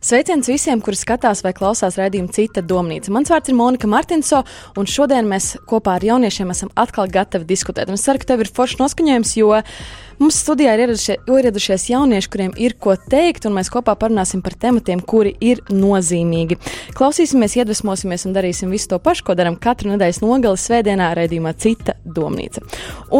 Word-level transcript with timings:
Sveiciens 0.00 0.48
visiem, 0.48 0.80
kuri 0.80 0.96
skatās 0.96 1.42
vai 1.44 1.50
klausās 1.52 1.98
raidījumu 2.00 2.32
Cita 2.32 2.62
domnīca. 2.64 3.12
Mans 3.12 3.28
vārds 3.28 3.50
ir 3.52 3.56
Monika 3.58 3.88
Martinso, 3.90 4.38
un 4.80 4.86
šodien 4.88 5.26
mēs 5.28 5.58
kopā 5.68 5.98
ar 5.98 6.06
jauniešiem 6.08 6.54
esam 6.54 6.70
atkal 6.72 7.10
gatavi 7.12 7.44
diskutēt. 7.44 7.92
Un 7.92 7.98
es 7.98 8.06
ceru, 8.06 8.22
ka 8.22 8.30
tev 8.30 8.40
ir 8.40 8.48
foršs 8.48 8.80
noskaņojums, 8.80 9.34
jo 9.36 9.60
mums 10.22 10.40
studijā 10.40 10.72
ir 10.72 10.86
ieradušies, 10.86 11.20
ieradušies 11.28 11.86
jaunieši, 11.92 12.32
kuriem 12.32 12.56
ir 12.56 12.78
ko 12.80 12.96
teikt, 12.96 13.44
un 13.44 13.58
mēs 13.60 13.68
kopā 13.72 13.92
parunāsim 14.00 14.40
par 14.40 14.56
tematiem, 14.64 15.04
kuri 15.04 15.34
ir 15.36 15.60
nozīmīgi. 15.68 16.56
Klausīsimies, 16.96 17.60
iedvesmosimies 17.60 18.24
un 18.24 18.40
darīsim 18.40 18.72
visu 18.72 18.94
to 18.94 19.02
pašu, 19.04 19.28
ko 19.28 19.36
darām 19.36 19.60
katru 19.60 19.92
nedēļas 19.92 20.24
nogali 20.24 20.64
svētdienā 20.64 21.12
raidījumā 21.20 21.52
Cita 21.60 22.00
domnīca. 22.08 22.64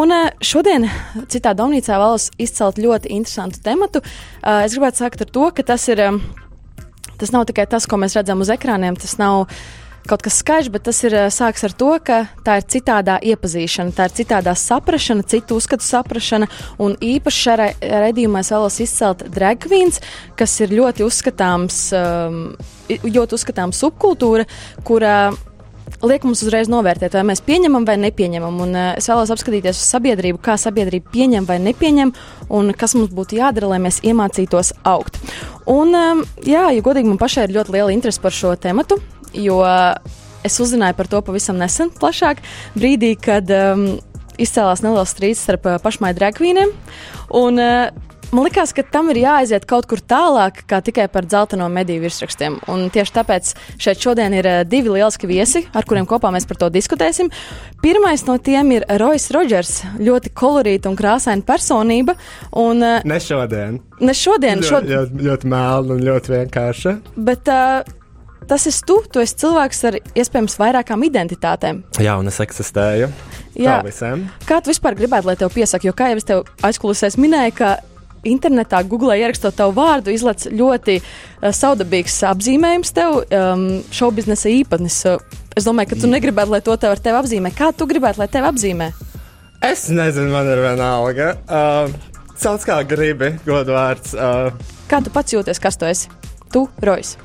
Un 0.01 0.17
eh, 0.17 0.29
šodien 0.41 0.89
Citā 1.29 1.53
domnīcā 1.53 2.01
vēlos 2.01 2.33
izcelt 2.41 2.81
ļoti 2.81 3.13
interesantu 3.21 3.61
tematu. 3.69 4.01
Eh, 4.01 4.63
es 4.65 4.73
gribētu 4.79 5.05
sākt 5.05 5.29
ar 5.29 5.37
to, 5.37 5.51
ka 5.53 5.73
tas 5.75 5.91
ir 5.93 6.09
eh, 6.09 6.23
tas 7.21 7.35
nav 7.35 7.47
tikai 7.51 7.69
tas, 7.71 7.87
ko 7.87 8.01
mēs 8.01 8.17
redzam 8.19 8.43
uz 8.43 8.51
ekrāniem, 8.53 8.99
tas 8.99 9.19
nav 9.21 9.47
kaut 10.09 10.23
kas 10.25 10.39
skaidrs, 10.41 10.71
bet 10.73 10.85
tas 10.89 10.99
ir 11.05 11.15
sāks 11.33 11.65
ar 11.67 11.75
to, 11.77 11.91
ka 12.05 12.23
tā 12.47 12.57
ir 12.61 12.67
citādā 12.73 13.19
iepazīšana, 13.33 13.95
tā 13.97 14.09
ir 14.09 14.15
citādā 14.17 14.55
saprāšana, 14.57 15.27
citu 15.29 15.59
uzskatu 15.61 15.87
saprāšana. 15.87 16.49
Un 16.83 16.97
īpaši 17.05 17.45
šajā 17.45 17.69
raidījumā 18.07 18.43
es 18.45 18.53
vēlos 18.55 18.81
izcelt 18.83 19.27
drag 19.35 19.61
queens, 19.67 20.01
kas 20.41 20.57
ir 20.65 20.75
ļoti 20.79 21.07
uzskatāms, 21.07 21.83
um, 21.97 22.43
ļoti 22.89 23.39
uzskatāms 23.39 23.85
subkultūra, 23.85 24.49
kurā 24.89 25.17
liek 26.05 26.25
mums 26.27 26.43
uzreiz 26.45 26.71
novērtēt, 26.73 27.15
vai 27.19 27.25
mēs 27.33 27.43
pieņemam 27.47 27.87
vai 27.89 27.97
nepieņemam. 28.03 28.61
Un, 28.65 28.75
uh, 28.77 28.91
es 29.01 29.09
vēlos 29.11 29.33
apskatīties 29.35 29.79
uz 29.79 29.93
sabiedrību, 29.97 30.41
kā 30.45 30.57
sabiedrība 30.61 31.13
pieņem 31.15 31.49
vai 31.49 31.59
nepieņem, 31.65 32.13
un 32.57 32.75
kas 32.79 32.97
mums 32.99 33.15
būtu 33.15 33.41
jādara, 33.41 33.73
lai 33.75 33.81
mēs 33.87 34.03
iemācītos 34.07 34.75
augt. 34.89 35.21
Un, 35.71 35.95
um, 35.95 36.25
jā, 36.47 36.69
ja 36.75 36.85
godīgi, 36.85 37.13
man 37.13 37.21
pašai 37.21 37.49
ir 37.49 37.57
ļoti 37.59 37.77
liela 37.77 37.95
interese 37.95 38.23
par 38.23 38.35
šo 38.35 38.55
tēmu, 38.59 38.87
jo 39.37 39.61
es 40.45 40.61
uzzināju 40.63 40.97
par 40.97 41.09
to 41.11 41.21
pavisam 41.25 41.59
nesen, 41.61 41.91
plašāk, 41.95 42.41
brīdī, 42.77 43.15
kad 43.21 43.51
um, 43.55 43.89
izcēlās 44.41 44.85
neliels 44.85 45.13
strīds 45.15 45.43
starp 45.45 45.69
uh, 45.69 45.81
pašmai 45.83 46.15
dragvīniem. 46.17 46.73
Un, 47.37 47.61
uh, 47.61 48.10
Man 48.31 48.45
liekas, 48.47 48.71
ka 48.71 48.85
tam 48.87 49.09
ir 49.11 49.19
jāaiziet 49.25 49.65
kaut 49.67 49.89
kur 49.91 49.99
tālāk, 49.99 50.61
kā 50.71 50.79
tikai 50.87 51.09
par 51.11 51.27
dzelteno 51.27 51.67
mediju 51.73 52.05
virsrakstiem. 52.05 52.61
Un 52.71 52.85
tieši 52.95 53.15
tāpēc 53.17 53.51
šeit 53.83 54.05
šodien 54.05 54.37
ir 54.39 54.47
uh, 54.47 54.61
divi 54.63 54.93
lieliski 54.95 55.27
viesi, 55.27 55.65
ar 55.75 55.83
kuriem 55.89 56.07
kopā 56.07 56.31
mēs 56.31 56.47
par 56.47 56.61
to 56.61 56.69
diskutēsim. 56.71 57.33
Pirmais 57.83 58.23
no 58.29 58.37
tiem 58.39 58.71
ir 58.77 58.87
Rojas 59.03 59.27
Rodžers, 59.35 59.73
ļoti 59.99 60.31
kolorīta 60.31 60.93
un 60.93 60.99
krāsaina 61.01 61.43
personība. 61.43 62.15
Un, 62.55 62.85
uh, 62.87 63.03
ne 63.03 63.19
šodien. 63.19 63.81
Ne 63.99 64.15
šodien, 64.15 64.63
šodien. 64.63 64.95
Ļoti, 64.95 65.19
ļoti, 65.19 65.27
ļoti 65.27 65.55
mēlna 65.57 65.99
un 65.99 66.07
ļoti 66.13 66.37
vienkārša. 66.37 66.95
Bet, 67.19 67.51
uh, 67.51 67.83
tas 68.47 68.71
esi 68.71 68.87
tu. 68.87 69.01
Tu 69.11 69.27
esi 69.27 69.39
cilvēks 69.43 69.87
ar 69.91 70.01
iespējams 70.15 70.59
vairākām 70.63 71.03
identitātēm. 71.11 71.83
Jā, 71.99 72.15
un 72.23 72.31
es 72.31 72.39
eksistēju. 72.47 73.11
Jā, 73.59 73.81
kā 74.47 74.63
tu 74.63 74.71
vispār 74.71 74.95
gribētu, 74.95 75.27
lai 75.27 75.35
tev 75.37 75.51
piesaka? 75.51 75.89
Jo, 75.89 75.93
kā 75.99 76.13
jau 76.13 76.21
es 76.21 76.27
tev 76.29 76.47
aizkulisēs 76.65 77.19
minēju, 77.19 77.55
ka 77.59 77.71
internetā, 78.27 78.83
Google 78.89 79.17
ierakstot 79.21 79.57
tavu 79.57 79.75
vārdu, 79.79 80.13
izlaiž 80.15 80.51
ļoti 80.57 80.99
uh, 81.01 81.51
saudabīgs 81.57 82.21
apzīmējums 82.31 82.95
tev, 82.97 83.23
um, 83.25 83.65
šovu 83.95 84.19
biznesa 84.21 84.53
īpatnis. 84.53 84.99
Uh, 85.09 85.41
es 85.57 85.69
domāju, 85.69 85.93
ka 85.93 86.03
tu 86.03 86.11
negribētu, 86.11 86.55
lai 86.55 86.63
to 86.65 86.77
tev 86.81 86.97
ar 86.97 87.03
tevi 87.03 87.21
apzīmē. 87.23 87.55
Kā 87.57 87.73
tu 87.77 87.89
gribētu, 87.91 88.23
lai 88.23 88.29
tevi 88.33 88.51
apzīmē? 88.51 88.93
Es 89.71 89.89
nezinu, 89.93 90.31
man 90.33 90.49
ir 90.49 90.63
viena 90.65 90.95
alga. 90.99 91.35
Uh, 91.45 92.11
Sauc 92.41 92.63
kā 92.65 92.79
gribi, 92.89 93.35
godvārds. 93.45 94.15
Uh. 94.17 94.49
Kā 94.89 95.03
tu 95.05 95.13
pats 95.13 95.35
jūties, 95.35 95.61
kas 95.61 95.77
tu 95.77 95.85
esi? 95.85 96.09
Tu, 96.51 96.65
Rojas. 96.81 97.19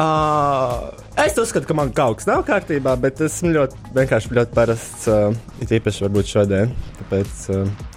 Uh, 0.00 0.88
es 1.20 1.36
uzskatu, 1.36 1.66
ka 1.68 1.76
man 1.76 1.90
kaut 1.92 2.20
kas 2.20 2.28
nav 2.30 2.46
kārtībā, 2.48 2.94
bet 3.02 3.20
esmu 3.26 3.52
ļoti 3.58 3.92
vienkārši 3.98 4.32
ļoti 4.38 4.56
parasts. 4.56 5.04
Uh, 5.10 5.36
it 5.60 5.74
īpaši 5.76 6.06
varbūt 6.06 6.32
šodien. 6.32 6.72
Tāpēc, 7.02 7.42
uh, 7.52 7.89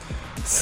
Es 0.43 0.57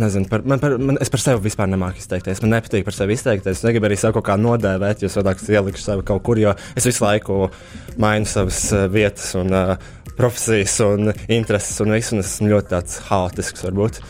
nezinu, 0.00 0.24
par, 0.30 0.40
man, 0.48 0.60
par, 0.62 0.78
man, 0.80 0.96
es 1.02 1.10
par 1.12 1.20
sevi 1.20 1.44
vispār 1.44 1.68
nemāku 1.68 2.00
izteikties. 2.00 2.40
Man 2.40 2.54
nepatīk 2.54 2.86
par 2.86 2.96
sevi 2.96 3.18
izteikties. 3.18 3.58
Es 3.58 3.66
negribu 3.66 3.90
arī 3.90 3.98
sev 4.00 4.14
kaut 4.16 4.24
kā 4.30 4.38
nodēvēt, 4.40 5.04
jo 5.04 5.10
savādāk 5.12 5.42
es 5.42 5.50
ielikšu 5.52 5.84
sevi 5.84 6.06
kaut 6.08 6.24
kur, 6.24 6.40
jo 6.40 6.54
es 6.72 6.88
visu 6.88 7.04
laiku 7.04 7.50
mainu 8.00 8.28
savas 8.30 8.62
vietas 8.92 9.34
un 9.36 9.52
uh, 9.52 9.74
profesijas 10.16 10.78
un 10.86 11.12
intereses 11.28 11.84
un 11.84 11.92
visu, 11.92 12.16
un 12.16 12.24
es 12.24 12.32
esmu 12.32 12.50
ļoti 12.54 12.72
tāds 12.72 12.98
haotisks 13.10 13.68
varbūt. 13.68 14.00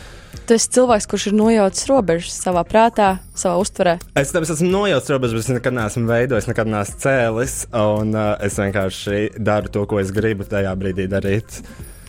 Tu 0.47 0.55
esi 0.55 0.71
cilvēks, 0.77 1.05
kurš 1.11 1.27
ir 1.29 1.35
nojaucis 1.35 1.87
robežas 1.91 2.39
savā 2.47 2.63
prātā, 2.67 3.11
savā 3.37 3.59
uztverē. 3.61 3.97
Es 4.19 4.31
tam 4.31 4.47
esmu 4.47 4.71
nojaucis 4.71 5.11
robežas, 5.11 5.35
bet 5.37 5.43
es 5.43 5.53
nekad 5.59 5.75
neesmu 5.75 6.07
veidojis, 6.07 6.47
nekad 6.49 6.71
neesmu 6.71 7.03
cēlis. 7.03 7.55
Un 7.75 8.15
uh, 8.15 8.33
es 8.43 8.57
vienkārši 8.63 9.23
daru 9.43 9.71
to, 9.75 9.83
ko 9.91 9.99
es 9.99 10.15
gribu 10.15 10.47
tajā 10.47 10.71
brīdī 10.79 11.11
darīt. 11.11 11.61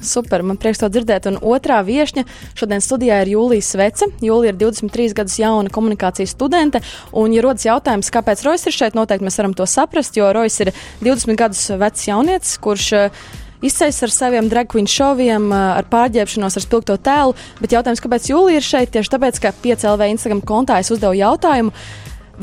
Super, 0.02 0.42
man 0.42 0.58
prieks 0.60 0.82
to 0.82 0.88
dzirdēt. 0.90 1.28
Un 1.30 1.38
otrā 1.38 1.78
viesņa 1.86 2.24
šodien 2.58 2.82
studijā 2.82 3.22
ir 3.22 3.32
Jūlija 3.36 3.66
Svece. 3.66 4.08
Jūlija 4.22 4.52
ir 4.52 4.58
23 4.60 5.14
gadus 5.22 5.38
jauna 5.38 5.72
komunikācijas 5.72 6.34
studente. 6.34 6.82
Un, 7.14 7.34
ja 7.34 7.44
rodas 7.44 7.66
jautājums, 7.68 8.10
kāpēc 8.12 8.42
Rojas 8.46 8.66
ir 8.66 8.76
šeit, 8.76 8.98
noteikti 8.98 9.26
mēs 9.28 9.38
varam 9.40 9.54
to 9.56 9.66
saprast, 9.70 10.18
jo 10.18 10.32
Rojas 10.34 10.58
ir 10.64 10.72
20 11.04 11.38
gadus 11.38 11.64
vecs 11.78 12.06
jaunietis, 12.10 12.58
kurš 12.62 12.90
uh, 12.98 13.24
izceļas 13.62 14.02
ar 14.06 14.14
saviem 14.14 14.50
dragqueen 14.50 14.90
šoviem, 14.90 15.50
uh, 15.54 15.76
ar 15.78 15.88
pārģērbšanos, 15.92 16.58
ar 16.58 16.66
spilgto 16.66 16.98
tēlu. 16.98 17.36
Bet 17.62 17.76
jautājums, 17.78 18.02
kāpēc 18.02 18.30
Jūlija 18.32 18.62
ir 18.62 18.66
šeit? 18.66 18.94
Tieši 18.94 19.14
tāpēc, 19.16 19.42
ka 19.42 19.54
5LV 19.64 20.14
Instagram 20.16 20.42
kontā 20.46 20.82
es 20.82 20.90
uzdevu 20.94 21.14
jautājumu 21.22 21.74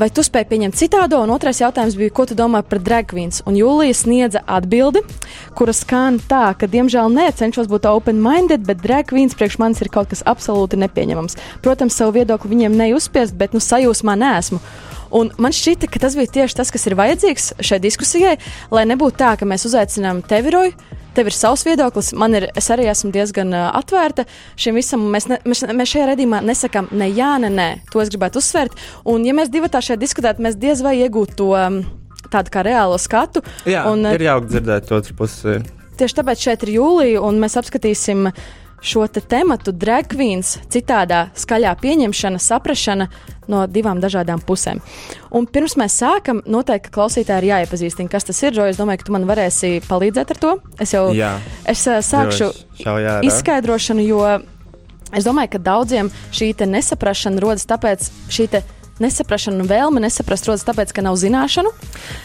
vai 0.00 0.08
tu 0.14 0.24
spēj 0.24 0.46
pieņemt 0.48 0.78
citādo? 0.78 1.20
Un 1.20 1.32
otrais 1.34 1.60
jautājums 1.60 1.96
bija, 1.98 2.12
ko 2.14 2.24
tu 2.28 2.36
domā 2.38 2.62
par 2.66 2.80
drag 2.84 3.10
queens? 3.12 3.42
Un 3.48 3.58
Jūlija 3.58 3.96
sniedza 3.96 4.42
atbildi, 4.48 5.02
kura 5.58 5.74
skan 5.76 6.18
tā, 6.30 6.50
ka, 6.58 6.68
diemžēl, 6.70 7.12
nē, 7.12 7.28
cenšos 7.36 7.68
būt 7.70 7.88
open-minded, 7.90 8.64
bet 8.68 8.80
drag 8.84 9.10
queens 9.12 9.36
priekš 9.36 9.58
manis 9.60 9.82
ir 9.84 9.92
kaut 9.92 10.12
kas 10.12 10.24
absolūti 10.28 10.80
nepieņemams. 10.80 11.36
Protams, 11.64 11.98
savu 12.00 12.16
viedokli 12.16 12.54
viņiem 12.54 12.78
neuzspiest, 12.80 13.36
bet 13.36 13.56
nu 13.56 13.62
sajūsmā 13.64 14.16
nesmu. 14.20 14.62
Un 15.10 15.32
man 15.42 15.54
šķita, 15.54 15.90
ka 15.90 16.00
tas 16.04 16.14
bija 16.16 16.30
tieši 16.38 16.60
tas, 16.60 16.70
kas 16.70 16.86
ir 16.86 16.94
vajadzīgs 16.98 17.52
šai 17.66 17.80
diskusijai, 17.82 18.36
lai 18.70 18.86
nebūtu 18.88 19.18
tā, 19.20 19.34
ka 19.36 19.48
mēs 19.48 19.66
uzaicinām 19.66 20.22
tevi, 20.26 20.54
Roju, 20.54 20.98
tev 21.16 21.30
ir 21.30 21.36
savs 21.36 21.64
viedoklis, 21.66 22.12
man 22.18 22.34
ir, 22.38 22.48
es 22.58 22.70
arī 22.72 22.88
esmu 22.90 23.12
diezgan 23.14 23.54
uh, 23.54 23.68
atvērta 23.78 24.26
šim 24.60 24.78
visam. 24.78 25.06
Mēs, 25.12 25.28
ne, 25.30 25.40
mēs, 25.48 25.64
mēs 25.66 25.94
šajā 25.94 26.10
redzījumā 26.12 26.42
nesakām 26.46 26.90
ne 26.96 27.10
jā, 27.10 27.32
ne 27.42 27.50
nē. 27.54 27.68
To 27.94 28.02
es 28.02 28.12
gribētu 28.12 28.42
uzsvērt. 28.42 28.78
Un, 29.10 29.26
ja 29.28 29.34
mēs 29.36 29.52
divi 29.52 29.70
tā 29.72 29.82
šeit 29.84 30.02
diskutētu, 30.02 30.44
mēs 30.44 30.58
diez 30.60 30.84
vai 30.86 30.96
iegūtu 31.02 31.36
to 31.40 31.50
um, 31.58 31.82
tādu 32.30 32.54
kā 32.54 32.64
reālo 32.66 32.98
skatu. 33.00 33.44
Jā, 33.68 33.84
un, 33.90 34.06
ir 34.14 34.28
jauki 34.28 34.54
dzirdēt 34.54 34.92
otru 34.96 35.18
pusi. 35.22 35.60
Tieši 36.00 36.16
tāpēc 36.16 36.46
šeit 36.46 36.62
ir 36.64 36.76
jūlija, 36.78 37.20
un 37.26 37.40
mēs 37.42 37.58
apskatīsim 37.60 38.30
šo 38.82 39.06
te 39.08 39.20
tematu 39.20 39.72
drag 39.72 40.08
queens 40.10 40.56
citādā 40.72 41.28
skaļā 41.36 41.74
pieņemšana, 41.80 42.40
saprašana 42.40 43.08
no 43.50 43.64
divām 43.70 44.00
dažādām 44.00 44.42
pusēm. 44.46 44.80
Un 45.36 45.46
pirms 45.50 45.76
mēs 45.80 45.98
sākam, 46.00 46.42
noteikti 46.46 46.92
klausītāji 46.94 47.44
ir 47.44 47.48
jāiepazīstina, 47.50 48.10
kas 48.12 48.28
tas 48.28 48.40
ir. 48.44 48.56
Jo 48.56 48.68
es 48.70 48.80
domāju, 48.80 49.02
ka 49.02 49.08
tu 49.08 49.16
man 49.16 49.26
varēsi 49.28 49.80
palīdzēt 49.88 50.34
ar 50.34 50.40
to. 50.40 50.56
Es 50.80 50.94
jau 50.94 51.08
Jā. 51.16 51.34
es, 51.68 51.84
sākšu 51.84 52.50
izskaidrošanu, 53.26 54.04
jo 54.06 54.20
es 55.16 55.26
domāju, 55.26 55.56
ka 55.56 55.64
daudziem 55.70 56.12
šī 56.34 56.52
nesaprašana 56.70 57.42
rodas 57.42 57.66
tāpēc, 57.70 58.10
šī 58.30 58.50
nesaprašana 59.00 59.64
un 59.64 59.68
vēlme 59.70 60.04
nesaprast 60.04 60.48
rodas 60.48 60.66
tāpēc, 60.68 60.92
ka 60.94 61.04
nav 61.04 61.16
zināšanu. 61.20 61.72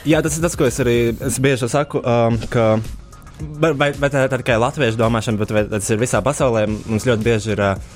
Jā, 0.07 0.21
tas 0.25 0.37
ir 0.37 0.45
tas, 0.45 0.57
ko 0.59 0.67
es 0.67 0.79
arī 0.83 0.99
es 1.15 1.39
bieži 1.41 1.71
saku. 1.71 2.03
Um, 2.03 2.39
ka... 2.51 2.75
Vai, 3.35 3.73
vai, 3.75 3.91
vai 3.99 4.09
tā 4.11 4.25
ir 4.25 4.31
tikai 4.31 4.55
latviešu 4.61 4.99
domāšana, 4.99 5.39
bet 5.41 5.53
tas 5.73 5.91
ir 5.91 5.99
visā 5.99 6.21
pasaulē? 6.23 6.65
Mums 6.71 7.07
ļoti 7.07 7.25
bieži 7.25 7.51
ir 7.51 7.63
uh, 7.65 7.95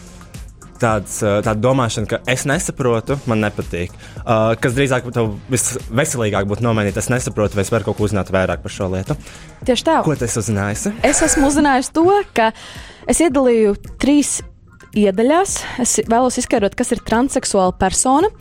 tāds, 0.80 1.20
tāda 1.22 1.56
domāšana, 1.62 2.10
ka 2.10 2.20
es 2.30 2.46
nesaprotu, 2.50 3.20
man 3.30 3.44
nepatīk. 3.44 3.94
Uh, 4.20 4.54
kas 4.60 4.76
drīzāk 4.78 5.08
visveselīgāk 5.52 6.48
būtu 6.50 6.66
nomainīt, 6.66 7.00
es 7.00 7.12
nesaprotu, 7.12 7.60
vai 7.60 7.66
es 7.68 7.74
varu 7.74 7.90
kaut 7.90 8.00
ko 8.00 8.08
uzzināt 8.08 8.32
vairāk 8.36 8.64
par 8.66 8.74
šo 8.74 8.90
lietu. 8.94 9.18
Tieši 9.68 9.88
tā. 9.88 10.00
Ko 10.06 10.16
tas 10.20 10.38
uzzinājusi? 10.42 10.96
Es 11.08 11.24
esmu 11.26 11.50
uzzinājusi 11.50 11.96
to, 11.96 12.06
ka 12.36 12.52
es 13.10 13.24
iedalīju 13.24 13.76
trīs. 14.02 14.40
Iedaļās 14.98 15.52
es 15.84 15.92
vēlos 16.10 16.40
izskaidrot, 16.42 16.74
kas 16.78 16.90
ir 16.96 17.04
transseksuāla 17.06 17.76
persona. 17.78 18.32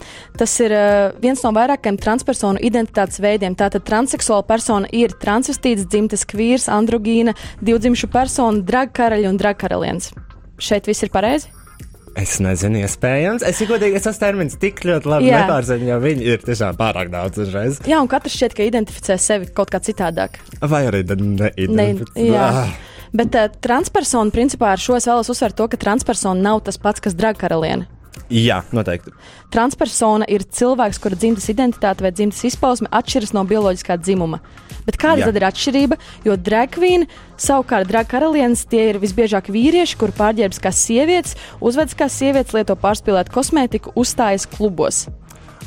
Tas 0.40 0.54
ir 0.64 0.72
uh, 0.72 1.10
viens 1.20 1.42
no 1.44 1.52
vairākiem 1.52 1.98
transpersonu 2.00 2.62
identitātes 2.64 3.20
veidiem. 3.20 3.56
Tātad 3.58 3.84
transseksuāla 3.88 4.46
persona 4.48 4.88
ir 4.96 5.12
transvestīts, 5.20 5.84
dzimtes 5.92 6.24
kvīrs, 6.28 6.70
androgīna, 6.72 7.36
divdzimšu 7.60 8.08
persona, 8.12 8.64
dragkaraļa 8.64 9.28
un 9.28 9.40
dragkaraliens. 9.40 10.10
Šeit 10.58 10.88
viss 10.88 11.04
ir 11.04 11.12
pareizi? 11.12 11.52
Es 12.18 12.38
nezinu, 12.42 12.80
iespējams. 12.82 13.44
Es 13.46 13.60
godīgi, 13.68 14.00
es 14.00 14.08
esmu 14.08 14.22
termins 14.24 14.56
tik 14.58 14.80
ļoti 14.88 15.10
labi 15.12 15.30
nepārzinu, 15.30 15.86
jo 15.92 15.98
viņi 16.02 16.30
ir 16.32 16.42
tiešām 16.42 16.78
pārāk 16.80 17.12
daudz 17.12 17.44
uzreiz. 17.44 17.78
Jā, 17.86 18.00
un 18.02 18.10
katrs 18.10 18.34
šķiet, 18.34 18.56
ka 18.58 18.66
identificē 18.66 19.18
sevi 19.22 19.52
kaut 19.54 19.70
kā 19.70 19.78
citādāk. 19.84 20.40
Vai 20.64 20.86
arī 20.88 21.04
neidentificē. 21.04 22.16
Ne, 22.16 22.32
jā. 22.32 22.48
Ah. 22.64 22.96
Bet 23.16 23.36
uh, 23.38 23.48
transpersona 23.64 24.34
principā 24.34 24.72
ar 24.74 24.82
šo 24.82 24.98
es 24.98 25.08
vēlos 25.08 25.30
uzsvērt 25.32 25.56
to, 25.58 25.68
ka 25.70 25.80
transpersona 25.80 26.40
nav 26.50 26.64
tas 26.66 26.80
pats, 26.80 27.02
kas 27.04 27.16
dragkaraliene. 27.18 27.88
Jā, 28.28 28.60
noteikti. 28.76 29.12
Transpersona 29.52 30.26
ir 30.28 30.44
cilvēks, 30.44 30.98
kura 31.00 31.16
dzimtas 31.16 31.48
identitāte 31.48 32.04
vai 32.04 32.12
dzimtas 32.12 32.42
izpausme 32.44 32.90
atšķiras 32.92 33.32
no 33.32 33.44
bioloģiskā 33.48 33.96
dzimuma. 34.02 34.42
Bet 34.84 34.98
kāda 35.00 35.22
Jā. 35.22 35.28
tad 35.30 35.38
ir 35.40 35.46
atšķirība? 35.48 35.98
Jo 36.28 36.36
drag 36.36 36.74
queen, 36.76 37.06
savukārt 37.40 37.88
drag 37.88 38.08
karalienes, 38.10 38.66
tie 38.68 38.90
ir 38.90 39.00
visbiežāk 39.00 39.48
vīrieši, 39.52 39.96
kur 40.00 40.12
pārģērbs 40.16 40.60
kā 40.64 40.72
sievietes, 40.74 41.38
uzvedas 41.64 41.96
kā 41.96 42.10
sievietes, 42.12 42.56
lieto 42.56 42.76
pārspīlētu 42.76 43.32
kosmētiku, 43.32 43.96
uzstājas 43.96 44.48
klubos. 44.50 45.06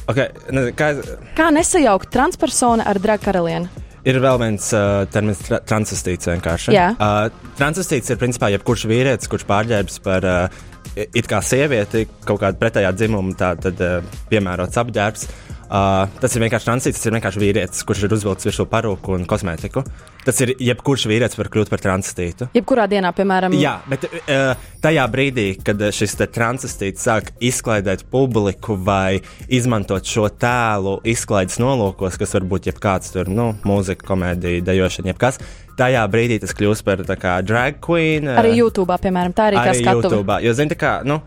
Okay, 0.10 0.30
nezinu, 0.50 0.74
kā, 0.78 0.94
Kā 1.38 1.50
nesajaukt 1.54 2.14
transpersona 2.14 2.86
ar 2.90 3.02
drag 3.02 3.22
karalieni? 3.26 3.81
Ir 4.08 4.20
vēl 4.24 4.42
viens 4.42 4.72
uh, 4.76 5.04
termins, 5.12 5.42
tra 5.46 5.62
transvestīts 5.68 6.30
vienkārši. 6.32 6.74
Jā. 6.76 6.92
Uh, 6.98 7.54
transvestīts 7.60 8.12
ir 8.14 8.20
principā 8.22 8.52
jebkurš 8.56 8.88
vīrietis, 8.90 9.30
kurš 9.32 9.48
pārģērbs 9.50 10.02
par 10.06 10.28
uh, 10.28 10.62
it 10.96 11.30
kā 11.30 11.42
sievieti, 11.46 12.08
kaut 12.28 12.42
kāda 12.44 12.60
pretējā 12.62 12.92
dzimuma, 12.98 13.36
tā 13.38 13.54
tad 13.62 13.82
uh, 13.86 14.20
piemērots 14.32 14.82
apģērbs. 14.82 15.28
Uh, 15.72 16.10
tas 16.20 16.34
ir 16.36 16.44
vienkārši 16.44 16.68
transīts, 16.68 16.98
tas 17.00 17.08
ir 17.08 17.14
vienkārši 17.16 17.40
vīrietis, 17.40 17.84
kurš 17.88 18.02
ir 18.04 18.14
uzvilcis 18.18 18.50
virsū 18.50 18.66
parūku 18.68 19.14
un 19.16 19.22
kosmētiku. 19.24 19.86
Tas 20.26 20.42
ir 20.44 20.50
jebkurš 20.60 21.06
vīrietis, 21.08 21.38
var 21.40 21.48
kļūt 21.54 21.70
par 21.72 21.80
transvestītu. 21.80 22.50
Jebkurā 22.58 22.90
dienā, 22.92 23.14
piemēram, 23.16 23.56
Jā, 23.56 23.78
bet 23.88 24.04
uh, 24.10 24.52
tajā 24.84 25.06
brīdī, 25.14 25.46
kad 25.64 25.80
šis 25.96 26.18
transistīts 26.36 27.06
sāk 27.08 27.30
izklaidēt 27.40 28.04
publiku 28.12 28.76
vai 28.76 29.22
izmantot 29.48 30.04
šo 30.12 30.26
tēlu 30.44 30.98
izklaides 31.08 31.56
nolūkos, 31.64 32.18
kas 32.20 32.36
var 32.36 32.50
būt 32.52 32.68
jebkāds 32.68 33.14
tur, 33.16 33.32
nu, 33.32 33.54
mūzika, 33.64 34.04
komēdija, 34.10 34.66
dejošana, 34.68 35.14
jebkas, 35.14 35.40
tajā 35.80 36.02
brīdī 36.12 36.42
tas 36.44 36.52
kļūst 36.58 36.84
par 36.84 37.06
tā 37.08 37.16
kā 37.22 37.38
drag 37.48 37.80
queen. 37.80 38.28
uh, 38.28 38.42
arī 38.44 38.58
YouTube, 38.58 39.00
piemēram, 39.08 39.32
tā 39.40 39.48
arī, 39.54 39.62
kā 39.62 39.72
arī 39.72 39.86
skatuve. 39.86 40.12
YouTube. 40.20 40.42
Jo, 40.44 40.54
zini, 40.60 40.74
tā 40.76 40.80
kā, 40.84 40.92
nu, 41.08 41.22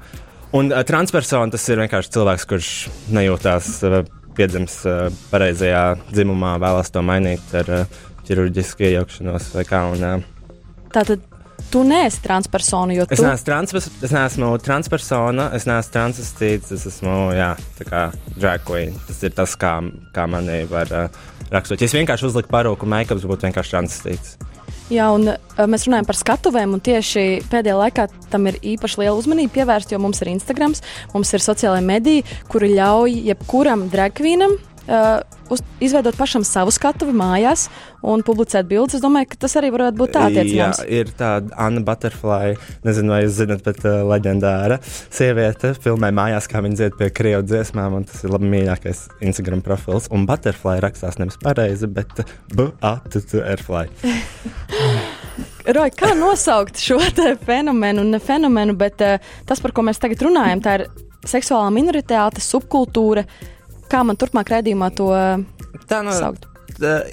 un 0.52 0.69
uh, 0.69 0.85
transpersona 0.85 1.56
tas 1.56 1.64
ir 1.73 1.81
vienkārši 1.81 2.14
cilvēks, 2.19 2.46
kurš 2.52 2.75
nejūtās 3.17 3.73
uh, 3.88 4.05
piedzimis 4.37 4.81
pareizajā 5.31 5.85
dzimumā, 6.11 6.57
vēlas 6.63 6.93
to 6.95 7.05
mainīt 7.07 7.55
ar 7.57 7.71
ķirurģisku 8.25 8.89
iejaukšanos 8.89 9.53
vai 9.57 9.65
kā. 9.69 9.85
Un, 9.93 10.25
Tātad 10.95 11.23
tu 11.71 11.83
neesi 11.87 12.23
transpersona, 12.23 12.97
Es 13.05 13.19
tu 13.19 13.27
neesmu, 13.27 13.47
transpers, 13.47 13.89
es 14.05 14.15
neesmu 14.15 14.51
transpersona, 14.63 15.49
es 15.57 15.67
neesmu 15.69 15.95
transvestīts, 15.95 16.73
es 16.77 16.87
esmu 16.91 17.17
jā, 17.35 17.53
tā 17.79 17.87
kā 17.89 18.03
drag 18.37 18.65
queen. 18.69 18.95
Tas 19.09 19.23
ir 19.27 19.35
tas, 19.37 19.57
kā, 19.59 19.77
kā 20.15 20.27
mani 20.31 20.63
var 20.71 20.93
uh, 20.95 21.23
raksturot. 21.53 21.83
Ja 21.83 21.91
es 21.91 21.97
vienkārši 21.97 22.29
uzliku 22.31 22.53
parūku, 22.55 22.89
make-ups 22.91 23.27
būtu 23.29 23.49
vienkārši 23.49 23.77
transvestīts. 23.77 24.37
Jā, 24.93 25.07
un 25.17 25.31
uh, 25.33 25.63
mēs 25.71 25.87
runājam 25.89 26.09
par 26.11 26.19
skatuvēm, 26.19 26.75
un 26.77 26.83
tieši 26.85 27.47
pēdējā 27.49 27.77
laikā 27.79 28.05
tam 28.33 28.51
ir 28.51 28.59
īpaši 28.75 29.01
liela 29.01 29.17
uzmanība 29.17 29.55
pievērsta, 29.57 29.95
jo 29.95 30.03
mums 30.05 30.21
ir 30.21 30.35
Instagram, 30.35 30.75
mums 31.15 31.33
ir 31.33 31.45
sociālai 31.45 31.81
mediji, 31.85 32.27
kuri 32.53 32.75
ļauj 32.77 33.17
jebkuram 33.31 33.87
dragvīnam 33.93 34.59
uh, 34.89 35.21
uz, 35.53 35.63
izveidot 35.85 36.17
pašam 36.19 36.45
savu 36.47 36.73
skatuvi 36.75 37.15
mājās 37.17 37.69
un 38.05 38.23
publicēt 38.27 38.69
bildes. 38.69 38.99
Es 38.99 39.05
domāju, 39.05 39.31
ka 39.33 39.41
tas 39.45 39.57
arī 39.61 39.71
varētu 39.75 40.01
būt 40.01 40.15
tā 40.17 40.25
Jā, 40.25 40.31
attiecināms. 40.33 40.83
ir 40.89 41.13
tāda 41.19 41.55
Anna 41.67 41.83
Butterfly, 41.85 42.57
nezinu, 42.87 43.15
vai 43.15 43.23
jūs 43.25 43.39
zinat, 43.41 43.65
bet 43.67 43.81
uh, 43.87 44.03
leģendāra 44.11 44.81
sieviete 44.87 45.75
filmē 45.85 46.13
mājās, 46.17 46.49
kā 46.51 46.63
viņa 46.65 46.81
dzied 46.81 46.99
pie 47.01 47.11
krievu 47.15 47.47
dziesmām, 47.49 48.01
un 48.01 48.09
tas 48.09 48.25
ir 48.25 48.35
labi 48.35 48.51
mīļākais 48.55 49.07
Instagram 49.25 49.65
profils. 49.65 50.11
Un 50.15 50.27
Butterfly 50.31 50.81
rakstās 50.85 51.21
nevis 51.21 51.41
pareizi, 51.43 51.91
bet 51.91 52.25
B-A-T-T-R-Fly. 52.55 53.87
Roja, 55.75 55.91
kā 55.97 56.13
nosaukt 56.19 56.77
šo 56.77 56.99
fenomenu, 57.47 58.05
ne 58.05 58.21
fenomenu, 58.21 58.77
bet 58.77 59.01
uh, 59.05 59.17
tas, 59.49 59.63
par 59.65 59.73
ko 59.73 59.85
mēs 59.87 60.03
tagad 60.03 60.21
runājam, 60.27 60.61
tā 60.65 60.79
ir 60.79 60.87
seksuālā 61.29 61.71
minoritāte, 61.75 62.43
subkultūra. 62.45 63.25
Kā 63.91 64.03
man 64.07 64.19
turpmāk 64.21 64.51
redzījumā 64.53 64.91
to 64.97 65.13
Tā 65.89 66.01
nu, 66.05 66.13
saukt? 66.15 66.47
Uh, 66.47 66.53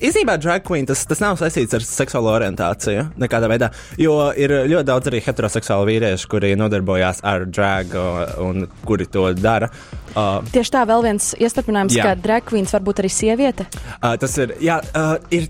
Īsnībā 0.02 0.38
drag 0.42 0.64
queen 0.66 0.88
tas, 0.90 1.04
tas 1.06 1.20
nav 1.22 1.36
saistīts 1.38 1.76
ar 1.78 1.84
seksuālo 1.86 2.32
orientāciju 2.34 3.04
nekādā 3.22 3.50
veidā, 3.52 3.68
jo 4.00 4.16
ir 4.34 4.54
ļoti 4.72 4.88
daudz 4.88 5.12
arī 5.12 5.20
heteroseksuālu 5.22 5.86
vīriešu, 5.92 6.30
kuri 6.32 6.56
nodarbojās 6.58 7.22
ar 7.28 7.46
drag 7.46 7.94
uh, 7.94 8.24
un 8.42 8.66
kuri 8.88 9.06
to 9.12 9.28
dara. 9.38 9.70
Uh, 10.16 10.40
Tieši 10.54 10.74
tā, 10.78 10.86
vēl 10.90 11.06
viens 11.06 11.30
iestarpinājums, 11.38 11.98
Jā. 12.00 12.10
ka 12.10 12.16
drag 12.24 12.48
queens 12.50 12.74
var 12.74 12.88
būt 12.88 13.04
arī 13.04 13.14
sieviete. 13.14 13.68
Uh, 14.00 14.16
tas 14.22 14.40
ir, 14.42 14.56
jā, 14.66 14.80
uh, 14.98 15.14
ir, 15.30 15.46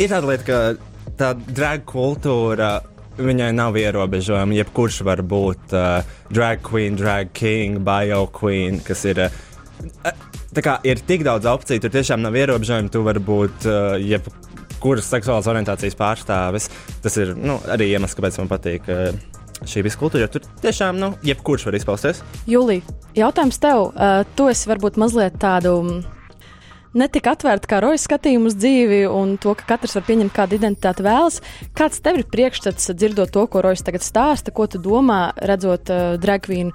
ir 0.00 0.08
tāda 0.08 0.32
lieta, 0.32 0.48
ka 0.48 1.12
tā 1.20 1.34
drag 1.52 1.86
kultūra. 1.88 2.78
Viņai 3.12 3.50
nav 3.52 3.76
ierobežojumi. 3.76 4.56
Jebkurš 4.56 5.02
var 5.04 5.20
būt 5.20 5.74
uh, 5.76 6.14
drag 6.32 6.62
queen, 6.64 6.96
drag 6.96 7.34
king, 7.36 7.82
bio 7.84 8.24
queen, 8.32 8.80
kas 8.80 9.04
ir. 9.04 9.26
Uh, 9.26 9.51
tā 10.54 10.64
kā 10.64 10.78
ir 10.86 11.02
tik 11.06 11.24
daudz 11.26 11.48
opciju, 11.50 11.82
tur 11.82 11.92
tiešām 11.94 12.22
nav 12.24 12.36
ierobežojumi. 12.38 12.92
Tu 12.92 13.04
vari 13.04 13.22
būt 13.24 13.68
uh, 13.68 13.96
jebkuras 14.00 15.10
seksuālās 15.12 15.50
orientācijas 15.52 15.98
pārstāvis. 15.98 16.70
Tas 17.04 17.18
ir 17.22 17.34
nu, 17.38 17.58
arī 17.72 17.92
iemesls, 17.92 18.16
kāpēc 18.18 18.40
man 18.42 18.50
patīk 18.52 18.88
uh, 18.92 19.12
šī 19.68 19.84
visa 19.86 20.00
kultūra. 20.00 20.26
Jo 20.26 20.32
tur 20.36 20.48
tiešām, 20.64 20.98
nu, 21.00 21.12
jebkurš 21.26 21.68
var 21.68 21.78
izpausties. 21.78 22.24
Julija, 22.50 22.96
jautājums 23.18 23.62
tev. 23.62 23.88
Uh, 23.92 24.24
tu 24.36 24.50
esi 24.52 24.70
varbūt 24.70 25.00
mazliet 25.00 25.38
tādu. 25.42 25.78
mm, 25.82 26.02
Ne 26.92 27.06
tik 27.08 27.24
atvērta 27.30 27.70
kā 27.70 27.78
rojas 27.80 28.02
skatījumu 28.04 28.50
uz 28.50 28.56
dzīvi 28.60 29.06
un 29.08 29.38
to, 29.40 29.54
ka 29.56 29.64
katrs 29.70 29.94
var 29.96 30.04
pieņemt 30.04 30.34
kādu 30.36 30.58
identitāti 30.58 31.06
vēlas. 31.06 31.38
Kāds 31.72 32.02
tev 32.04 32.18
ir 32.20 32.26
priekšstats, 32.28 32.90
dzirdot 32.92 33.32
to, 33.32 33.46
ko 33.48 33.62
rojas 33.64 33.80
tagad 33.86 34.04
stāsta, 34.04 34.52
ko 34.52 34.66
tu 34.68 34.76
domā, 34.82 35.22
redzot 35.40 35.88
uh, 35.88 36.02
dragvīnu, 36.20 36.74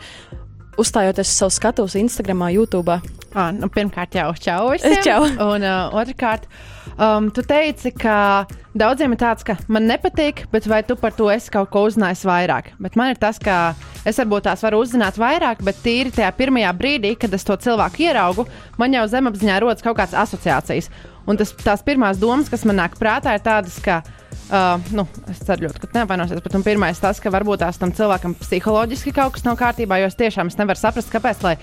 uzstājoties 0.81 1.29
uz 1.29 1.39
savu 1.41 1.53
skatuves 1.53 1.97
Instagram, 1.99 2.47
YouTube? 2.53 2.97
Ah, 3.37 3.51
nu, 3.53 3.69
pirmkārt, 3.69 4.15
jau 4.17 4.31
čau. 4.41 4.71
Čau. 5.05 5.25
Un 5.27 5.65
uh, 5.65 5.93
otrkārt, 5.99 6.47
um, 6.95 7.27
tu 7.33 7.43
teici, 7.45 7.91
ka 7.93 8.47
daudziem 8.77 9.13
ir 9.13 9.19
tāds, 9.21 9.45
ka 9.45 9.57
man 9.69 9.85
nepatīk, 9.89 10.45
bet 10.53 10.65
vai 10.69 10.81
tu 10.87 10.97
par 10.97 11.13
to 11.17 11.29
esi 11.33 11.51
kaut 11.53 11.69
ko 11.73 11.85
uzzinājis 11.89 12.25
vairāk? 12.27 12.71
Bet 12.81 12.97
man 12.99 13.13
ir 13.13 13.21
tas, 13.21 13.37
ka 13.41 13.75
es 14.07 14.17
varbūt 14.21 14.47
tās 14.47 14.63
varu 14.65 14.81
uzzināt 14.85 15.19
vairāk, 15.21 15.61
bet 15.65 15.83
tīri 15.85 16.13
tajā 16.15 16.31
pirmajā 16.39 16.73
brīdī, 16.79 17.13
kad 17.19 17.33
es 17.35 17.45
to 17.45 17.57
cilvēku 17.67 18.07
ieraugu, 18.07 18.47
man 18.81 18.95
jau 18.95 19.05
zemapziņā 19.11 19.59
rodas 19.61 19.85
kaut 19.85 19.99
kādas 19.99 20.17
asociācijas. 20.25 20.89
Un 21.27 21.37
tas, 21.37 21.51
tās 21.59 21.83
pirmās 21.85 22.21
domas, 22.21 22.49
kas 22.49 22.63
man 22.65 22.79
nāk 22.79 22.95
prātā, 22.97 23.35
ir 23.35 23.45
tādas, 23.45 23.77
ka. 23.83 24.01
Uh, 24.47 24.79
nu, 24.95 25.03
es 25.27 25.41
ceru, 25.43 25.65
ļoti, 25.67 25.79
ka 25.83 25.87
tu 25.89 25.97
neapvainosies, 25.97 26.39
bet 26.43 26.53
un 26.55 26.63
pirmais 26.63 26.99
tas, 27.03 27.19
ka 27.19 27.31
varbūt 27.33 27.59
tās 27.65 27.75
tam 27.81 27.91
cilvēkam 27.91 28.35
psiholoģiski 28.39 29.11
kaut 29.15 29.33
kas 29.35 29.43
nav 29.43 29.57
kārtībā, 29.59 29.97
jo 29.99 30.07
es 30.07 30.15
tiešām 30.15 30.47
es 30.47 30.55
nevaru 30.59 30.79
saprast, 30.79 31.11
kāpēc, 31.11 31.41
lai 31.43 31.55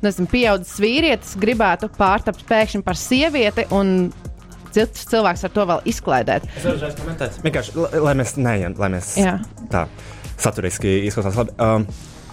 nezinu, 0.00 0.28
pieaudzis 0.32 0.78
vīrietis 0.80 1.34
gribētu 1.40 1.90
pārtapt 1.98 2.46
pēkšņi 2.48 2.80
par 2.86 2.96
sievieti 2.96 3.66
un 3.76 4.10
cits 4.72 5.04
cilvēks 5.10 5.44
ar 5.44 5.52
to 5.52 5.66
vēl 5.68 5.82
izklaidēt. 5.92 6.46
Es 6.56 6.64
varu 6.64 6.94
komentēt. 7.02 7.36
Vienkārši, 7.44 7.74
lai, 7.76 8.00
lai 8.08 8.14
mēs 8.22 8.36
neejam, 8.40 8.78
lai 8.80 8.88
mēs 8.96 9.12
Jā. 9.20 9.34
tā 9.72 9.84
saturiski 10.40 11.02
izklausās 11.10 11.36
labi. 11.42 11.56
Um, 11.60 11.86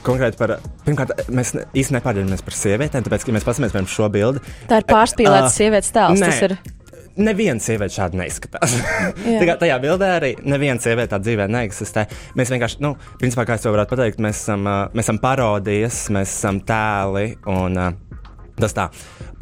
Konkrēti 0.07 0.37
par, 0.39 0.53
pirmkārt, 0.85 1.09
mēs 1.35 1.49
ne- 1.57 1.65
īsti 1.75 1.91
nepārdomājamies 1.97 2.43
par 2.45 2.55
sievietēm, 2.55 3.03
tāpēc, 3.03 3.25
ka 3.27 3.33
mēs 3.35 3.43
paskatāmies 3.43 3.91
šo 3.91 4.07
bildi. 4.13 4.39
Tā 4.69 4.77
ir 4.79 4.85
pārspīlēta 4.87 5.49
Uh, 5.49 5.51
sievietes 5.51 5.91
tēls. 5.91 6.21
nē. 6.21 6.29
Tas 6.29 6.41
ir 6.47 6.53
Neviena 7.17 7.61
sieviete 7.63 7.95
šādi 7.97 8.19
neizskatās. 8.19 8.75
Tajā 9.63 9.77
bildē 9.81 10.09
arī 10.19 10.33
neviena 10.45 10.81
sieviete 10.81 11.15
tā 11.15 11.21
dzīvē 11.23 11.47
neeksistē. 11.49 12.05
Mēs 12.37 12.51
vienkārši, 12.53 12.81
nu, 12.85 12.93
principā, 13.21 13.47
kā 13.47 13.57
es 13.57 13.65
to 13.65 13.73
varētu 13.73 13.95
pateikt, 13.95 14.21
mēs 14.23 14.43
esam, 14.43 14.67
mēs 14.93 15.07
esam 15.07 15.21
parodijas, 15.23 16.03
mēs 16.13 16.35
esam 16.39 16.61
tēli 16.67 17.31
un 17.49 17.81
tas 18.57 18.75
tā. 18.75 18.87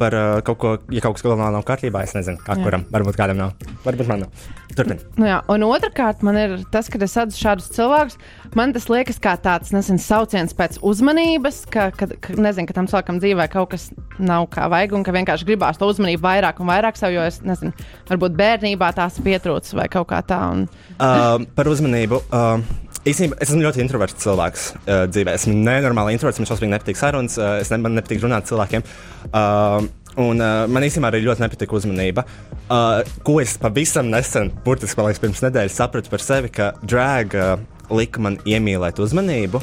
Par 0.00 0.14
uh, 0.16 0.38
kaut 0.44 0.58
ko, 0.60 0.74
ja 0.92 1.02
kaut 1.04 1.16
kas 1.16 1.24
galvenā 1.24 1.48
nav 1.54 1.64
kārtībā, 1.66 2.04
es 2.04 2.14
nezinu, 2.16 2.40
kā 2.44 2.58
kuram. 2.60 2.84
Varbūt 2.92 3.18
kādam 3.18 3.40
nav. 3.40 3.68
Varbūt 3.86 4.10
man 4.10 4.26
nav. 4.26 4.46
Turpin. 4.76 5.00
Nu 5.16 5.28
jā, 5.28 5.38
un 5.52 5.64
otrkārt, 5.64 6.20
man 6.26 6.36
ir 6.36 6.56
tas, 6.72 6.90
ka 6.92 7.00
es 7.00 7.14
redzu 7.16 7.38
šādus 7.40 7.70
cilvēkus. 7.72 8.18
Man 8.58 8.74
tas 8.76 8.88
liekas 8.92 9.20
kā 9.22 9.32
tāds 9.40 9.72
nezinu, 9.72 10.02
sauciens 10.02 10.52
pēc 10.56 10.76
uzmanības, 10.84 11.62
ka, 11.72 11.88
ka, 11.96 12.10
ka, 12.12 12.36
nezinu, 12.36 12.68
ka 12.68 12.76
tam 12.76 12.90
cilvēkam 12.90 13.20
dzīvē 13.22 13.48
kaut 13.52 13.72
kas 13.72 13.88
nav 14.20 14.50
kā 14.52 14.68
vajag, 14.72 14.96
un 14.98 15.06
ka 15.06 15.14
vienkārši 15.16 15.48
gribās 15.48 15.80
to 15.80 15.88
uzmanību 15.88 16.24
vairāk 16.26 16.60
un 16.60 16.68
vairāk 16.68 17.00
sev, 17.00 17.14
jo 17.16 17.24
es 17.24 17.40
nezinu, 17.46 17.72
varbūt 18.10 18.36
bērnībā 18.36 18.92
tās 18.96 19.16
pietrūcis 19.24 19.78
vai 19.78 19.88
kaut 19.92 20.10
kā 20.12 20.20
tā. 20.26 20.42
Un... 20.52 20.66
Uh, 20.96 21.46
par 21.56 21.72
uzmanību. 21.72 22.20
Uh, 22.28 22.85
Īstenībā 23.06 23.36
es 23.38 23.52
esmu 23.52 23.62
ļoti 23.62 23.78
introverts 23.84 24.18
cilvēks 24.18 24.62
uh, 24.74 25.04
dzīvē. 25.12 25.36
Esmu 25.38 25.52
nenormāli 25.54 26.16
introverts, 26.16 26.40
man 26.42 26.48
šausmīgi 26.50 26.72
nepatīk 26.72 26.98
sarunas, 26.98 27.36
uh, 27.38 27.60
ne, 27.62 27.78
man 27.84 27.94
nepatīk 28.00 28.24
runāt 28.24 28.48
cilvēkiem. 28.50 28.82
Uh, 29.30 29.86
un 30.24 30.42
uh, 30.42 30.64
man 30.66 30.86
īstenībā 30.86 31.12
arī 31.12 31.22
ļoti 31.22 31.44
nepatīk 31.44 31.74
uzmanība. 31.78 32.26
Uh, 32.66 33.06
ko 33.22 33.38
es 33.38 33.54
pavisam 33.62 34.10
nesen, 34.10 34.50
burtiski 34.66 35.06
liekas, 35.06 35.22
pirms 35.22 35.44
nedēļas 35.46 35.78
sapratu 35.78 36.10
par 36.10 36.24
sevi, 36.24 36.50
ka 36.50 36.72
drag 36.82 37.38
uh, 37.38 37.54
lika 37.94 38.26
man 38.26 38.40
iemīlēt 38.42 38.98
uzmanību. 39.02 39.62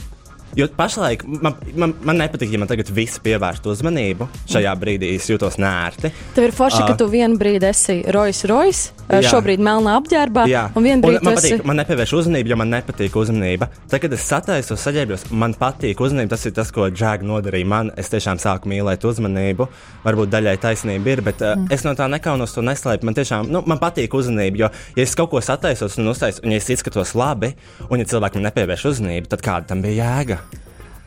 Jo 0.57 0.67
pašlaik 0.77 1.24
man, 1.25 1.55
man, 1.75 1.93
man 2.05 2.19
nepatīk, 2.22 2.51
ja 2.53 2.62
man 2.62 2.69
tagad 2.69 2.89
viss 2.93 3.22
pievērst 3.24 3.65
uzmanību. 3.69 4.27
Šajā 4.51 4.74
brīdī 4.77 5.13
es 5.17 5.29
jūtos 5.31 5.57
nērti. 5.62 6.12
Tev 6.36 6.48
ir 6.48 6.53
forši, 6.55 6.83
uh, 6.83 6.91
ka 6.91 6.98
tu 7.00 7.07
vienu 7.10 7.39
brīdi 7.41 7.69
esi 7.69 7.95
Rojas 8.13 8.43
Rojas, 8.50 8.83
Jā. 9.10 9.33
šobrīd 9.33 9.62
melnā 9.63 9.95
apģērbā, 10.00 10.45
Jā, 10.50 10.67
un 10.77 10.86
vienu 10.86 11.03
brīdi 11.03 11.25
man, 11.25 11.36
tu 11.36 11.41
esi. 11.41 11.55
patīk, 11.57 11.65
man 11.69 11.79
nepievērš 11.81 12.13
uzmanību, 12.19 12.53
jo 12.53 12.60
man 12.62 12.72
nepatīk 12.74 13.17
uzmanība. 13.19 13.69
Tad, 13.89 13.98
kad 14.03 14.13
es 14.15 14.27
sataisos, 14.29 14.83
saģērbjos, 14.86 15.25
man 15.31 15.57
patīk 15.57 16.01
uzmanība. 16.03 16.33
Tas 16.36 16.45
ir 16.50 16.55
tas, 16.55 16.72
ko 16.74 16.88
Džēga 16.93 17.27
nodarīja 17.27 17.69
man. 17.69 17.91
Es 18.00 18.12
tiešām 18.13 18.41
sāku 18.41 18.69
mīlēt 18.72 19.05
uzmanību. 19.10 19.67
Varbūt 20.05 20.31
daļai 20.33 20.55
taisnība 20.62 21.13
ir, 21.15 21.24
bet 21.25 21.43
uh, 21.43 21.55
mm. 21.57 21.67
es 21.74 21.86
no 21.88 21.95
tā 21.98 22.07
nekaunos 22.12 22.55
to 22.55 22.63
neslēpu. 22.65 23.10
Man 23.10 23.17
tiešām 23.17 23.50
nu, 23.53 23.63
man 23.69 23.81
patīk 23.81 24.13
uzmanība, 24.17 24.65
jo, 24.65 24.72
ja 24.98 25.05
es 25.05 25.17
kaut 25.17 25.33
ko 25.33 25.43
sataisos 25.43 25.98
un 26.01 26.13
uztaisos, 26.13 26.43
un 26.45 26.55
ja 26.55 26.62
es 26.62 26.72
izskatos 26.74 27.15
labi, 27.17 27.53
un 27.89 28.01
ja 28.01 28.10
cilvēkam 28.13 28.45
nepievērš 28.48 28.89
uzmanību, 28.93 29.31
tad 29.33 29.45
kāda 29.45 29.74
tam 29.74 29.86
bija 29.86 30.03
jēga? 30.03 30.43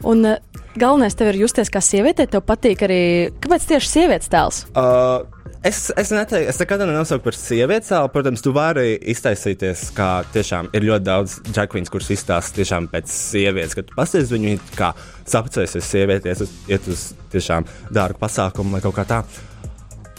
Un 0.05 0.27
uh, 0.29 0.37
galvenais 0.77 1.17
tev 1.17 1.33
ir 1.33 1.41
justies 1.47 1.73
kā 1.73 1.81
sieviete. 1.85 2.27
Tev 2.29 2.45
patīk 2.47 2.85
arī. 2.85 3.01
Kāpēc 3.41 3.65
tieši 3.71 3.91
sievietes 3.93 4.31
tēls? 4.33 4.61
Uh, 4.77 5.25
es, 5.65 5.87
es 5.97 6.13
neteiktu, 6.13 6.51
es 6.53 6.61
nekad 6.61 6.85
nenosaucu 6.85 7.25
par 7.25 7.39
sievieti 7.39 7.91
cēlu. 7.91 8.13
Protams, 8.13 8.45
tu 8.45 8.53
vari 8.57 8.95
iztaisīties, 9.15 9.89
kā 9.97 10.11
tiešām 10.37 10.71
ir 10.77 10.87
ļoti 10.91 11.09
daudz 11.09 11.41
džekvīns, 11.49 11.93
kurus 11.93 12.13
izstāsta 12.15 12.61
tiešām 12.61 12.91
pēc 12.93 13.11
sievietes, 13.13 13.77
kad 13.79 13.93
pasties 13.97 14.33
viņu 14.35 14.59
kā 14.77 14.93
sapcēsies 15.25 15.93
sievieties, 15.95 16.47
iet 16.71 16.89
uz 16.93 17.11
tiešām 17.33 17.69
dārgu 17.97 18.21
pasākumu 18.23 18.77
vai 18.77 18.85
kaut 18.85 18.99
kā 19.01 19.09
tā. 19.09 19.23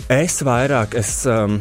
Es 0.10 0.42
vairāk, 0.46 0.98
es. 0.98 1.20
Um, 1.30 1.60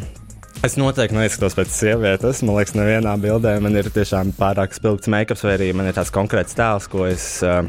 Es 0.65 0.73
noteikti 0.81 1.13
neizskatos 1.13 1.53
pēc 1.53 1.69
sievietes. 1.69 2.39
Man 2.43 2.57
liekas, 2.57 2.73
nevienā 2.79 3.13
bildē 3.21 3.53
man 3.61 3.77
ir 3.77 3.91
tiešām 3.93 4.31
pārāk 4.39 4.73
spilgts 4.75 5.11
make-ups, 5.13 5.43
vai 5.45 5.53
arī 5.59 5.67
man 5.77 5.91
ir 5.91 5.95
tāds 5.99 6.09
konkrēts 6.15 6.57
tēls, 6.57 6.89
ko 6.91 7.05
es, 7.07 7.27
uh, 7.45 7.61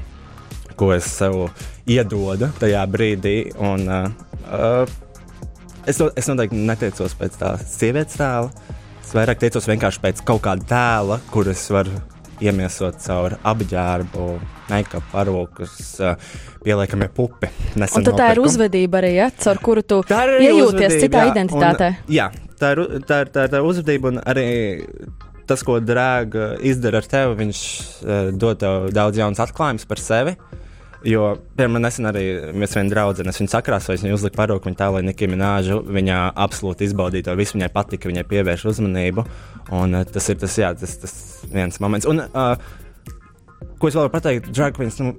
ko 0.78 0.92
es 0.96 1.08
sev 1.20 1.48
iedodu 1.90 2.52
tajā 2.62 2.84
brīdī. 2.92 3.38
Un, 3.58 3.88
uh, 3.90 4.10
uh, 4.48 4.98
es, 5.88 6.00
es 6.00 6.30
noteikti 6.30 6.60
neteicos 6.70 7.18
pēc 7.18 7.40
tā 7.42 7.56
sievietes 7.64 8.20
tēla. 8.20 8.76
Es 9.02 9.16
vairāk 9.16 9.40
teicos 9.40 9.68
vienkārši 9.70 10.04
pēc 10.04 10.22
kaut 10.28 10.44
kāda 10.44 10.68
tēla, 10.68 11.22
kurus 11.32 11.64
varu 11.72 11.96
iemiesot 12.44 13.00
caur 13.02 13.38
apģērbu, 13.48 14.26
make-up, 14.70 15.06
parūkus, 15.14 15.78
uh, 16.04 16.34
pieliekamie 16.66 17.08
pupi. 17.16 17.50
Nesen 17.80 18.04
Un 18.04 18.20
tā 18.20 18.34
ir 18.36 18.42
uzvedība 18.44 19.02
arī, 19.02 19.16
ja, 19.18 19.30
caur 19.46 19.62
kuru 19.64 19.82
tu 19.82 20.02
iejūties 20.06 21.00
citā 21.02 21.24
jā, 21.24 21.32
identitātē. 21.32 21.94
Un, 22.04 22.12
jā, 22.14 22.28
tā 22.60 22.76
ir, 22.76 22.84
tā, 23.08 23.24
ir, 23.24 23.32
tā, 23.34 23.48
ir, 23.48 23.54
tā 23.56 23.62
ir 23.62 23.72
uzvedība 23.72 24.12
un 24.14 24.22
arī 24.22 24.46
tas, 25.48 25.64
ko 25.66 25.80
drēga 25.82 26.58
izdara 26.68 27.02
ar 27.02 27.10
tevi. 27.10 27.38
Viņš 27.42 27.64
uh, 28.04 28.30
dod 28.36 28.62
tev 28.62 28.90
daudz 28.96 29.24
jaunas 29.24 29.42
atklājumus 29.48 29.88
par 29.90 30.04
sevi. 30.04 30.36
Jo, 31.06 31.36
piemēram, 31.58 31.84
nesen 31.86 32.10
arī 32.10 32.24
mēs 32.58 32.74
vienā 32.74 32.90
draudzē, 32.90 33.26
es 33.30 33.38
viņu 33.38 33.52
sakrāsoju, 33.52 34.02
viņa 34.02 34.16
uzlika 34.18 34.40
parūku, 34.40 34.66
viņa 34.66 34.80
tēloja 34.80 35.06
Nikiju 35.06 35.30
Minēžu. 35.34 35.78
Viņa 35.94 36.22
absolūti 36.46 36.88
izbaudīja 36.88 37.28
to 37.28 37.36
visu, 37.38 37.58
viņai 37.58 37.70
patika, 37.76 38.10
viņai 38.10 38.26
pievērš 38.32 38.66
uzmanību. 38.74 39.26
Un 39.78 40.00
uh, 40.00 40.08
tas 40.10 40.30
ir 40.34 40.40
tas, 40.42 40.58
jā, 40.58 40.72
tas, 40.80 40.96
tas 41.04 41.14
viens 41.54 41.78
moments. 41.84 42.10
Un, 42.10 42.24
uh, 42.26 42.56
ko 43.78 43.92
es 43.92 43.98
vēl 43.98 44.08
varu 44.08 44.16
pateikt, 44.16 44.50
Dragons, 44.58 44.98
nu, 45.04 45.14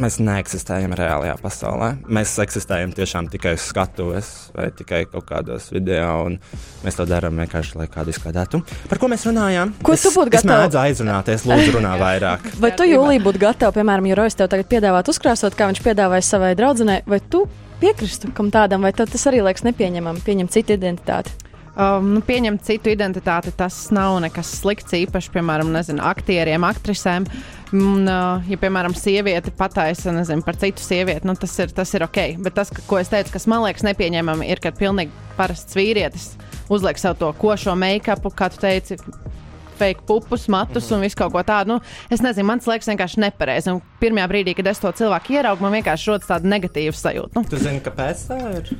mēs 0.00 0.18
neeksistējam 0.22 0.94
reālajā 0.98 1.34
pasaulē. 1.42 1.88
Mēs 2.12 2.34
eksistējam 2.42 2.92
tiešām 2.96 3.28
tikai 3.32 3.54
uz 3.56 3.64
skatuves 3.70 4.30
vai 4.56 4.68
tikai 4.76 5.02
kaut 5.10 5.26
kādos 5.28 5.68
video, 5.74 6.10
un 6.28 6.38
mēs 6.84 6.98
to 6.98 7.06
darām 7.08 7.38
vienkārši, 7.42 7.76
lai 7.80 7.86
kādu 7.92 8.12
izklaidētu. 8.14 8.62
Par 8.90 9.00
ko 9.02 9.10
mēs 9.12 9.26
runājām? 9.28 9.74
Ko 9.82 9.94
es, 9.96 10.04
tu 10.06 10.12
būtu 10.14 10.32
Es 10.34 10.42
gatava- 10.44 10.66
mēdzu 10.66 10.80
aizrunāties, 10.84 11.46
lūdzu, 11.48 11.76
runā 11.78 11.94
vairāk. 12.00 12.50
Vai 12.62 12.72
tu, 12.76 12.84
Jūlija, 12.88 13.24
būtu 13.24 13.42
gatava, 13.42 13.72
piemēram, 13.76 14.06
ja 14.10 14.18
Rojas 14.20 14.36
tev 14.38 14.48
tagad 14.52 14.68
piedāvāt 14.70 15.08
uzkrāsot, 15.12 15.56
kā 15.56 15.70
viņš 15.72 15.82
piedāvāja 15.84 16.24
savai 16.24 16.54
draudzenei, 16.58 17.02
vai 17.06 17.20
tu 17.20 17.46
piekristu 17.80 18.30
kam 18.36 18.48
tādam, 18.52 18.80
vai 18.86 18.92
tas 18.96 19.26
arī 19.28 19.42
liekas 19.44 19.64
nepieņemami, 19.66 20.22
pieņemt 20.24 20.52
citu 20.54 20.76
identitāti? 20.78 21.34
Um, 21.76 22.14
nu, 22.14 22.22
pieņemt 22.24 22.62
citu 22.64 22.88
identitāti, 22.88 23.50
tas 23.52 23.90
nav 23.92 24.14
nekas 24.24 24.48
slikts. 24.62 24.94
Īpaši, 24.96 25.28
piemēram, 25.34 25.68
nezinu, 25.74 26.00
aktieriem, 26.08 26.64
aktrisēm. 26.64 27.26
Un, 27.76 28.06
uh, 28.08 28.46
ja, 28.48 28.56
piemēram, 28.62 28.94
sieviete 28.96 29.52
pataisa 29.52 30.14
nezinu, 30.16 30.44
par 30.46 30.56
citu 30.56 30.80
sievieti, 30.80 31.28
nu, 31.28 31.34
tas, 31.36 31.52
ir, 31.60 31.74
tas 31.76 31.92
ir 31.92 32.06
ok. 32.06 32.22
Bet 32.46 32.56
tas, 32.56 32.72
ko 32.88 33.00
es 33.02 33.12
teicu, 33.12 33.34
kas 33.34 33.44
man 33.50 33.66
liekas 33.66 33.84
nepieņemami, 33.84 34.48
ir, 34.48 34.64
kad 34.64 34.80
pilnīgi 34.80 35.12
parasts 35.36 35.76
vīrietis 35.76 36.30
uzliek 36.72 36.96
sev 36.98 37.18
to 37.20 37.28
košo 37.36 37.76
make-upu, 37.76 38.32
kā 38.32 38.48
tu 38.52 38.62
teici. 38.64 38.96
Fake 39.76 40.06
pupus, 40.08 40.46
matus 40.48 40.86
un 40.96 41.02
visu 41.04 41.18
kaut 41.20 41.34
ko 41.34 41.42
tādu. 41.44 41.74
Nu, 41.74 41.82
es 42.08 42.24
nezinu, 42.24 42.48
man 42.48 42.64
liekas 42.64 42.88
vienkārši 42.88 43.20
nepareizi. 43.20 43.74
Un 43.74 43.82
Pirmajā 44.00 44.30
brīdī, 44.32 44.56
kad 44.56 44.72
es 44.72 44.80
to 44.80 44.88
cilvēku 45.02 45.36
ieraugu, 45.36 45.60
man 45.66 45.76
vienkārši 45.76 46.14
rodas 46.14 46.30
tāda 46.32 46.48
negatīva 46.48 46.96
sajūta. 46.96 47.36
Nu, 47.36 47.44
Tu 47.44 47.60
zini, 47.60 47.84
kāpēc 47.84 48.30
tā 48.30 48.40
ir? 48.56 48.72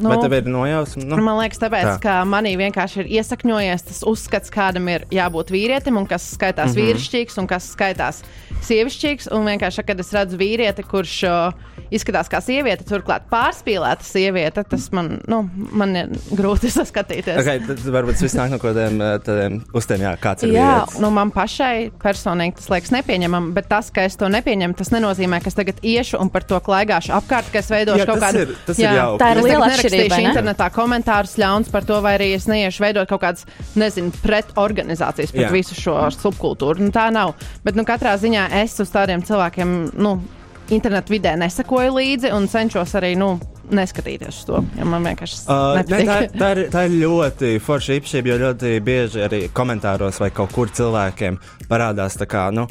Nu, 0.00 0.10
Vai 0.12 0.18
tev 0.20 0.34
ir 0.36 0.48
nojausma? 0.50 1.04
Nu, 1.08 1.20
Man 1.24 1.38
liekas, 1.40 1.60
tāpēc, 1.62 1.86
tā. 1.88 1.96
ka 2.02 2.16
manī 2.28 2.56
vienkārši 2.60 3.02
ir 3.04 3.12
iesakņojies 3.20 3.86
tas 3.88 4.02
uzskats, 4.06 4.52
kādam 4.52 4.90
ir 4.92 5.06
jābūt 5.14 5.52
vīrietim, 5.54 5.96
un 6.00 6.08
kas 6.10 6.26
skaitās 6.34 6.72
mm. 6.72 6.76
-hmm. 6.76 6.90
vīrišķīgs, 6.90 7.38
un 7.40 7.48
kas 7.50 7.70
skaitās 7.72 8.22
sievišķīgs. 8.66 9.30
Un 9.36 9.48
vienkārši, 9.48 9.86
kad 9.86 10.00
es 10.00 10.12
redzu 10.14 10.38
vīrieti, 10.40 10.84
kurš 10.86 11.16
uh, 11.28 11.66
izskatās 11.92 12.30
kā 12.30 12.40
sieviete, 12.42 12.84
turklāt 12.88 13.26
pārspīlēta 13.30 14.06
sieviete, 14.06 14.64
tas 14.68 14.88
man, 14.96 15.16
nu, 15.30 15.42
man 15.76 15.94
ir 15.98 16.12
grūti 16.36 16.70
saskatīties. 16.78 17.38
Okay, 17.42 17.62
tad 17.66 17.82
varbūt 17.94 18.18
tas 18.18 18.26
viss 18.26 18.38
nāk 18.38 18.52
no 18.52 18.60
kaut 18.62 18.74
kādiem 18.74 19.00
eh, 19.04 19.14
tādiem 19.26 19.60
uztēm, 19.76 20.06
jā, 20.06 20.14
kāds 20.22 20.46
ir 20.46 20.54
Jā, 20.56 20.66
vīrietis. 20.66 21.00
nu 21.04 21.10
man 21.14 21.32
pašai 21.34 21.90
personīgi 22.02 22.58
tas 22.60 22.70
liekas 22.72 22.92
nepieņemami, 22.96 23.52
bet 23.56 23.70
tas, 23.70 23.90
ka 23.94 24.06
es 24.08 24.18
to 24.18 24.30
nepieņemu, 24.32 24.76
tas 24.78 24.92
nenozīmē, 24.94 25.40
ka 25.44 25.52
es 25.52 25.58
tagad 25.58 25.82
iešu 25.86 26.20
un 26.22 26.32
par 26.32 26.46
to 26.48 26.60
klaigāšu 26.66 27.14
apkārt, 27.16 27.50
ka 27.52 27.62
es 27.62 27.70
veidošu 27.72 28.02
Jā, 28.02 28.08
kaut 28.10 28.22
kādu. 28.24 28.46
ir- 28.46 28.56
tas 28.66 28.82
ir 28.82 28.88
jauki. 28.90 29.22
Tā 29.22 29.30
ir 29.36 29.42
liela 29.46 29.70
ne? 29.94 30.30
internetā 30.30 30.68
komentārus 30.74 31.36
ļauns 31.40 31.70
par 31.72 31.86
to, 31.88 32.00
vai 32.04 32.16
arī 32.18 32.32
es 32.36 32.48
neiešu 32.50 32.84
veidot 32.84 33.10
kaut 33.10 33.22
kādas, 33.22 33.46
nezinu, 33.78 34.12
pretorganizācijas 34.24 35.34
pret 35.34 35.46
Jā. 35.48 35.52
visu 35.54 35.76
šo 35.78 35.98
subkultūru. 36.16 36.82
Nu, 36.86 36.94
tā 36.94 37.08
nav. 37.14 37.34
Bet, 37.66 37.78
nu, 37.78 37.86
katrā 37.88 38.16
ziņā 38.20 38.48
es 38.62 38.78
uz 38.82 38.92
tādiem 38.94 39.24
cilvēkiem, 39.26 39.76
nu, 40.00 40.16
internetu 40.72 41.14
vidē 41.14 41.36
nesakoju 41.38 41.94
līdzi 41.94 42.32
un 42.34 42.48
cenšos 42.50 42.96
arī, 42.98 43.14
nu, 43.18 43.36
neskatīties 43.70 44.40
uz 44.40 44.46
to. 44.48 44.62
Man 44.84 45.06
vienkārši 45.06 45.44
Uh, 45.46 45.76
ne, 45.78 46.00
tā, 46.06 46.16
tā, 46.40 46.48
ir, 46.54 46.62
tā 46.72 46.86
ir 46.88 46.96
ļoti 47.02 47.52
forša 47.62 47.98
īpašība, 48.00 48.32
jo 48.32 48.38
ļoti 48.42 48.72
bieži 48.86 49.22
arī 49.26 49.40
komentāros 49.54 50.20
vai 50.22 50.32
kaut 50.34 50.54
kur 50.54 50.70
cilvēkiem 50.72 51.38
parādās 51.70 52.18
tā 52.18 52.28
kā. 52.30 52.48
Nu, 52.54 52.66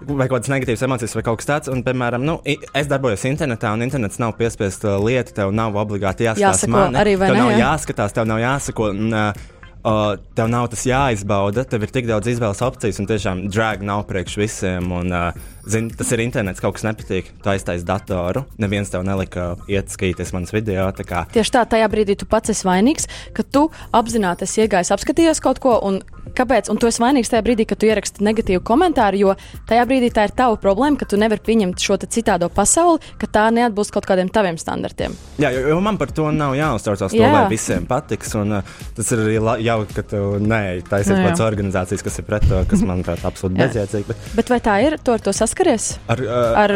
Vai 0.00 0.26
kaut 0.30 0.38
kādas 0.38 0.48
negatīvas 0.48 0.82
emocijas, 0.86 1.14
vai 1.18 1.22
kaut 1.26 1.42
kas 1.42 1.48
tāds. 1.50 1.70
Un, 1.72 1.82
piemēram, 1.84 2.24
nu, 2.24 2.38
es 2.46 2.88
darbojos 2.88 3.26
internetā, 3.28 3.74
un 3.76 3.84
internets 3.84 4.20
nav 4.22 4.32
piespiesta 4.38 4.96
lieta. 5.02 5.34
Tev 5.36 5.52
nav 5.52 5.76
obligāti 5.76 6.24
jāskatās 6.24 6.62
Jāsako 6.64 6.76
mani. 6.78 7.00
arī, 7.02 7.16
tev 7.20 7.36
ne, 7.36 7.42
nav 7.42 7.52
jā? 7.52 7.58
jāskatās, 7.66 8.14
tev 8.16 8.28
nav 8.30 8.40
jāsako. 8.40 8.92
Un, 8.96 9.08
uh, 9.12 9.48
Uh, 9.80 10.18
tev 10.36 10.50
nav 10.52 10.66
tas 10.68 10.82
jāizbauda, 10.84 11.62
tev 11.64 11.86
ir 11.86 11.88
tik 11.88 12.04
daudz 12.04 12.28
izvēles 12.28 12.58
opcijas, 12.60 12.98
un 13.00 13.06
tiešām 13.08 13.38
drag 13.48 13.80
nav 13.80 14.02
priekš 14.10 14.34
visiem. 14.36 14.90
Un, 14.92 15.08
uh, 15.08 15.32
zin, 15.72 15.90
tas 15.94 16.10
ir 16.14 16.22
internets, 16.24 16.60
kaut 16.62 16.76
kas 16.76 16.86
nepatīk. 16.86 17.30
Tu 17.42 17.52
aiztaisi 17.52 17.86
datoru, 17.86 18.44
neviens 18.60 18.90
tev 18.92 19.04
nelika 19.06 19.54
iet 19.70 19.92
skatīties 19.92 20.34
manas 20.36 20.54
video. 20.54 20.88
tā 20.96 21.06
kā 21.06 21.24
Tieši 21.32 21.54
tā, 21.56 21.64
tajā 21.76 21.88
brīdī 21.92 22.16
tu 22.18 22.28
pats 22.30 22.52
esi 22.52 22.66
vainīgs, 22.66 23.08
ka 23.36 23.44
tu 23.46 23.68
apzināti 23.96 24.46
esi 24.48 24.64
iegājis, 24.64 24.92
apskatījies 24.96 25.42
kaut 25.44 25.62
ko, 25.62 25.76
un 25.86 26.00
kāpēc? 26.36 26.70
Un 26.70 26.78
tu 26.80 26.88
esi 26.90 27.02
vainīgs 27.02 27.30
tajā 27.32 27.44
brīdī, 27.46 27.66
kad 27.68 27.80
tu 27.80 27.88
ieraksti 27.88 28.24
negatīvu 28.26 28.62
komentāru, 28.66 29.20
jo 29.20 29.36
tajā 29.70 29.86
brīdī 29.88 30.10
tā 30.14 30.26
ir 30.28 30.34
tava 30.36 30.58
problēma, 30.60 30.98
ka 31.00 31.08
tu 31.10 31.18
nevari 31.20 31.42
pieņemt 31.46 31.80
šo 31.80 31.98
citādo 32.10 32.50
pasauli, 32.52 33.00
ka 33.20 33.28
tā 33.30 33.46
neatbilst 33.54 33.94
kaut 33.94 34.08
kādiem 34.08 34.30
taviem 34.32 34.58
standartiem. 34.60 35.14
Jā, 35.40 35.52
jo, 35.54 35.66
jo 35.72 35.80
man 35.84 35.98
par 36.00 36.12
to 36.14 36.28
nav 36.34 36.56
jāuztraucās, 36.58 37.14
to, 37.14 37.20
Jā. 37.20 37.32
lai 37.34 37.44
visiem 37.52 37.86
patiks. 37.88 38.34
Un, 38.40 38.58
uh, 38.60 38.76
tas 38.96 39.10
ir 39.14 39.24
arī 39.24 39.38
jauki, 39.66 39.96
ka 39.98 40.06
tu 40.14 40.22
neej 40.42 40.84
taisīt 40.88 41.18
Nu, 41.20 41.26
pats 41.26 41.42
organizācijas, 41.44 42.04
kas 42.06 42.20
ir 42.22 42.26
pret 42.28 42.46
to, 42.48 42.60
kas, 42.70 42.84
manuprāt, 42.86 43.24
absolūti 43.26 43.58
bezjēdzīgi. 43.60 44.16
Bet 44.36 44.50
Bet 44.50 44.52
vai 44.54 44.60
tā 44.64 44.76
ir? 44.82 44.96
Tu 45.04 45.12
ar 45.12 45.20
to 45.20 45.32
saskaries? 45.60 45.98
Ar, 46.08 46.20
uh, 46.24 46.58
Ar 46.58 46.72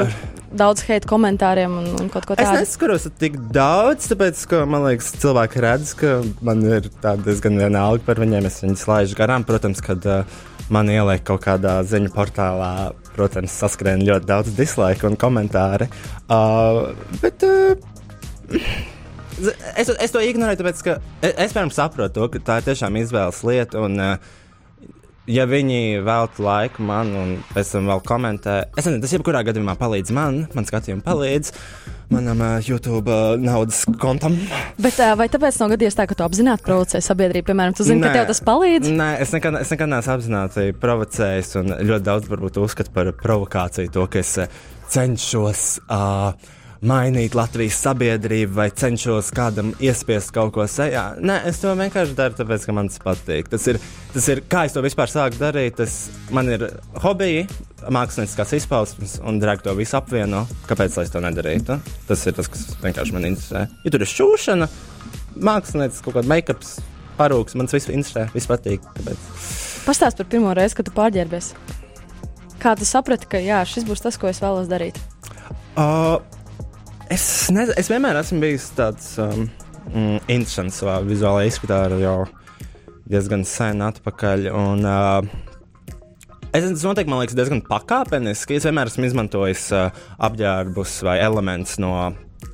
daudz 0.54 0.84
heita 0.86 1.08
komentāriem 1.10 1.72
un, 1.80 1.86
un 1.98 2.08
kaut 2.12 2.26
ko 2.28 2.36
Es 2.36 2.46
tādu. 2.46 2.60
neskaros 2.60 3.06
tik 3.18 3.38
daudz, 3.54 4.06
tāpēc, 4.12 4.42
ka 4.50 4.64
man 4.68 4.84
liekas, 4.86 5.12
cilvēki 5.22 5.62
redz, 5.64 5.94
ka 5.98 6.20
man 6.44 6.62
ir 6.62 6.90
diezgan 7.24 7.58
vienalga 7.58 8.04
par 8.06 8.20
viņiem. 8.22 8.46
Es 8.46 8.60
viņus 8.62 8.86
laižu 8.90 9.18
garām. 9.18 9.46
Protams, 9.48 9.82
kad 9.84 10.04
uh, 10.06 10.22
man 10.70 10.90
ieliek 10.92 11.24
kaut 11.26 11.42
kādā 11.46 11.80
ziņu 11.88 12.12
portālā, 12.14 12.92
protams, 13.16 13.54
saskrien 13.54 14.04
ļoti 14.06 14.30
daudz 14.30 14.54
dislike 14.58 15.06
un 15.08 15.16
komentāri. 15.16 15.90
Uh, 16.28 16.92
bet, 17.22 17.44
uh, 17.46 17.74
Es, 19.74 19.88
es 19.90 20.12
to 20.14 20.20
ignorēju, 20.22 20.60
tāpēc, 20.60 20.80
ka 20.86 20.92
e- 21.18 21.32
es, 21.42 21.50
piemēram, 21.50 21.72
saprotu, 21.74 22.12
to, 22.20 22.26
ka 22.30 22.38
tā 22.38 22.58
ir 22.60 22.68
tiešām 22.68 22.94
izvēles 23.00 23.40
lieta. 23.42 23.80
Un, 23.82 23.96
uh, 23.98 24.43
ja 25.30 25.46
viņi 25.48 26.04
veltu 26.04 26.44
laiku 26.44 26.84
man 26.84 27.12
un 27.16 27.34
pēc 27.54 27.74
tam 27.74 27.90
vēl 27.90 28.02
komentē, 28.06 28.56
es 28.74 28.84
nezinu, 28.84 29.02
tas 29.04 29.14
jebkurā 29.16 29.44
gadījumā 29.46 29.76
palīdz 29.80 30.14
man, 30.14 30.44
man 30.56 30.68
skatījumi 30.68 31.04
palīdz. 31.04 31.52
Manam 32.12 32.42
uh, 32.44 32.58
YouTube 32.60 33.08
uh, 33.08 33.38
naudas 33.40 33.80
kontam. 33.98 34.36
Bet 34.76 34.98
uh, 35.00 35.14
vai 35.18 35.24
tāpēc 35.32 35.56
nav 35.58 35.72
gadījies 35.72 35.96
tā, 35.96 36.04
ka 36.06 36.14
tu 36.18 36.26
apzināti 36.26 36.66
provocē 36.66 37.00
sabiedrību? 37.02 37.48
Piemēram, 37.48 37.74
tu 37.74 37.86
zini, 37.86 38.02
Nē. 38.02 38.10
ka 38.10 38.20
tev 38.20 38.28
tas 38.28 38.42
palīdz? 38.44 38.90
Nē, 38.92 39.06
es 39.24 39.32
nekad, 39.34 39.56
es 39.62 39.72
nekad 39.72 39.90
neesmu 39.90 40.12
apzināti 40.18 40.66
provocējis, 40.82 41.54
un 41.62 41.72
ļoti 41.88 42.06
daudz 42.10 42.28
varbūt 42.30 42.60
uzskatu 42.60 42.92
par 42.94 43.08
provokāciju 43.24 43.94
to, 43.96 44.04
ka 44.12 44.20
es 44.20 44.36
cenšos 44.92 45.64
uh, 45.88 46.36
mainīt 46.84 47.34
Latvijas 47.36 47.78
sabiedrību 47.84 48.54
vai 48.58 48.66
cenšos 48.74 49.30
kādam 49.34 49.72
iespiest 49.82 50.32
kaut 50.34 50.52
ko 50.56 50.66
sejā. 50.68 51.04
Nē, 51.24 51.40
es 51.48 51.60
to 51.62 51.72
vienkārši 51.78 52.16
daru, 52.18 52.36
tāpēc, 52.38 52.66
ka 52.68 52.74
man 52.76 52.90
tas 52.92 53.00
patīk. 53.02 53.48
Tas 53.52 53.66
ir, 53.70 53.78
tas 54.12 54.28
ir 54.32 54.42
kā 54.50 54.64
es 54.68 54.76
to 54.76 54.82
vispār 54.84 55.10
sāku 55.10 55.40
darīt. 55.40 55.78
Tas 55.80 55.96
man 56.34 56.50
ir 56.52 56.66
hobiji, 57.04 57.46
mākslinieckās 57.94 58.56
izpausmes, 58.60 59.18
un 59.24 59.40
drag 59.42 59.64
to 59.64 59.74
visu 59.78 59.98
apvieno. 59.98 60.44
Kāpēc 60.68 60.98
lai 60.98 61.06
es 61.08 61.14
to 61.14 61.22
nedarītu? 61.24 61.78
Tas 62.08 62.26
ir 62.28 62.36
tas, 62.36 62.50
kas 62.52 62.66
vienkārši 62.84 63.16
man 63.16 63.28
interesē. 63.30 63.66
Ja 63.84 63.94
tur 63.94 64.04
ir 64.04 64.12
šūšana, 64.12 64.68
mākslinieks, 65.48 66.02
kaut 66.04 66.18
kāda 66.18 66.30
make-ups, 66.30 66.76
parūks, 67.18 67.56
man 67.58 67.70
tas 67.70 67.78
viss 67.78 67.92
interesē, 67.92 68.28
viss 68.34 68.50
patīk. 68.50 68.84
Tāpēc. 68.98 69.32
Pastāst 69.84 70.20
par 70.20 70.28
pirmo 70.32 70.52
reizi, 70.56 70.78
kad 70.78 70.88
tu 70.88 70.94
pārģērbies. 70.96 71.52
Kā 72.62 72.72
tu 72.78 72.86
saprati, 72.88 73.28
ka 73.28 73.40
jā, 73.42 73.58
šis 73.68 73.84
būs 73.88 74.04
tas, 74.04 74.16
ko 74.20 74.30
es 74.30 74.40
vēlos 74.40 74.70
darīt? 74.70 75.00
Uh, 75.74 76.22
es, 77.14 77.24
nezinu, 77.54 77.76
es 77.78 77.90
vienmēr 77.92 78.18
esmu 78.18 78.40
bijis 78.42 78.68
tāds 78.76 79.14
um, 79.22 79.46
mm, 79.90 80.24
interesants 80.32 80.80
savā 80.80 80.98
vizuālajā 81.06 81.50
izskatā 81.52 81.80
jau 82.00 82.18
diezgan 83.10 83.44
sen 83.48 83.84
atpakaļ. 83.84 84.48
Un, 84.54 84.86
uh, 84.88 85.42
Es, 86.54 86.62
tas 86.62 86.84
notiek, 86.86 87.08
man 87.10 87.18
liekas, 87.18 87.34
diezgan 87.34 87.64
pakāpeniski. 87.66 88.54
Es 88.54 88.66
vienmēr 88.68 88.86
esmu 88.86 89.08
izmantojis 89.08 89.64
uh, 89.74 89.88
apģērbus 90.22 90.92
vai 91.02 91.16
elementus 91.18 91.80
no 91.82 91.90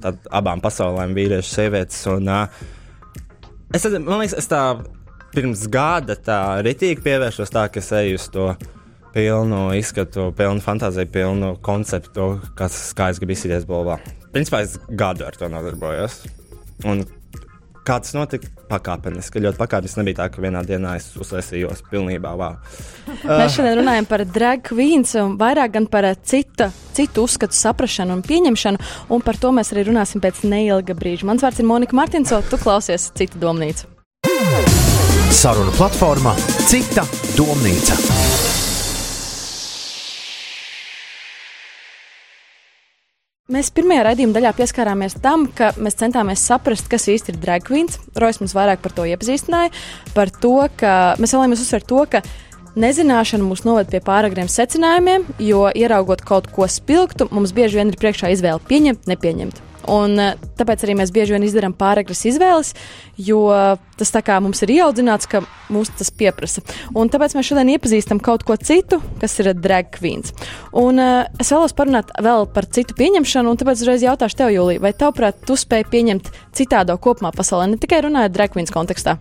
tād, 0.01 0.23
abām 0.33 0.63
pasaulēm, 0.65 1.13
vīriešu, 1.19 1.51
sievietes. 1.51 1.99
Un, 2.09 2.31
uh, 2.33 2.63
es, 3.77 3.85
man 3.99 4.23
liekas, 4.23 4.39
es 4.41 4.49
tā 4.49 4.63
pirms 5.35 5.67
gada 5.69 6.17
tā 6.17 6.39
ritīgi 6.65 7.05
pievēršos 7.05 7.53
tā, 7.53 7.67
ka 7.69 7.83
es 7.85 7.93
eju 7.99 8.17
uz 8.17 8.25
to 8.33 8.47
pilnu 9.13 9.67
izskatu, 9.77 10.31
pilnu 10.39 10.65
fantāziju, 10.65 11.13
pilnu 11.13 11.53
konceptu, 11.61 12.31
kas, 12.57 12.81
kā 12.97 13.13
es 13.13 13.21
gribu 13.21 13.37
izskatīties 13.37 13.69
bolvā. 13.69 14.01
Principā 14.35 14.63
es 14.63 14.77
gadu 14.89 15.27
ar 15.27 15.37
to 15.39 15.49
nodarbojos. 15.51 16.21
Un 16.87 17.03
kā 17.87 17.99
tas 17.99 18.15
notika? 18.15 18.51
Pakāpeniski, 18.71 19.43
ļoti 19.43 19.59
pakāpeniski. 19.59 19.99
Nebija 19.99 20.21
tā, 20.21 20.29
ka 20.31 20.43
vienā 20.45 20.61
dienā 20.67 20.93
es 21.01 21.09
uzsveicījos 21.19 21.83
pilnībā. 21.91 22.37
Wow. 22.39 22.61
Mēs 23.41 23.57
šodien 23.57 23.81
runājam 23.81 24.07
par 24.11 24.23
drag 24.31 24.63
queens 24.69 25.17
un 25.19 25.35
vairāk 25.41 25.75
gan 25.75 25.89
par 25.91 26.07
eh, 26.07 26.19
cita, 26.23 26.71
citu 26.95 27.27
uzskatu 27.27 27.59
saprašanu 27.59 28.15
un 28.21 28.23
pieņemšanu, 28.27 28.91
un 29.11 29.27
par 29.27 29.41
to 29.43 29.51
mēs 29.57 29.75
arī 29.75 29.89
runāsim 29.91 30.23
pēc 30.23 30.45
neilga 30.47 30.95
brīža. 30.95 31.27
Mans 31.27 31.43
vārds 31.43 31.59
ir 31.59 31.67
Monika 31.67 31.99
Martinso, 31.99 32.39
tu 32.47 32.61
klausies 32.63 33.11
citu 33.19 33.43
domnīcu. 33.43 33.91
Saruna 35.35 35.75
platformā 35.75 36.37
Cita 36.71 37.07
domnīca. 37.35 38.60
Mēs 43.51 43.73
pirmajā 43.75 44.05
raidījuma 44.07 44.35
daļā 44.37 44.51
pieskārāmies 44.55 45.17
tam, 45.25 45.49
ka 45.59 45.73
mēs 45.83 45.97
centāmies 45.99 46.43
saprast, 46.47 46.87
kas 46.91 47.09
īsti 47.11 47.33
ir 47.33 47.39
drag 47.43 47.65
queens. 47.67 47.97
Rojas 48.15 48.39
mums 48.39 48.55
vairāk 48.55 48.79
par 48.85 48.95
to 48.95 49.07
iepazīstināja, 49.11 49.73
par 50.15 50.31
to, 50.31 50.53
ka 50.79 50.93
mēs 51.19 51.35
vēlamies 51.35 51.65
uzsvērt 51.65 51.89
to, 51.91 52.05
ka 52.13 52.21
nezināšana 52.79 53.43
mūs 53.43 53.65
noved 53.67 53.91
pie 53.91 53.99
pāragriem 54.07 54.47
secinājumiem, 54.47 55.27
jo 55.43 55.65
ieraugot 55.75 56.23
kaut 56.23 56.47
ko 56.55 56.71
spilgtu, 56.71 57.27
mums 57.35 57.51
bieži 57.57 57.81
vien 57.81 57.91
ir 57.91 57.99
priekšā 57.99 58.31
izvēle 58.37 58.63
pieņemt, 58.71 59.11
nepieņemt. 59.11 59.59
Un, 59.89 60.19
eh, 60.19 60.35
tāpēc 60.59 60.85
arī 60.85 60.99
mēs 61.01 61.13
bieži 61.15 61.37
vien 61.37 61.47
izdarām 61.47 61.77
pāragras 61.77 62.25
izvēles, 62.29 62.75
jo 63.17 63.47
tas 64.01 64.13
tā 64.15 64.23
kā 64.25 64.39
mums 64.43 64.63
ir 64.65 64.73
ieaudzināts, 64.79 65.29
ka 65.29 65.43
mūs 65.73 65.93
tas 65.99 66.11
pieprasa. 66.11 66.63
Un 66.97 67.11
tāpēc 67.13 67.37
mēs 67.37 67.51
šodien 67.51 67.73
iepazīstam 67.75 68.21
kaut 68.25 68.45
ko 68.49 68.57
citu, 68.57 69.01
kas 69.21 69.37
ir 69.43 69.53
drag 69.55 69.91
queens. 69.97 70.33
Un 70.73 71.01
uh, 71.03 71.29
es 71.41 71.53
vēlos 71.53 71.77
parunāt 71.77 72.13
vēl 72.17 72.49
par 72.55 72.69
citu 72.73 72.97
pieņemšanu, 72.99 73.53
un 73.53 73.61
tāpēc 73.61 73.85
uzreiz 73.85 74.07
jautāšu 74.07 74.41
tev, 74.41 74.55
Jūlija, 74.55 74.85
vai 74.85 74.95
tavuprāt, 74.97 75.45
tu 75.47 75.59
spēj 75.61 75.87
pieņemt 75.93 76.33
citādo 76.57 76.97
kopumā 77.03 77.35
pasaulē, 77.37 77.69
ne 77.71 77.81
tikai 77.81 78.03
runājot 78.09 78.37
drag 78.37 78.57
queens 78.57 78.73
kontekstā? 78.75 79.19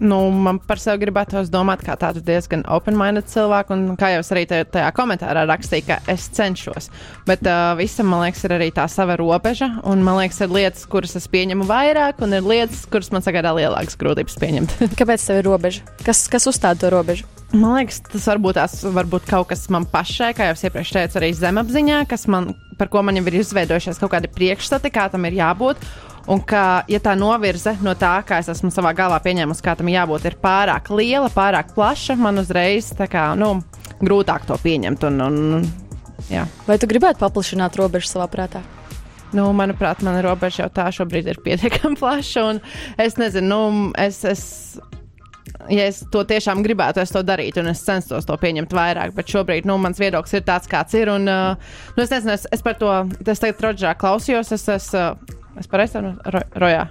Nu, 0.00 0.18
man 0.32 0.60
par 0.64 0.80
sevi 0.80 1.02
gribētos 1.04 1.50
domāt, 1.52 1.82
kā 1.84 1.96
tādu 2.00 2.22
diezgan 2.24 2.64
open-minded 2.70 3.28
cilvēku, 3.30 3.76
un 3.76 3.98
kā 4.00 4.14
jau 4.14 4.22
es 4.22 4.32
arī 4.34 4.46
tajā, 4.48 4.68
tajā 4.78 4.92
komentārā 4.96 5.44
rakstīju, 5.50 5.88
ka 5.90 5.98
es 6.12 6.28
cenšos. 6.32 6.88
Bet 7.28 7.44
uh, 7.44 7.74
visam, 7.78 8.08
man 8.12 8.24
liekas, 8.26 8.44
ir 8.46 8.56
arī 8.56 8.70
tā 8.74 8.86
sava 8.90 9.18
robeža, 9.20 9.68
un 9.88 10.04
man 10.06 10.20
liekas, 10.22 10.40
ir 10.44 10.54
lietas, 10.54 10.86
kuras 10.90 11.16
es 11.18 11.28
pieņemu 11.32 11.68
vairāk, 11.68 12.22
un 12.24 12.38
ir 12.38 12.46
lietas, 12.46 12.86
kuras 12.92 13.12
man 13.14 13.24
sagādā 13.24 13.54
lielākas 13.58 13.98
grūtības 14.00 14.38
pieņemt. 14.40 14.76
Kāpēc 14.98 15.28
tev 15.28 15.40
ir 15.40 15.48
robeža? 15.48 15.86
Kas, 16.06 16.26
kas 16.32 16.48
uzstāda 16.50 16.84
to 16.84 16.92
robežu? 16.92 17.28
Man 17.52 17.76
liekas, 17.76 18.00
tas 18.06 18.24
varbūt, 18.30 18.56
tās, 18.56 18.78
varbūt 18.94 19.26
kaut 19.28 19.50
kas 19.50 19.66
man 19.72 19.84
pašai, 19.88 20.30
kā 20.36 20.48
jau 20.48 20.56
iepriekš 20.56 20.94
teicu, 20.96 21.18
arī 21.20 21.34
zemapziņā, 21.36 21.98
kas 22.08 22.24
man, 22.32 22.54
par 22.78 22.88
ko 22.92 23.02
man 23.04 23.18
jau 23.18 23.26
ir 23.28 23.42
izveidojušies 23.42 24.00
kaut 24.00 24.14
kādi 24.14 24.30
priekšstati, 24.32 24.92
kā 24.94 25.10
tam 25.12 25.28
ir 25.28 25.36
jābūt. 25.36 25.82
Un 26.30 26.42
ka, 26.46 26.84
ja 26.90 27.00
tā 27.02 27.16
novirze 27.18 27.74
no 27.82 27.96
tā, 27.98 28.12
kā 28.26 28.38
es 28.42 28.50
esmu 28.52 28.70
savā 28.70 28.92
galvā 28.94 29.18
pieņēmusi, 29.24 29.64
kā 29.64 29.74
tam 29.78 29.90
jābūt, 29.90 30.28
ir 30.30 30.36
pārāk 30.42 30.92
liela, 30.94 31.30
pārāk 31.32 31.72
plaša, 31.74 32.14
man 32.20 32.38
uzreiz 32.42 32.92
kā, 33.10 33.32
nu, 33.38 33.56
grūtāk 34.02 34.46
to 34.46 34.58
pieņemt. 34.62 35.08
Un, 35.08 35.24
un, 35.26 35.66
jā. 36.30 36.46
Vai 36.68 36.78
tu 36.78 36.90
gribētu 36.90 37.22
paplašināt 37.22 37.78
robežu 37.80 38.12
savā 38.12 38.28
prātā? 38.30 38.62
Nu, 39.32 39.48
manuprāt, 39.56 40.02
mana 40.04 40.20
robeža 40.22 40.66
jau 40.66 40.72
tā 40.76 40.86
šobrīd 40.92 41.30
ir 41.32 41.42
pietiekami 41.42 41.98
plaša. 42.02 42.48
un 42.52 42.62
Es 43.00 43.16
nezinu, 43.18 43.48
nu, 43.48 43.92
es, 43.98 44.20
es, 44.28 44.44
ja 45.72 45.88
es 45.88 46.02
to 46.12 46.22
tiešām 46.28 46.62
gribētu, 46.62 47.00
es 47.02 47.14
to 47.14 47.24
darītu, 47.26 47.64
un 47.64 47.72
es 47.72 47.82
censtos 47.82 48.28
to 48.28 48.36
pieņemt 48.38 48.76
vairāk. 48.76 49.16
Bet 49.16 49.32
šobrīd 49.32 49.66
nu, 49.66 49.78
mans 49.80 49.98
viedoklis 49.98 50.36
ir 50.36 50.46
tāds, 50.46 50.70
kāds 50.70 50.94
ir. 51.00 51.10
Un, 51.16 51.26
uh, 51.26 51.78
nu, 51.96 52.04
es 52.04 52.12
nezinu, 52.12 52.36
es, 52.36 52.46
es 52.52 52.62
par 52.62 52.76
to, 52.78 52.92
es 53.24 53.42
tagad 53.42 53.64
Rodžā 53.66 53.96
klausījos. 53.98 54.52
Es, 54.54 54.68
es, 54.68 54.92
uh, 54.92 55.40
Es 55.60 55.68
pareizi 55.68 55.92
saprotu, 55.98 56.30
ro, 56.32 56.40
rojā. 56.62 56.86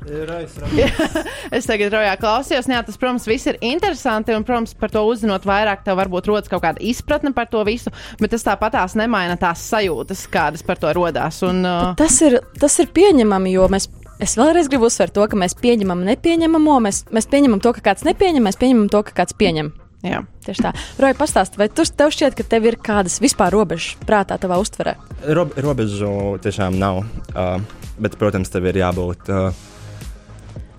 es 1.58 1.66
tagad 1.66 1.96
rojā 1.96 2.12
klausījos. 2.22 2.68
Jā, 2.70 2.82
tas, 2.86 3.00
protams, 3.02 3.26
viss 3.30 3.50
ir 3.50 3.58
interesanti. 3.66 4.36
Un, 4.38 4.46
protams, 4.48 4.76
par 4.78 4.94
to 4.94 5.02
uzzinot 5.10 5.48
vairāk, 5.50 5.82
tev 5.86 5.98
varbūt 5.98 6.30
rodas 6.30 6.52
kaut 6.52 6.62
kāda 6.66 6.84
izpratne 6.86 7.34
par 7.34 7.50
to 7.52 7.64
visu. 7.68 7.94
Bet 8.22 8.36
tas 8.36 8.46
tāpatās 8.46 8.94
nemaina 9.00 9.40
tās 9.42 9.64
sajūtas, 9.72 10.28
kādas 10.32 10.66
par 10.68 10.78
to 10.82 10.94
rodās. 10.94 11.42
Un, 11.48 11.64
uh, 11.66 11.92
Tas 11.98 12.22
ir, 12.26 12.38
tas 12.62 12.78
ir 12.84 12.94
pieņemami, 12.94 13.56
jo 13.58 13.66
mēs. 13.74 13.90
Es 14.22 14.36
vēlreiz 14.38 14.68
gribu 14.70 14.86
uzsvērt 14.86 15.16
to, 15.18 15.26
ka 15.26 15.38
mēs 15.42 15.56
pieņemam 15.58 16.04
nepieņemamo, 16.06 16.76
mēs, 16.86 17.08
mēs 17.10 17.26
pieņemam 17.32 17.64
to, 17.66 17.72
ka 17.74 17.82
kāds 17.90 18.06
nepieņem, 18.06 18.46
mēs 18.46 18.60
pieņemam 18.62 18.92
to, 18.94 19.02
ka 19.08 19.16
kāds 19.24 19.34
pieņem. 19.34 19.72
jā. 20.06 20.22
Tieši 20.46 20.66
tā. 20.66 20.72
Roja, 21.02 21.18
pastāsti, 21.18 21.58
vai 21.58 21.68
tu, 21.74 21.82
tev 21.86 22.14
šķiet, 22.14 22.38
ka 22.38 22.46
tev 22.46 22.70
ir 22.70 22.78
kādas 22.82 23.18
vispār 23.22 23.54
robežas 23.54 23.98
prātā, 24.06 24.38
tavā 24.42 24.62
uztverē? 24.62 24.94
Rob, 25.38 25.58
robežu 25.58 26.38
tiešām 26.46 26.78
nav. 26.82 27.02
Uh, 27.34 27.81
bet, 28.00 28.18
protams, 28.22 28.52
tev 28.54 28.70
ir 28.70 28.82
jābūt 28.82 29.32
uh, 29.34 29.52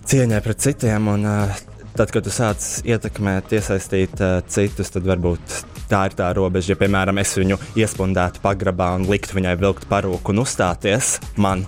cieņai 0.09 0.41
pret 0.45 0.65
citiem. 0.65 1.11
Un, 1.13 1.29
uh, 1.29 1.63
tad, 1.97 2.13
kad 2.15 2.25
tu 2.25 2.33
sāc 2.33 2.67
ietekmēt, 2.89 3.53
iesaistīt 3.59 4.21
uh, 4.23 4.39
citus, 4.49 4.93
tad 4.95 5.09
varbūt 5.09 5.59
tā 5.93 6.07
ir 6.09 6.17
tā 6.19 6.31
robeža. 6.37 6.73
Ja, 6.73 6.81
piemēram, 6.81 7.21
es 7.23 7.35
viņu 7.37 7.59
iespundētu 7.79 8.43
pagrabā 8.45 8.93
un 8.97 9.09
liktu 9.11 9.37
viņai 9.39 9.57
vilkt 9.61 9.89
parūku 9.91 10.33
un 10.33 10.45
uzstāties 10.45 11.19
man, 11.37 11.67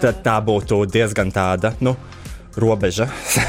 tad 0.00 0.22
tā 0.24 0.38
būtu 0.44 0.84
diezgan 0.88 1.32
tāda. 1.34 1.74
Nu, 1.84 1.96
Robeža. 2.58 3.06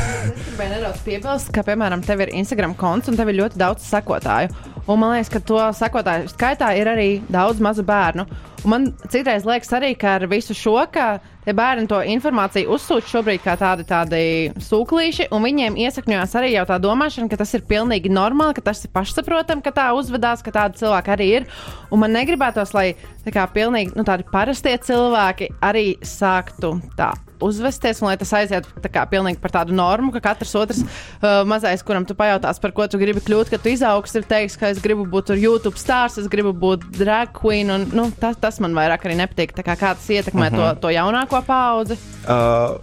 Vai 0.59 0.67
nedaudz 0.69 0.99
piebilst, 1.01 1.49
ka, 1.55 1.63
piemēram, 1.65 2.03
tev 2.05 2.21
ir 2.21 2.33
Instagram 2.37 2.75
konts 2.77 3.09
un 3.09 3.17
tev 3.17 3.31
ir 3.31 3.39
ļoti 3.39 3.57
daudz 3.57 3.87
sekotāju. 3.89 4.51
Un 4.89 4.97
man 4.97 5.11
liekas, 5.13 5.29
ka 5.29 5.39
to 5.45 5.59
sekotāju 5.77 6.31
skaitā 6.31 6.71
ir 6.79 6.89
arī 6.89 7.09
daudz 7.29 7.59
mazu 7.61 7.83
bērnu. 7.85 8.25
Un 8.63 8.71
man 8.73 8.87
citreiz 9.05 9.45
liekas 9.45 9.69
arī, 9.77 9.91
ka 9.99 10.15
ar 10.17 10.25
visu 10.31 10.55
šo, 10.57 10.79
ka 10.89 11.19
tie 11.45 11.53
bērni 11.55 11.85
to 11.91 11.99
informāciju 12.15 12.73
uzsūta 12.73 13.11
šobrīd 13.11 13.43
kā 13.45 13.53
tādi, 13.59 13.85
tādi 13.87 14.23
sūklīši, 14.65 15.29
un 15.35 15.45
viņiem 15.45 15.77
iesakņojās 15.85 16.35
arī 16.41 16.51
jau 16.55 16.65
tā 16.71 16.81
domāšana, 16.81 17.29
ka 17.29 17.37
tas 17.43 17.53
ir 17.53 17.67
pilnīgi 17.69 18.09
normāli, 18.09 18.57
ka 18.57 18.65
tas 18.71 18.81
ir 18.83 18.93
pašsaprotami, 18.97 19.63
ka 19.63 19.75
tā 19.77 19.87
uzvedās, 19.93 20.41
ka 20.41 20.57
tādi 20.57 20.81
cilvēki 20.81 21.15
arī 21.15 21.31
ir. 21.37 21.49
Un 21.93 22.01
man 22.01 22.17
negribētos, 22.17 22.73
lai 22.73 22.89
tā 23.23 23.37
kā 23.37 23.45
pilnīgi 23.53 23.93
nu, 23.93 24.07
tādi 24.09 24.25
parastie 24.33 24.73
cilvēki 24.89 25.53
arī 25.69 25.91
sāktu 26.01 26.79
tā 26.97 27.13
uzvesties, 27.43 28.01
un 28.01 28.09
lai 28.09 28.17
tas 28.19 28.31
aizietu 28.35 28.71
tā 28.83 28.91
kā 28.91 29.05
pilnīgi 29.09 29.39
par 29.41 29.53
tādu 29.59 29.75
normu, 29.75 30.11
ka 30.15 30.21
katrs 30.29 30.55
otrs 30.59 30.81
uh, 30.83 31.41
mazais, 31.49 31.83
kuram 31.85 32.07
tu 32.07 32.15
pajautās, 32.19 32.59
par 32.61 32.73
ko 32.75 32.87
tu 32.91 32.99
gribi 33.01 33.23
kļūt, 33.23 33.51
ka 33.53 33.61
tu 33.61 33.71
izaugsi, 33.73 34.19
ir 34.19 34.27
teiks, 34.29 34.57
ka 34.59 34.71
es 34.73 34.81
gribu 34.83 35.07
būt 35.09 35.33
YouTube 35.39 35.79
stāsts, 35.79 36.21
es 36.23 36.29
gribu 36.31 36.53
būt 36.53 36.85
drag 36.99 37.33
queen, 37.35 37.71
un 37.73 37.87
nu, 37.95 38.09
tas, 38.19 38.37
tas 38.41 38.59
man 38.63 38.75
vairāk 38.77 39.07
arī 39.07 39.19
nepatīk. 39.21 39.55
Tā 39.57 39.65
kā 39.65 39.77
kā 39.79 39.95
tas 39.97 40.09
ietekmē 40.09 40.49
uh 40.49 40.53
-huh. 40.53 40.75
to, 40.75 40.87
to 40.87 40.95
jaunāko 40.95 41.41
paudzi. 41.47 41.97
Uh, 42.27 42.77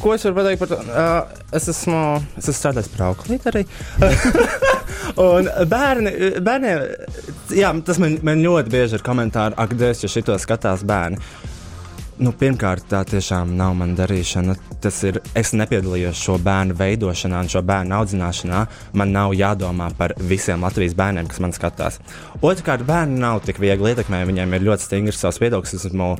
ko 0.00 0.14
es 0.14 0.24
varu 0.24 0.34
pateikt 0.34 0.58
par 0.58 0.68
to? 0.68 0.74
Uh, 0.74 1.22
es 1.52 1.68
esmu, 1.68 2.22
es 2.38 2.48
esmu 2.48 2.54
strādājis 2.60 2.90
par 2.94 3.06
auklīti 3.08 3.50
arī. 3.50 3.66
Un 5.28 5.48
bērni, 5.68 6.12
bērniem, 6.44 6.82
jā, 7.56 7.72
tas 7.84 7.98
man, 7.98 8.18
man 8.22 8.42
ļoti 8.44 8.70
bieži 8.70 8.98
ir 8.98 9.02
komentāri, 9.06 9.54
ak, 9.56 9.74
Dievs, 9.78 10.02
ja 10.04 10.08
šito 10.12 10.36
skatās 10.38 10.84
bērni. 10.86 11.18
Nu, 12.18 12.32
pirmkārt, 12.34 12.88
tā 12.90 13.04
tiešām 13.06 13.52
nav 13.58 13.76
mana 13.78 13.94
darīšana. 13.98 14.56
Tas 14.82 14.96
ir. 15.06 15.20
Es 15.38 15.52
nepiedalījos 15.54 16.18
šo 16.18 16.34
bērnu 16.42 16.74
veidošanā, 16.78 17.44
šo 17.52 17.62
bērnu 17.66 17.94
audzināšanā. 17.94 18.64
Man 18.98 19.14
nav 19.14 19.36
jādomā 19.38 19.92
par 19.98 20.16
visiem 20.18 20.66
Latvijas 20.66 20.96
bērniem, 20.98 21.28
kas 21.30 21.38
man 21.44 21.54
skatās. 21.54 22.00
Otrakārt, 22.42 22.82
bērni 22.88 23.20
nav 23.22 23.44
tik 23.46 23.60
viegli 23.62 23.94
ietekmējami. 23.94 24.32
Viņiem 24.32 24.56
ir 24.58 24.66
ļoti 24.66 24.88
stingrs 24.88 25.22
savs 25.22 25.38
viedoklis. 25.42 25.76
Esmu 25.78 26.10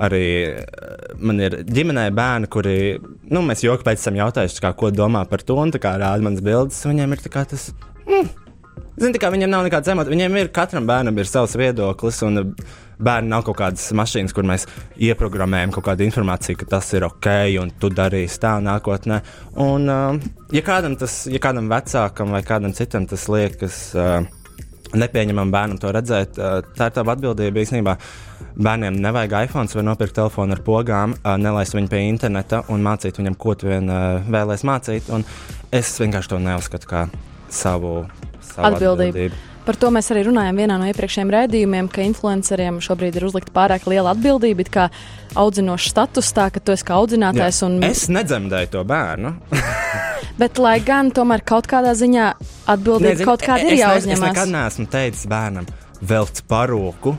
arī 0.00 0.24
man 1.18 1.42
ir 1.42 1.58
ģimenē 1.66 2.06
bērni, 2.14 2.50
kuri, 2.52 2.76
nu, 3.34 3.42
mēs 3.44 3.64
joku 3.66 3.84
pēc 3.88 4.06
tam 4.06 4.20
jautājuši, 4.22 4.62
kā, 4.62 4.70
ko 4.78 4.92
domā 4.94 5.26
par 5.28 5.42
to, 5.42 5.58
un 5.58 5.74
tā 5.74 5.82
kā 5.82 5.96
rāda 5.98 6.24
manas 6.24 6.46
bildes. 6.46 6.78
Viņiem 6.86 7.18
ir 7.18 7.26
tas. 7.26 7.72
Mm. 8.06 8.30
Zini, 9.00 9.16
kā 9.16 9.30
viņiem 9.32 9.48
nav 9.48 9.64
nekāds 9.64 9.88
emocijas. 9.88 10.12
Viņiem 10.12 10.34
ir 10.36 10.48
katram 10.52 10.84
bērnam 10.88 11.16
ir 11.16 11.28
savs 11.28 11.54
viedoklis, 11.56 12.18
un 12.26 12.52
bērni 13.00 13.32
nav 13.32 13.46
kaut 13.46 13.56
kādas 13.56 13.86
mašīnas, 13.96 14.34
kur 14.36 14.44
mēs 14.44 14.66
ieprogrammējam 15.00 15.72
kaut 15.72 15.86
kādu 15.86 16.04
informāciju, 16.04 16.58
ka 16.60 16.68
tas 16.74 16.90
ir 16.92 17.06
ok, 17.08 17.30
un 17.62 17.72
tu 17.80 17.88
darīsi 17.96 18.36
tā 18.42 18.58
nākotnē. 18.60 19.22
Un, 19.64 19.88
uh, 19.88 20.18
ja 20.52 20.64
kādam 20.66 20.98
tas, 21.00 21.22
ja 21.32 21.40
kādam 21.40 21.72
vecākam 21.72 22.36
vai 22.36 22.42
kādam 22.44 22.76
citam 22.76 23.08
tas 23.08 23.24
liekas. 23.32 23.80
Uh, 23.96 24.36
Nepieņemam 24.90 25.52
bērnam 25.54 25.78
to 25.78 25.92
redzēt. 25.94 26.34
Tā 26.34 26.86
ir 26.88 26.94
tā 26.96 27.04
atbildība 27.04 27.62
īstenībā. 27.62 27.92
Bērniem 28.58 28.96
nevajag 28.98 29.36
iPhone 29.46 29.70
vai 29.70 29.84
nopirkt 29.86 30.16
telefonu 30.18 30.56
ar 30.56 30.62
pogām, 30.66 31.14
nelaist 31.38 31.76
viņu 31.76 31.92
pie 31.92 32.00
interneta 32.08 32.64
un 32.74 32.82
mācīt 32.82 33.20
viņam, 33.20 33.36
ko 33.38 33.54
tu 33.54 33.70
vien 33.70 33.86
vēlēsies 33.86 34.66
mācīt. 34.66 35.12
Un 35.14 35.22
es 35.70 35.94
vienkārši 36.02 36.32
to 36.34 36.42
neuzskatu 36.42 36.90
kā 36.90 37.04
savu 37.54 38.00
atbildību. 38.56 39.14
atbildību. 39.14 39.46
Par 39.66 39.76
to 39.76 39.90
mēs 39.92 40.08
arī 40.10 40.22
runājām 40.26 40.56
vienā 40.56 40.76
no 40.80 40.86
iepriekšējiem 40.88 41.32
rādījumiem, 41.34 41.88
ka 41.92 42.02
influenceriem 42.02 42.80
šobrīd 42.82 43.18
ir 43.18 43.26
uzlikta 43.28 43.52
pārāk 43.54 43.84
liela 43.90 44.14
atbildība, 44.16 44.64
kā 44.72 44.86
audzinošs 45.38 45.90
status, 45.92 46.30
tā 46.34 46.48
ka 46.54 46.62
tu 46.64 46.72
esi 46.74 46.86
kā 46.88 46.96
audzinātājs. 46.96 47.60
Un... 47.68 47.76
Es 47.86 48.06
nedzemdēju 48.10 48.72
to 48.72 48.84
bērnu. 48.88 49.34
Bet, 50.40 50.58
lai 50.62 50.78
gan 50.82 51.12
tomēr 51.12 51.44
kaut 51.44 51.68
kādā 51.70 51.92
ziņā 51.98 52.30
atbildība 52.72 53.18
Nezinu, 53.18 53.28
kaut 53.28 53.44
kāda 53.44 53.68
ir 53.68 53.82
jāuzņemas. 53.82 54.24
Es 54.24 54.24
nekad 54.24 54.54
neesmu 54.54 54.88
teicis 54.90 55.28
bērnam, 55.28 55.68
velc 56.00 56.40
paroku 56.48 57.14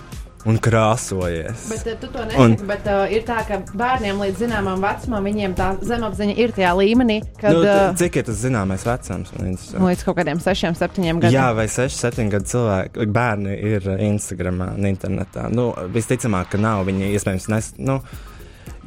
un 0.50 0.58
krāsojies. 0.62 1.68
Bet 1.72 1.86
uh, 1.86 1.98
tu 2.02 2.10
to 2.12 2.24
nesaki, 2.26 2.42
un, 2.44 2.56
bet 2.70 2.88
uh, 2.90 3.04
ir 3.14 3.26
tā, 3.28 3.42
ka 3.48 3.60
bērniem 3.78 4.22
līdz 4.24 4.42
zināmam 4.46 4.82
vecumam 4.84 5.28
viņiem 5.30 5.56
tā 5.58 5.70
zemapziņa 5.86 6.38
ir 6.42 6.56
tajā 6.56 6.72
līmenī, 6.80 7.20
kad. 7.38 7.58
Nu, 7.58 7.62
uh, 7.66 7.84
cik 8.00 8.22
ir 8.22 8.28
tas 8.30 8.40
zināmais 8.42 8.86
vecums? 8.88 9.34
Līdz 9.76 10.06
kaut 10.08 10.18
kādiem 10.20 10.42
6, 10.42 10.72
7 10.80 11.22
gadiem. 11.22 11.36
Jā, 11.36 11.52
vai 11.58 11.68
6, 11.72 12.00
7 12.08 12.32
gadu 12.34 12.50
cilvēki, 12.52 13.08
bērni 13.14 13.58
ir 13.74 13.88
Instagramā 14.08 14.72
un 14.78 14.90
internetā. 14.90 15.48
Nu, 15.54 15.72
visticamāk, 15.94 16.52
ka 16.54 16.62
nav. 16.62 16.86
Viņi 16.90 17.14
iespējams 17.16 17.50
nes. 17.54 17.74
Nu, 17.82 18.00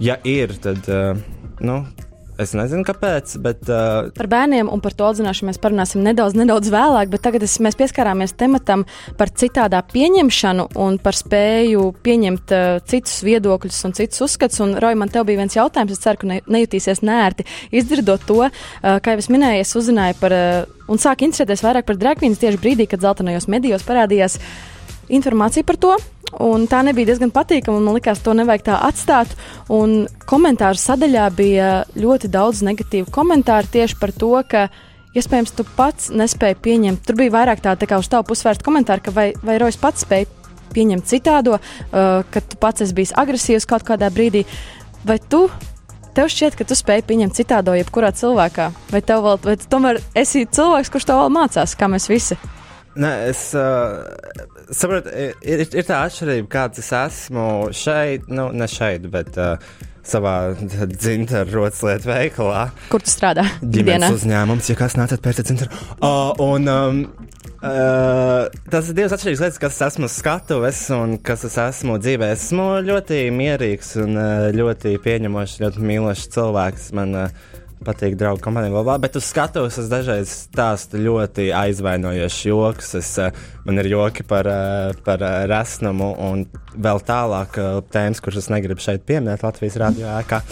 ja 0.03 0.19
ir, 0.27 0.57
tad. 0.64 0.83
Uh, 0.90 1.43
nu, 1.64 1.85
Es 2.40 2.51
nezinu, 2.57 2.83
kāpēc. 2.87 3.37
Bet, 3.42 3.62
uh... 3.70 4.11
Par 4.16 4.29
bērniem 4.31 4.70
un 4.73 4.81
par 4.83 4.97
to 4.97 5.07
audzināšanu 5.07 5.53
mēs 5.53 5.61
parunāsim 5.62 6.03
nedaudz, 6.03 6.35
nedaudz 6.38 6.70
vēlāk, 6.75 7.12
bet 7.12 7.23
tagad 7.23 7.44
es, 7.47 7.55
mēs 7.62 7.79
pieskārāmies 7.79 8.35
tematam 8.38 8.83
par 9.18 9.31
citādā 9.31 9.85
pieņemšanu 9.92 10.66
un 10.83 10.99
par 11.03 11.14
spēju 11.18 11.87
pieņemt 12.05 12.55
uh, 12.57 12.83
citus 12.90 13.23
viedokļus 13.27 13.81
un 13.87 13.94
citus 14.01 14.25
uzskatus. 14.27 14.59
Un, 14.66 14.75
Roja, 14.83 14.99
man 14.99 15.14
te 15.14 15.23
bija 15.23 15.44
viens 15.44 15.55
jautājums, 15.55 15.94
es 15.94 16.03
ceru, 16.03 16.25
ka 16.25 16.33
ne, 16.33 16.40
nejutīsies 16.59 17.05
nērti 17.07 17.47
izdzirdot 17.70 18.27
to, 18.27 18.42
uh, 18.49 18.99
kā 18.99 19.14
jau 19.14 19.23
es 19.23 19.31
minēju, 19.31 19.62
es 19.62 19.79
uzzināju 19.79 20.18
par 20.18 20.35
uh, 20.35 20.79
un 20.90 21.01
sāku 21.01 21.29
interesēties 21.29 21.62
vairāk 21.64 21.87
par 21.87 22.03
dragvīnu 22.03 22.40
tieši 22.40 22.61
brīdī, 22.61 22.90
kad 22.90 23.05
zeltainajos 23.05 23.47
medijos 23.53 23.87
parādījās 23.87 24.40
informācija 25.09 25.67
par 25.67 25.81
to. 25.81 25.97
Un 26.43 26.64
tā 26.67 26.81
nebija 26.83 27.12
diezgan 27.12 27.31
patīkama, 27.35 27.79
man 27.79 27.95
likās, 27.95 28.23
to 28.25 28.33
nevajag 28.35 28.64
tā 28.67 28.79
atstāt. 28.88 29.35
Un 29.73 30.09
komentāru 30.27 30.81
sadaļā 30.81 31.29
bija 31.37 31.69
ļoti 31.95 32.31
daudz 32.33 32.64
negatīvu 32.67 33.12
komentāru 33.14 33.71
tieši 33.77 33.99
par 34.01 34.12
to, 34.17 34.33
ka 34.49 34.67
iespējams 35.14 35.55
tu 35.55 35.67
pats 35.77 36.11
nespēji 36.11 36.59
pieņemt. 36.64 37.05
Tur 37.07 37.19
bija 37.21 37.37
vairāk 37.37 37.62
tā, 37.62 37.77
tā 37.79 37.87
kā 37.90 38.01
uz 38.03 38.11
tavu 38.11 38.27
pusvērsta 38.33 38.67
komentāru, 38.67 39.05
ka 39.05 39.14
vai, 39.14 39.29
vai 39.47 39.61
Rojas 39.62 39.79
pats 39.79 40.03
spēja 40.07 40.27
pieņemt 40.75 41.07
citādo, 41.07 41.61
uh, 41.61 42.25
ka 42.31 42.43
tu 42.43 42.59
pats 42.59 42.83
esi 42.83 42.97
bijis 42.97 43.14
agresīvs 43.21 43.69
kaut 43.71 43.87
kādā 43.87 44.11
brīdī. 44.11 44.43
Vai 45.07 45.21
tu 45.23 45.47
tev 46.17 46.31
šķiet, 46.33 46.59
ka 46.59 46.67
tu 46.67 46.75
spēj 46.79 47.05
pieņemt 47.07 47.37
citādo 47.37 47.77
jebkurā 47.79 48.11
cilvēkā? 48.17 48.71
Vai 48.90 49.03
tev 49.07 49.23
vēl, 49.27 49.40
vai 49.45 49.57
tu 49.61 49.71
tomēr 49.71 50.03
esi 50.19 50.47
cilvēks, 50.47 50.90
kurš 50.90 51.09
to 51.11 51.23
vēl 51.23 51.33
mācās, 51.35 51.79
kā 51.79 51.90
mēs 51.90 52.11
visi? 52.11 52.38
Nē, 52.95 53.11
es 53.33 53.49
uh, 53.59 54.05
saprotu, 54.71 55.11
ir, 55.43 55.65
ir 55.67 55.87
tā 55.89 56.05
atšķirība, 56.07 56.47
kāds 56.53 56.83
es 56.83 56.93
esmu 56.95 57.49
šeit, 57.75 58.29
nu, 58.31 58.51
ne 58.55 58.69
šeit, 58.71 59.09
bet 59.11 59.35
uh, 59.41 59.57
savā 60.07 60.55
dzimta 60.93 61.43
rotaslietu 61.49 62.13
veikalā. 62.13 62.69
Kur 62.93 63.03
tu 63.03 63.11
strādā? 63.11 63.49
Ģimenes 63.63 64.21
uzņēmums, 64.21 64.71
ja 64.71 64.79
kas 64.79 64.99
nācat 65.01 65.25
pēc 65.25 65.43
dzimta. 65.43 65.71
Uh, 65.99 66.35
un, 66.45 66.71
um, 66.71 67.07
Uh, 67.65 68.51
tas 68.69 68.91
ir 68.91 68.97
divas 68.99 69.15
atšķirīgas 69.17 69.41
lietas, 69.41 69.59
kas 69.63 69.79
esmu 69.87 70.09
skatuves 70.13 70.83
un 70.93 71.15
kas 71.25 71.47
es 71.49 71.55
esmu 71.63 71.95
dzīvē. 71.97 72.29
Esmu 72.35 72.67
ļoti 72.85 73.23
mierīgs 73.33 73.95
un 74.03 74.19
uh, 74.21 74.51
ļoti 74.53 74.93
pieņemošs, 75.01 75.63
ļoti 75.63 75.85
mīlošs 75.89 76.27
cilvēks. 76.35 76.91
Man 76.99 77.17
uh, 77.17 77.47
patīk 77.85 78.16
draugu 78.18 78.42
kompānija, 78.44 78.75
labā, 78.75 78.97
bet 79.03 79.16
uz 79.18 79.27
skatuves 79.29 79.79
es 79.81 79.90
dažreiz 79.92 80.33
stāstu 80.49 81.01
ļoti 81.03 81.51
aizvainojošs 81.55 82.40
joks. 82.49 82.94
Es, 83.01 83.11
eh, 83.23 83.44
man 83.64 83.81
ir 83.83 83.90
joki 83.92 84.27
par, 84.27 84.49
eh, 84.49 84.92
par 85.05 85.23
eh, 85.23 85.47
resnumu 85.51 86.14
un 86.31 86.47
vēl 86.75 87.03
tālāk 87.07 87.59
tēmas, 87.94 88.20
kuras 88.25 88.44
es 88.44 88.51
negribu 88.53 88.83
šeit 88.83 89.07
pieminēt 89.07 89.44
Latvijas 89.47 89.79
radio 89.81 90.11
ēkā. 90.18 90.42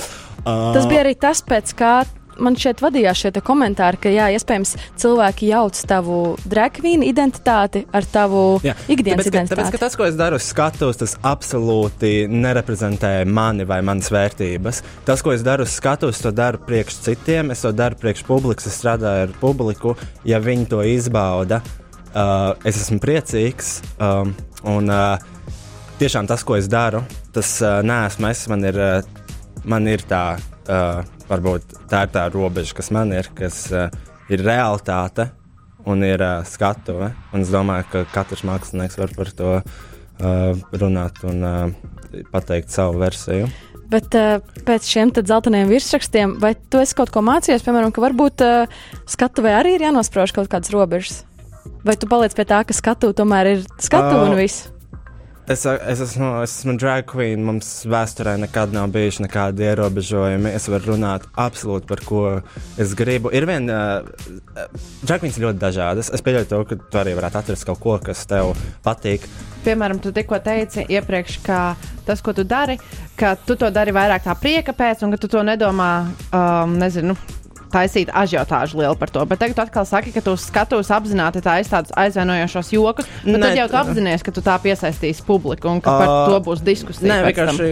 Uh, 0.42 0.73
tas 0.75 0.87
bija 0.90 1.05
arī 1.05 1.14
tas, 1.18 1.42
pēc 1.47 1.75
kā 1.79 1.92
man 2.40 2.57
šeit 2.59 2.83
vadījās 2.83 3.21
šie 3.23 3.33
komentāri, 3.45 4.01
ka, 4.03 4.12
jā, 4.12 4.29
iespējams, 4.37 4.75
cilvēki 5.01 5.51
jauc 5.51 5.79
tavu 5.88 6.18
dragvīnu 6.49 7.07
identitāti 7.09 7.85
ar 7.92 8.07
tavu 8.09 8.45
jā, 8.64 8.77
ikdienas 8.87 9.27
tāpēc, 9.27 9.33
identitāti. 9.33 9.59
Tāpēc, 9.61 9.75
ka 9.75 9.83
tas, 9.85 9.97
ko 9.99 10.07
es 10.09 10.18
daru 10.18 10.38
uz 10.40 10.47
skatuves, 10.49 11.01
tas 11.01 11.16
absolūti 11.29 12.12
nereprezentē 12.31 13.12
mani 13.29 13.66
vai 13.68 13.81
manas 13.87 14.11
vērtības. 14.14 14.83
Tas, 15.09 15.25
ko 15.25 15.35
es 15.35 15.45
daru 15.47 15.66
uz 15.66 15.75
skatuves, 15.77 16.23
to 16.23 16.33
daru 16.35 16.62
priekš 16.66 17.03
citiem, 17.09 17.53
es 17.55 17.64
to 17.64 17.73
daru 17.77 17.99
priekš 18.01 18.25
publikas, 18.29 18.68
es 18.71 18.79
strādāju 18.81 19.29
ar 19.29 19.37
publiku. 19.42 19.97
Ja 20.29 20.40
viņi 20.42 20.68
to 20.73 20.83
izbauda, 20.87 21.62
uh, 22.12 22.53
es 22.68 22.81
esmu 22.85 23.01
priecīgs. 23.03 23.75
Um, 23.99 24.35
un, 24.68 24.92
uh, 24.92 25.18
tiešām 26.03 26.29
tas, 26.31 26.45
ko 26.47 26.57
es 26.59 26.71
daru, 26.71 27.03
tas 27.35 27.57
uh, 27.64 27.81
neesmu 27.87 28.31
es. 28.31 28.47
Man 28.53 28.68
ir, 28.68 28.79
uh, 28.79 29.66
man 29.68 29.90
ir 29.90 30.05
tā. 30.09 30.25
Uh, 30.62 31.03
varbūt 31.33 31.77
tā 31.90 32.05
ir 32.07 32.12
tā 32.14 32.27
robeža, 32.33 32.77
kas 32.79 32.92
man 32.95 33.14
ir, 33.16 33.31
kas 33.37 33.64
uh, 33.73 33.88
ir 34.33 34.45
realitāte 34.45 35.31
un 35.88 36.05
ir 36.07 36.23
uh, 36.23 36.45
skatuve. 36.47 37.12
Un 37.33 37.45
es 37.45 37.51
domāju, 37.53 37.88
ka 37.92 38.05
katrs 38.12 38.45
mākslinieks 38.47 39.01
var 39.01 39.12
par 39.16 39.33
to 39.38 39.53
uh, 39.59 40.62
runāt 40.79 41.23
un 41.29 41.45
uh, 41.47 42.23
pateikt 42.33 42.73
savu 42.75 43.01
versiju. 43.03 43.51
Bet 43.92 44.14
uh, 44.16 44.38
pēc 44.64 44.87
šiem 44.88 45.12
zeltainiem 45.18 45.68
virsrakstiem, 45.68 46.38
vai 46.40 46.55
tu 46.55 46.81
esi 46.81 46.97
kaut 46.97 47.12
ko 47.12 47.25
mācījies, 47.25 47.64
piemēram, 47.66 47.92
ka 47.92 48.05
varbūt 48.05 48.45
uh, 48.47 48.79
skatuvē 49.11 49.59
arī 49.59 49.77
ir 49.77 49.88
jānosprauž 49.88 50.33
kaut 50.37 50.49
kādas 50.53 50.73
robežas? 50.73 51.23
Vai 51.87 51.97
tu 51.99 52.09
paliec 52.11 52.35
pie 52.35 52.47
tā, 52.49 52.62
ka 52.66 52.75
skatu 52.75 53.12
tomēr 53.16 53.57
ir 53.57 53.66
skatu 53.83 54.14
uh, 54.14 54.25
un 54.29 54.38
viss? 54.38 54.71
Es, 55.53 55.67
es, 55.67 56.01
esmu, 56.01 56.29
es 56.41 56.53
esmu 56.57 56.79
drag 56.81 57.05
queen. 57.11 57.43
Mums 57.45 57.83
vēsturē 57.91 58.38
nekad 58.41 58.73
nav 58.73 58.88
bijuši 58.95 59.27
nekādi 59.27 59.67
ierobežojumi. 59.67 60.49
Es 60.57 60.69
varu 60.73 60.95
runāt 60.95 61.27
absolūti 61.37 61.88
par 61.91 62.01
ko 62.09 62.23
es 62.81 62.95
gribu. 62.97 63.29
Ir 63.37 63.45
viena 63.51 63.77
uh, 64.01 64.62
drag 65.03 65.21
queens 65.21 65.37
ļoti 65.43 65.61
dažādas. 65.61 66.09
Es 66.15 66.25
pieļauju 66.25 66.49
to, 66.49 66.62
ka 66.71 66.79
tu 66.81 67.03
arī 67.03 67.12
varētu 67.19 67.43
atrast 67.43 67.69
kaut 67.69 67.83
ko, 67.85 67.99
kas 68.01 68.25
tev 68.31 68.55
patīk. 68.87 69.29
Piemēram, 69.67 70.01
tu 70.01 70.15
tikko 70.17 70.41
teici 70.43 70.87
iepriekš, 70.88 71.37
ka 71.45 71.61
tas, 72.09 72.25
ko 72.25 72.33
tu 72.33 72.47
dari, 72.49 72.79
ka 73.21 73.35
tu 73.37 73.59
to 73.61 73.69
dari 73.75 73.93
vairāk 73.93 74.25
tā 74.25 74.38
prieka 74.41 74.73
pēc, 74.79 75.05
un 75.05 75.12
ka 75.12 75.21
tu 75.21 75.29
to 75.37 75.45
nedomā, 75.47 75.93
um, 76.33 76.81
nezinu 76.81 77.19
taisīt 77.73 78.13
ažiotāžu 78.13 78.81
lielu 78.81 78.99
par 79.01 79.11
to. 79.13 79.25
Bet 79.29 79.41
tagad 79.43 79.65
atkal 79.65 79.87
saki, 79.89 80.13
ka 80.15 80.23
tu 80.25 80.37
skatos 80.41 80.91
apzināti 80.95 81.43
tā 81.45 81.59
aizstādus 81.61 81.95
aizvainojošos 81.99 82.73
jokus. 82.75 83.11
Tad 83.25 83.59
jau 83.59 83.69
tu 83.73 83.79
apzinājies, 83.81 84.25
ka 84.27 84.35
tu 84.35 84.45
tā 84.45 84.57
piesaistīsi 84.63 85.25
publiku 85.27 85.71
un 85.73 85.83
ka 85.85 85.97
par 85.99 86.13
to 86.31 86.41
būs 86.49 86.65
diskusija. 86.65 87.09
Nē, 87.11 87.21
vienkārši 87.31 87.71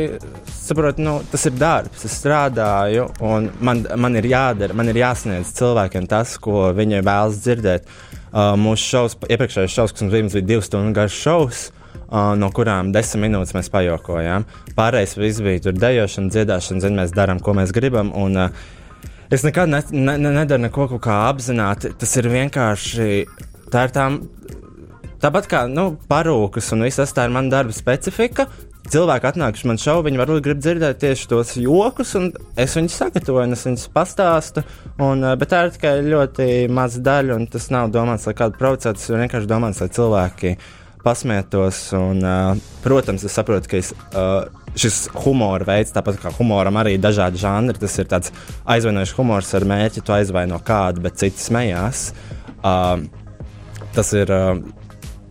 saprotu, 0.71 1.05
nu, 1.05 1.19
tas 1.31 1.47
ir 1.49 1.57
darbs. 1.59 2.05
Es 2.07 2.15
strādāju, 2.21 3.09
un 3.27 3.51
man, 3.61 3.85
man 4.01 4.17
ir 4.21 4.31
jādara, 4.31 4.77
man 4.77 4.91
ir 4.93 5.01
jāsniedz 5.03 5.53
cilvēkiem 5.59 6.09
tas, 6.11 6.37
ko 6.43 6.71
viņi 6.77 7.05
vēlas 7.07 7.43
dzirdēt. 7.45 7.93
Uh, 8.31 8.55
mūsu 8.55 8.87
šovs, 8.87 9.17
iepriekšējais 9.27 9.75
šovs, 9.75 9.93
kas 9.95 10.05
mums 10.05 10.15
bija, 10.15 10.29
bija 10.31 10.49
divas 10.53 10.69
stundu 10.71 10.95
garš 10.95 11.17
šovs. 11.25 11.69
Uh, 12.11 12.33
no 12.39 12.49
kurām 12.55 12.89
desmit 12.95 13.29
minūtes 13.29 13.55
mēs 13.55 13.71
pajokojām. 13.71 14.47
Pārējais 14.75 15.17
viss 15.19 15.43
bija 15.43 15.63
tur 15.63 15.77
dejošana, 15.79 16.31
dziedāšana, 16.35 16.83
zin, 16.83 16.97
mēs 16.99 17.15
darām, 17.15 17.39
ko 17.43 17.55
mēs 17.59 17.75
gribam. 17.75 18.11
Un, 18.19 18.39
uh, 18.39 18.71
Es 19.31 19.45
nekad 19.47 19.71
ne, 19.71 19.79
ne, 19.95 20.17
ne, 20.19 20.31
nedaru 20.41 20.65
neko 20.65 20.89
apzināti. 21.15 21.93
Tas 21.99 22.17
ir 22.19 22.27
vienkārši 22.33 23.11
tā 23.71 23.85
ir 23.87 23.93
tā, 23.95 24.09
tāpat 25.23 25.47
kā 25.51 25.61
nu, 25.71 25.93
parūkas 26.11 26.73
un 26.75 26.83
viss 26.83 26.99
tas, 26.99 27.15
ir 27.15 27.31
mana 27.31 27.53
darba 27.53 27.75
specifika. 27.77 28.49
Cilvēki 28.91 29.29
atnākuši 29.29 29.69
man 29.69 29.79
šovu, 29.79 30.09
viņi 30.09 30.19
varbūt 30.19 30.43
grib 30.43 30.59
dzirdēt 30.59 30.99
tieši 30.99 31.29
tos 31.31 31.53
jokus, 31.61 32.17
un 32.19 32.31
es 32.59 32.75
viņus 32.75 32.97
sagatavoju, 33.05 33.47
un 33.47 33.55
es 33.55 33.63
viņus 33.69 33.87
pastāstu. 33.95 34.65
Un, 34.99 35.23
eh, 35.23 35.37
bet 35.39 35.53
tā 35.53 35.63
ir 35.67 35.75
tikai 35.77 35.95
ļoti 36.09 36.49
maza 36.73 36.99
daļa, 36.99 37.37
un 37.37 37.47
tas 37.47 37.71
nav 37.71 37.93
domāts, 37.95 38.27
lai 38.27 38.35
kādu 38.35 38.59
provocētu. 38.59 38.99
Tas 38.99 39.11
ir 39.11 39.21
vienkārši 39.21 39.53
domāts, 39.53 39.85
lai 39.85 39.91
cilvēki 39.95 40.57
pasmietos. 41.05 41.83
Un, 41.97 42.23
uh, 42.25 42.57
protams, 42.85 43.25
es 43.27 43.35
saprotu, 43.37 43.71
ka 43.73 43.79
es, 43.81 43.93
uh, 44.15 44.49
šis 44.79 45.09
humora 45.25 45.67
veids, 45.67 45.95
tāpat 45.95 46.21
kā 46.23 46.33
humoram, 46.39 46.79
arī 46.81 46.97
ir 46.97 47.05
dažādi 47.05 47.41
žanri. 47.43 47.79
Tas 47.81 47.97
ir 47.99 48.11
tāds 48.11 48.33
aizvainojošs 48.71 49.17
humors 49.19 49.55
ar 49.59 49.67
mērķi, 49.71 50.05
tu 50.07 50.15
aizvaino 50.17 50.61
kādu, 50.65 51.03
bet 51.07 51.19
citi 51.23 51.43
smējās. 51.43 52.11
Uh, 52.61 53.07
tas, 53.97 54.13
ir, 54.17 54.31
uh, 54.31 54.61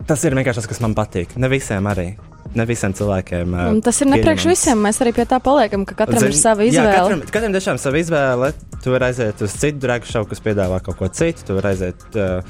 tas 0.09 0.25
ir 0.25 0.35
vienkārši 0.39 0.63
tas, 0.63 0.71
kas 0.73 0.81
man 0.85 0.97
patīk. 0.97 1.37
Ne 1.39 1.51
visiem 1.51 1.87
arī. 1.91 2.09
Ne 2.57 2.63
visiem 2.65 2.95
cilvēkiem. 2.97 3.51
Un 3.69 3.81
tas 3.85 3.99
ir 4.01 4.07
nepriekš 4.09 4.41
pieņemams. 4.41 4.55
visiem. 4.57 4.79
Mēs 4.81 4.97
arī 5.03 5.11
pie 5.13 5.25
tā 5.29 5.37
paliekam, 5.43 5.83
ka 5.85 5.93
katram 5.99 6.23
Zin- 6.23 6.31
ir 6.33 6.37
sava 6.39 6.65
Jā, 6.65 6.71
izvēle. 6.71 6.95
katram, 6.97 7.21
katram 7.35 7.53
tiešām 7.53 7.77
sava 7.77 7.99
izvēle. 8.01 8.49
Tu 8.81 8.89
vari 8.89 9.05
aiziet 9.11 9.43
uz 9.45 9.53
citu 9.53 9.83
drāgu 9.83 10.09
šovu, 10.09 10.29
kas 10.31 10.41
piedāvā 10.41 10.79
kaut 10.81 10.97
ko 10.97 11.09
citu. 11.13 11.45
Tu 11.45 11.53
vari 11.59 11.75
aiziet 11.75 12.17
uh, 12.17 12.41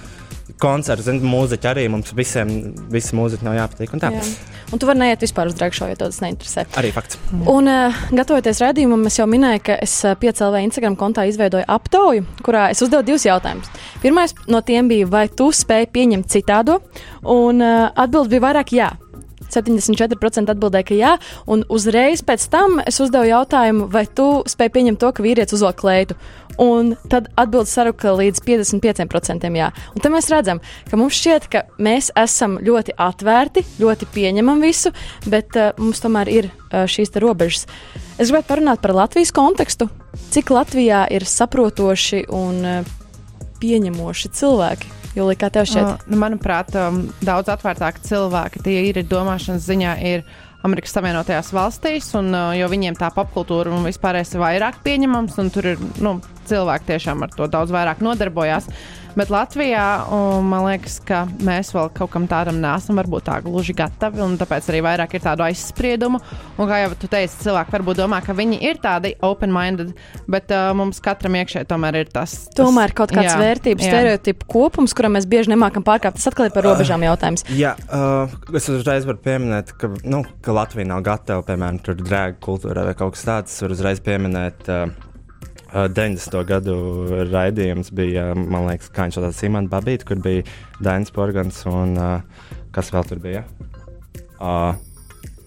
koncertu, 0.62 1.06
zini, 1.08 1.24
mūziķi 1.26 1.70
arī 1.70 1.86
mums 1.92 2.14
visiem, 2.16 2.52
visi 2.92 3.18
mūziķi 3.18 3.48
nav 3.48 3.58
jāpatīk. 3.58 3.94
Un 3.96 4.04
tā. 4.04 4.12
Jā. 4.16 4.24
Un 4.70 4.82
tu 4.82 4.86
vari 4.90 5.02
neiet 5.02 5.24
vispār 5.24 5.50
uz 5.50 5.58
dragšo, 5.58 5.88
ja 5.90 5.98
tas 5.98 6.20
neinteresē. 6.22 6.68
Arī 6.78 6.92
fakts. 6.94 7.18
Un, 7.34 7.70
uh, 7.70 8.00
gatavoties 8.14 8.62
redzējumam, 8.62 9.08
es 9.10 9.18
jau 9.18 9.26
minēju, 9.30 9.64
ka 9.66 9.80
es 9.82 9.96
uh, 10.06 10.14
piecēlēju 10.20 10.70
Instagram 10.70 10.98
kontā 11.00 11.26
izveidoju 11.30 11.66
aptauju, 11.66 12.28
kurā 12.46 12.68
es 12.74 12.84
uzdevu 12.86 13.08
divus 13.08 13.26
jautājumus. 13.26 13.72
Pirmais 14.04 14.36
no 14.52 14.62
tiem 14.66 14.92
bija, 14.92 15.10
vai 15.10 15.26
tu 15.32 15.50
spēj 15.56 15.90
pieņemt 15.96 16.30
citādo, 16.30 16.80
un 17.26 17.66
uh, 17.66 17.90
atbildes 17.96 18.34
bija 18.36 18.46
vairāk 18.50 18.76
jā. 18.78 18.94
74% 19.54 20.54
atbildēja, 20.54 20.88
ka 20.88 20.98
jā, 20.98 21.14
un 21.50 21.64
uzreiz 21.70 22.24
pēc 22.26 22.46
tam 22.54 22.80
es 22.86 23.00
uzdevu 23.04 23.30
jautājumu, 23.30 23.90
vai 23.92 24.06
tu 24.06 24.28
spēj 24.50 24.72
pieņemt 24.76 25.02
to, 25.02 25.12
ka 25.16 25.26
vīrietis 25.26 25.58
uzvelk 25.58 25.80
kleitu. 25.82 26.18
Un 26.60 26.92
tad 27.08 27.30
atbildes 27.40 27.72
saruka 27.72 28.12
līdz 28.18 28.42
55% 28.44 29.48
jā. 29.56 29.70
Un 29.96 30.04
tad 30.04 30.12
mēs 30.12 30.28
redzam, 30.32 30.60
ka 30.90 31.00
mums 31.00 31.16
šķiet, 31.16 31.48
ka 31.54 31.64
mēs 31.80 32.12
esam 32.20 32.58
ļoti 32.60 32.98
atvērti, 33.00 33.64
ļoti 33.80 34.10
pieņemam 34.12 34.60
visu, 34.64 34.92
bet 35.32 35.56
uh, 35.56 35.72
mums 35.80 36.04
tomēr 36.04 36.34
ir 36.34 36.52
uh, 36.52 36.84
šīs 36.84 37.16
robežas. 37.24 37.64
Es 38.20 38.28
gribētu 38.28 38.52
parunāt 38.52 38.84
par 38.84 38.98
Latvijas 38.98 39.32
kontekstu. 39.32 39.88
Cik 40.36 40.52
Latvijā 40.52 41.06
ir 41.16 41.24
saprotoši 41.24 42.26
un 42.36 42.64
uh, 42.68 42.96
pieņemoši 43.64 44.36
cilvēki? 44.36 44.99
Jo, 45.18 45.26
kā 45.40 45.50
tev 45.54 45.66
šķiet? 45.70 45.86
Uh, 45.86 46.12
nu, 46.12 46.20
manuprāt, 46.22 46.70
um, 46.78 47.02
daudz 47.26 47.50
atvērtāki 47.54 48.04
cilvēki 48.06 48.62
tie 48.66 48.78
ir 48.90 49.02
domāšanas 49.10 49.66
ziņā. 49.66 49.96
Ir 50.06 50.24
Amerikas 50.66 50.94
Savienotajās 50.94 51.54
valstīs, 51.56 52.10
un, 52.20 52.30
uh, 52.36 52.52
jo 52.58 52.68
viņiem 52.70 52.98
tā 53.00 53.10
popkultūra 53.16 53.72
un 53.74 53.88
vispārējais 53.88 54.36
ir 54.36 54.44
vairāk 54.44 54.82
pieņemams, 54.86 55.38
un 55.42 55.52
tur 55.56 55.72
ir 55.74 55.84
nu, 56.04 56.18
cilvēki 56.50 56.92
tiešām 56.92 57.26
ar 57.26 57.34
to 57.36 57.48
daudz 57.52 57.74
vairāk 57.74 58.04
nodarbojās. 58.06 58.70
Bet 59.20 59.32
Latvijā 59.34 59.86
um, 60.08 60.46
man 60.48 60.64
liekas, 60.64 60.96
ka 61.04 61.26
mēs 61.44 61.74
vēl 61.76 61.90
kaut 61.96 62.14
kam 62.14 62.28
tādam 62.32 62.62
nesam 62.64 62.96
varbūt 63.02 63.26
tā 63.28 63.40
gluži 63.44 63.74
gatavi, 63.76 64.22
un 64.24 64.38
tāpēc 64.40 64.70
arī 64.72 64.80
vairāk 64.86 65.18
ir 65.18 65.24
tādu 65.26 65.44
aizspriedumu. 65.44 66.22
Un, 66.56 66.70
kā 66.70 66.78
jau 66.86 66.94
tu 67.02 67.10
teici, 67.12 67.42
cilvēki 67.44 67.76
varbūt 67.76 68.00
domā, 68.00 68.22
ka 68.24 68.36
viņi 68.38 68.62
ir 68.70 68.80
tādi 68.80 69.12
open-minded, 69.26 69.92
bet 70.32 70.54
uh, 70.56 70.70
mums 70.78 71.02
katram 71.04 71.36
iekšē 71.42 71.66
tomēr 71.68 72.00
ir 72.00 72.14
tas. 72.14 72.38
tas 72.48 72.62
Tomēr 72.62 72.96
kaut 72.96 73.12
kāds 73.12 73.28
jā, 73.28 73.36
vērtības 73.42 73.84
jā. 73.84 73.92
stereotipu 73.92 74.48
kopums, 74.56 74.96
kuram 74.96 75.18
mēs 75.18 75.28
bieži 75.28 75.52
nemākam 75.52 75.84
pārkāpt. 75.84 76.22
Tas 76.22 76.32
atkal 76.32 76.48
ir 76.48 76.56
par 76.56 76.68
robežām 76.70 77.04
jautājums. 77.04 77.44
Jā, 77.60 77.76
uh, 77.92 78.32
es 78.56 78.72
uzreiz 78.72 79.10
varu 79.10 79.20
pieminēt, 79.28 79.76
ka, 79.76 79.92
nu, 80.08 80.24
ka 80.46 80.56
Latvija 80.56 80.88
nav 80.94 81.04
gatava, 81.10 81.44
piemēram, 81.52 81.84
tur 81.84 82.00
drēga 82.00 82.40
kultūrā 82.48 82.88
vai 82.88 82.96
kaut 82.96 83.20
kas 83.20 83.28
tāds. 83.28 83.60
Es 83.60 83.68
varu 83.68 83.76
uzreiz 83.76 84.00
pieminēt. 84.06 84.64
Uh, 84.70 84.80
Uh, 84.80 85.09
90. 85.74 86.40
gadu 86.50 86.76
raidījums 87.30 87.92
bija, 87.96 88.32
man 88.36 88.68
liekas, 88.70 88.90
kā 88.94 89.06
viņš 89.06 89.20
saucās, 89.20 89.40
Simons 89.40 89.70
Babīts, 89.72 90.08
kur 90.08 90.22
bija 90.24 90.46
Dainis 90.82 91.14
Porgans 91.14 91.62
un 91.70 91.98
uh, 92.00 92.56
kas 92.76 92.92
vēl 92.94 93.10
tur 93.10 93.22
bija? 93.24 93.44
Uh, 94.40 94.78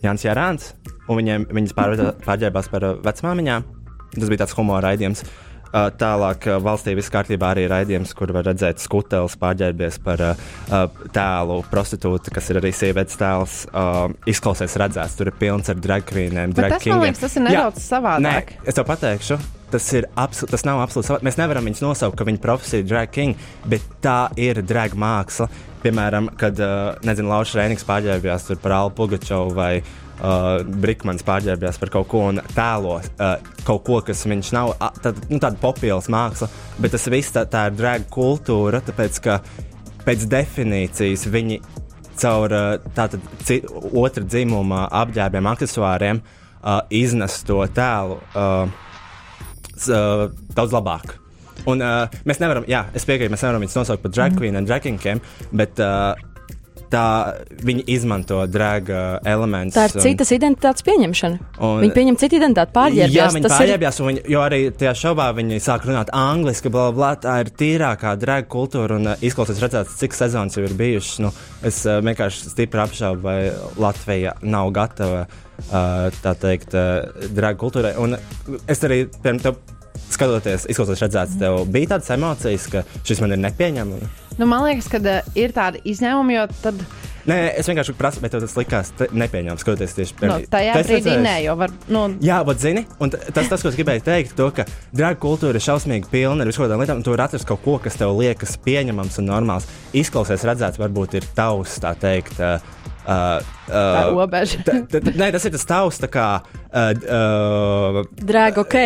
Jānis 0.02 0.26
Jārāns. 0.26 0.72
Un 1.10 1.18
viņiem, 1.18 1.46
viņas 1.50 1.78
pārģērbās 2.26 2.68
par 2.72 2.92
vecmāmiņām. 3.04 3.64
Tas 4.12 4.28
bija 4.28 4.44
tāds 4.44 4.54
humora 4.58 4.90
raidījums. 4.90 5.24
Uh, 5.72 5.86
tālāk 5.96 6.44
uh, 6.50 6.58
valstī 6.60 6.92
viss 6.92 7.08
kārtībā 7.08 7.54
arī 7.54 7.62
ir 7.64 7.70
raidījums, 7.72 8.10
kur 8.12 8.28
var 8.36 8.44
redzēt 8.44 8.82
skutelis 8.82 9.38
pārģērbies 9.40 9.96
par 10.04 10.20
uh, 10.26 10.42
tēlu 11.16 11.62
prostitūtu, 11.70 12.34
kas 12.34 12.50
ir 12.52 12.60
arī 12.60 12.74
sievietes 12.76 13.16
tēls. 13.16 13.56
Izklausās 14.28 14.76
redzēts, 14.82 15.16
tur 15.16 15.32
ir 15.32 15.38
pilns 15.40 15.72
ar 15.72 15.80
drag 15.80 16.04
queeniem, 16.10 16.52
tas, 16.52 16.76
man 16.92 17.06
liekas, 17.06 17.24
tas 17.24 17.40
ir 17.40 17.46
nedaudz 17.48 17.88
savādāk. 17.88 18.52
Nē, 18.52 18.68
es 18.68 18.76
tev 18.76 18.84
pateikšu, 18.90 19.40
tas, 19.72 19.88
absol, 20.20 20.48
tas 20.50 20.64
nav 20.68 20.82
absolūti. 20.84 21.22
Mēs 21.26 21.38
nevaram 21.40 21.66
viņus 21.68 21.82
nosaukt, 21.84 22.18
ka 22.18 22.26
viņa 22.28 22.42
profesija 22.42 22.82
ir 22.82 22.88
drag 22.90 23.12
king, 23.14 23.48
bet 23.68 23.84
tā 24.04 24.26
ir 24.40 24.62
drag 24.66 24.96
māksla. 24.98 25.48
Piemēram, 25.82 26.30
kad, 26.38 26.60
uh, 26.62 27.24
Lauša 27.32 27.58
Rēnings 27.58 27.86
pārģērbjās 27.88 28.52
par 28.62 28.76
Alpu 28.76 29.02
Pugačovu 29.02 29.56
vai 29.56 29.72
uh, 29.80 30.62
Brīsmans 30.62 31.26
pārģērbjās 31.26 31.80
par 31.82 31.92
kaut 31.96 32.08
ko 32.12 32.22
un 32.30 32.38
tēlo 32.54 33.00
uh, 33.00 33.34
kaut 33.66 33.82
ko, 33.88 33.98
kas 34.06 34.22
viņš 34.28 34.52
nav, 34.54 34.76
tad, 35.02 35.18
nu, 35.30 35.40
tāda 35.42 35.58
popielas 35.62 36.10
māksla, 36.12 36.50
bet 36.78 36.94
tas 36.94 37.08
viss 37.10 37.34
tā, 37.34 37.44
tā 37.50 37.66
ir 37.70 37.78
drag 37.80 38.06
kultūra, 38.14 38.82
tāpēc 38.86 39.18
ka 39.24 39.40
pēc 40.06 40.28
definīcijas 40.30 41.26
viņi 41.30 41.58
caur 42.22 42.52
tātad, 42.94 43.22
ci, 43.46 43.60
otra 43.98 44.22
dzimuma 44.22 44.84
apģērbiem, 45.02 45.48
aksesuāriem 45.50 46.22
uh, 46.22 46.82
iznes 46.94 47.40
to 47.48 47.58
tēlu 47.74 48.18
uh, 48.20 48.91
uh, 49.88 50.28
daudz 50.56 50.72
labāk. 50.76 51.16
Un, 51.68 51.78
uh, 51.84 52.10
mēs 52.26 52.40
nevaram, 52.42 52.64
jā, 52.66 52.86
es 52.96 53.04
piekrītu, 53.06 53.30
mēs 53.30 53.44
nevaram 53.46 53.62
viņus 53.62 53.76
nosaukt 53.82 54.02
par 54.02 54.10
drag 54.16 54.36
queen 54.38 54.56
un 54.58 54.66
dragkinkiem, 54.66 55.20
bet 55.54 55.78
uh, 55.78 56.14
tā 56.92 57.04
viņi 57.64 57.84
izmanto 57.94 58.42
drag 58.52 58.88
uh, 58.92 59.02
elementus. 59.28 59.76
Tā 59.78 59.86
ir 59.88 59.94
un- 59.96 60.04
citas 60.04 60.32
identitātes 60.34 60.84
pieņemšana. 60.84 61.38
Un- 61.64 61.78
Viņi 61.84 61.94
pieņem 61.96 62.18
citu 62.20 62.36
identitāti, 62.40 62.68
Jā, 62.68 62.74
pārģērbjas. 62.80 63.36
viņi 63.36 63.46
ir 63.48 63.54
pārģērbjās, 63.54 64.00
un 64.02 64.10
viņi, 64.10 64.24
jo 64.34 64.40
arī 64.44 64.58
tajā 64.76 64.92
šovā 65.04 65.28
viņi 65.38 65.60
sāk 65.64 65.86
runāt 65.88 66.10
angliski, 66.12 66.68
bla, 66.74 66.90
bla. 66.92 67.14
Tā 67.16 67.38
ir 67.44 67.52
tīrākā 67.62 68.16
drag 68.20 68.48
kultūra, 68.52 68.98
un 69.00 69.06
uh, 69.14 69.16
izklausās 69.24 69.62
redzēts, 69.62 69.96
cik 70.02 70.12
sezonas 70.18 70.58
jau 70.58 70.66
ir 70.66 70.74
bijušas. 70.76 71.22
Nu, 71.24 71.30
es 71.62 71.80
uh, 71.86 72.00
vienkārši 72.04 72.50
stipri 72.52 72.82
apšaubu, 72.84 73.22
vai 73.22 73.38
Latvija 73.80 74.34
nav 74.42 74.72
gatava, 74.76 75.22
uh, 75.28 75.40
tā 75.70 76.34
teikt, 76.38 76.74
drag 77.36 77.60
kultūrai. 77.60 77.94
Un 78.02 78.18
es 78.66 78.82
arī, 78.86 79.04
piemēram, 79.20 79.42
tev 79.44 79.60
skatoties, 80.12 80.66
izklausās 80.72 81.04
redzēts, 81.04 81.38
tev 81.40 81.62
bija 81.72 81.94
tādas 81.94 82.10
emocijas, 82.14 82.66
ka 82.72 82.84
šis 83.06 83.22
man 83.24 83.36
ir 83.36 83.40
nepieņemami. 83.46 84.10
Nu, 84.40 84.48
man 84.48 84.66
liekas, 84.66 84.88
ka 84.92 85.00
ir 85.38 85.54
tādi 85.56 85.82
izņēmumi, 85.92 86.36
jo 86.38 86.44
tad, 86.62 86.84
Nē, 87.22 87.36
es 87.54 87.68
vienkārši 87.70 87.92
prasu, 87.94 88.18
bet 88.18 88.32
tev 88.34 88.40
tas 88.42 88.54
likās 88.58 88.88
nepieņemami, 88.98 89.60
skatoties 89.62 89.92
tieši 89.94 90.14
nu, 90.16 90.18
piemēram, 90.18 90.46
tajā 90.50 90.72
tu 90.72 90.80
esi 90.80 90.88
brīdī 90.88 91.12
redzējis? 91.12 91.22
nē, 91.22 91.34
jo 91.44 91.52
var. 91.60 91.74
Nu, 91.94 92.00
Jā, 92.26 92.40
bet 92.48 92.62
zini, 92.64 92.82
un 92.98 93.12
tas, 93.14 93.46
tas, 93.46 93.62
ko 93.62 93.70
es 93.70 93.78
gribēju 93.78 94.02
teikt, 94.08 94.34
to, 94.38 94.48
ka 94.56 94.66
drāga 94.90 95.20
kultūra 95.22 95.54
ir 95.54 95.62
šausmīgi 95.62 96.10
pilna 96.10 96.42
ar 96.42 96.50
visām 96.50 96.66
tādām 96.66 96.82
lietām, 96.82 96.98
un 96.98 97.06
tu 97.06 97.14
vari 97.14 97.22
atrast 97.28 97.46
kaut 97.46 97.62
ko, 97.62 97.76
kas 97.84 98.00
tev 98.00 98.16
liekas 98.18 98.56
pieņemams 98.66 99.20
un 99.22 99.30
normāls. 99.30 99.70
Izklausās, 99.94 100.42
redzēts, 100.50 100.82
varbūt 100.82 101.14
ir 101.20 101.28
tavs, 101.38 101.78
tā 101.84 101.94
teikt. 102.02 102.42
Uh, 102.42 102.58
uh, 103.06 103.38
tā 103.68 104.06
uh, 104.06 104.10
robeža. 104.14 104.62
t- 104.66 104.82
t- 104.88 105.00
t- 105.02 105.14
Nē, 105.18 105.30
tas 105.34 105.44
ir 105.48 105.54
tas 105.56 105.66
tavs, 105.68 106.00
tā 106.02 106.10
kā. 106.12 106.26
Uh, 106.72 108.00
uh, 108.00 108.06
drag 108.24 108.58
ok. 108.62 108.76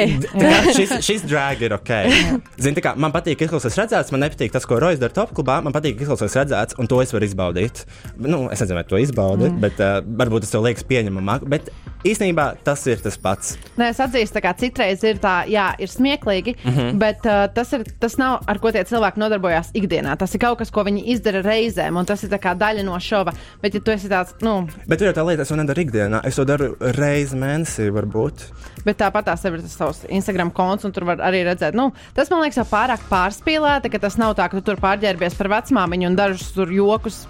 šis, 0.77 0.97
šis 1.07 1.23
drag 1.23 1.61
ir 1.63 1.77
ok. 1.77 1.93
Zini, 2.65 2.83
kā 2.83 2.97
man 2.99 3.15
patīk, 3.15 3.39
ka 3.39 3.47
izklausās 3.47 3.79
redzēts, 3.79 4.11
man 4.15 4.25
nepatīk 4.27 4.55
tas, 4.55 4.67
ko 4.67 4.81
Rojas 4.83 4.99
dara 5.03 5.15
top 5.15 5.35
klubā. 5.37 5.61
Man 5.63 5.75
patīk, 5.77 5.95
ka 5.99 6.07
izklausās 6.07 6.35
redzēts, 6.41 6.79
un 6.83 6.91
to 6.91 6.99
es 7.05 7.15
varu 7.15 7.29
izbaudīt. 7.29 7.85
Nu, 8.19 8.47
es 8.51 8.63
nezinu, 8.65 8.81
vai 8.81 8.87
to 8.91 8.99
izbaudi, 9.03 9.51
mm. 9.53 9.61
bet 9.63 9.83
uh, 9.83 10.01
varbūt 10.03 10.47
tas 10.47 10.57
tev 10.57 10.67
liekas 10.67 10.87
pieņemamāk. 10.89 11.47
Bet 11.53 11.71
īstenībā 12.07 12.49
tas 12.67 12.83
ir 12.91 13.01
tas 13.05 13.19
pats. 13.23 13.55
Nē, 13.79 13.93
es 13.95 14.01
atzīstu, 14.03 14.43
ka 14.43 14.55
citreiz 14.59 15.03
ir 15.07 15.21
tā, 15.23 15.37
jā, 15.51 15.69
ir 15.83 15.91
smieklīgi, 15.91 16.57
mm 16.59 16.75
-hmm. 16.75 16.99
bet 17.03 17.27
uh, 17.27 17.47
tas, 17.55 17.73
ir, 17.77 17.87
tas 18.03 18.19
nav 18.19 18.41
ar 18.47 18.61
ko 18.63 18.73
tie 18.75 18.85
cilvēki 18.87 19.23
nodarbojas 19.23 19.71
ikdienā. 19.75 20.17
Tas 20.19 20.35
ir 20.35 20.43
kaut 20.43 20.59
kas, 20.59 20.71
ko 20.75 20.85
viņi 20.87 21.07
izdara 21.15 21.43
reizēm, 21.47 21.99
un 21.99 22.07
tas 22.07 22.23
ir 22.23 22.31
daļa 22.35 22.83
no 22.85 22.99
šova. 23.01 23.33
Bet, 23.63 23.75
ja 23.75 23.81
tu 23.81 23.91
esi 23.91 24.09
tāds, 24.09 24.35
nu, 24.43 24.67
Bet 24.87 24.99
tur 24.99 25.11
jau 25.11 25.17
tā 25.17 25.25
lieta, 25.27 25.43
es 25.43 25.51
to 25.51 25.57
nedaru 25.59 25.83
ikdienā. 25.83 26.21
Es 26.25 26.39
to 26.39 26.45
daru 26.49 26.69
reizi 26.97 27.37
mēnesī, 27.37 27.76
varbūt. 27.95 28.45
bet 28.87 28.99
tāpat 29.01 29.29
tās 29.31 29.45
ir 29.49 29.61
tas 29.63 29.79
savs 29.79 30.05
Instagram 30.09 30.51
konts, 30.55 30.87
un 30.87 30.95
tur 30.95 31.07
var 31.09 31.23
arī 31.25 31.45
redzēt, 31.47 31.77
nu, 31.79 31.91
tas 32.17 32.31
man 32.33 32.45
liekas 32.45 32.61
jau 32.63 32.67
pārāk 32.71 33.03
pārspīlēti, 33.11 33.91
ka 33.93 34.03
tas 34.07 34.19
nav 34.21 34.37
tā, 34.39 34.49
ka 34.51 34.59
tu 34.59 34.65
tur 34.71 34.81
pārģērbies 34.83 35.39
par 35.39 35.51
vecmāmiņu 35.57 36.11
un 36.11 36.19
dažus 36.19 36.53
tur 36.57 36.73
jokus 36.75 37.25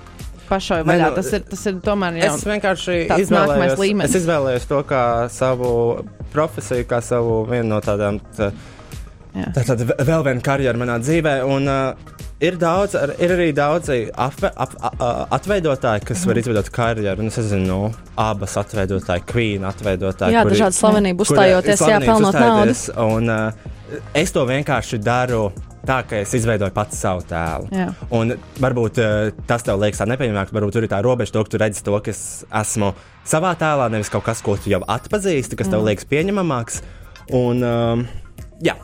pašai 0.48 0.82
vaļā. 0.86 1.10
nu, 1.10 1.18
Tas 1.18 1.32
ir, 1.34 1.44
tas 1.50 1.66
ir 1.66 1.80
tomēr 1.84 2.20
jau. 2.20 2.32
Es 2.34 2.46
vienkārši 2.46 2.98
izvēlējos, 3.24 3.78
līmenis. 3.82 4.14
es 4.14 4.22
izvēlējos 4.22 4.68
to 4.70 4.82
kā 4.88 5.02
savu 5.32 5.70
profesiju, 6.34 6.86
kā 6.88 7.00
savu 7.04 7.42
vienu 7.50 7.74
no 7.74 7.80
tādām. 7.84 8.20
Tā, 8.36 8.50
tā 9.56 9.64
tad 9.66 9.82
vēl 9.82 10.26
viena 10.26 10.44
karjera 10.44 10.78
manā 10.80 11.00
dzīvē. 11.02 11.38
Un, 11.50 11.70
uh, 11.70 12.15
ir, 12.40 12.56
daudz, 12.60 12.94
ir 13.22 13.32
arī 13.36 13.48
daudzi 13.56 13.98
apve, 14.12 14.50
ap, 14.56 14.74
a, 14.80 14.90
a, 15.00 15.10
atveidotāji, 15.38 16.04
kas 16.10 16.24
var 16.28 16.40
izveidot 16.40 16.68
karjeru. 16.74 17.22
Un 17.24 17.30
Es 17.32 17.38
nezinu, 17.40 17.78
abas 18.20 18.56
atveidotāji, 18.60 19.24
Queen 19.30 19.64
atveidotāji. 19.68 20.34
Jā, 20.36 20.42
kuri- 20.44 20.56
dažādi 20.58 20.78
slavenību 20.80 21.24
uzstājoties, 21.26 21.86
jā, 21.88 22.00
pelnot 22.04 22.34
naudu. 22.34 22.76
Un, 23.06 23.30
uh, 23.30 24.02
es 24.14 24.32
to 24.32 24.44
vienkārši 24.48 25.00
daru. 25.02 25.48
Tā 25.86 26.00
kā 26.02 26.18
es 26.24 26.32
izveidoju 26.34 26.72
pats 26.74 26.98
savu 26.98 27.20
tēlu. 27.30 27.68
Jā. 27.70 27.92
Un 28.10 28.32
varbūt 28.58 28.96
uh, 28.98 29.28
tas 29.46 29.62
tev 29.62 29.78
liekas 29.78 30.00
nepieņemams, 30.10 30.50
varbūt 30.50 30.74
tur 30.74 30.82
ir 30.82 30.90
tā 30.90 30.98
robeža, 31.04 31.30
to, 31.36 31.44
ka 31.46 31.52
tu 31.52 31.60
redzi 31.62 31.84
to, 31.86 31.94
ka 32.02 32.10
es 32.10 32.22
esmu 32.50 32.88
savā 33.22 33.52
tēlā, 33.54 33.86
nevis 33.94 34.10
kaut 34.10 34.24
kas, 34.26 34.40
ko 34.42 34.56
tu 34.58 34.72
jau 34.72 34.80
atpazīsti, 34.82 35.54
kas 35.54 35.70
tev 35.70 35.84
Mm. 35.84 35.86
liekas 35.86 36.08
pieņemamāks. 36.10 36.80
Un, 37.38 37.62
um, 37.62 38.02
jā, 38.66 38.74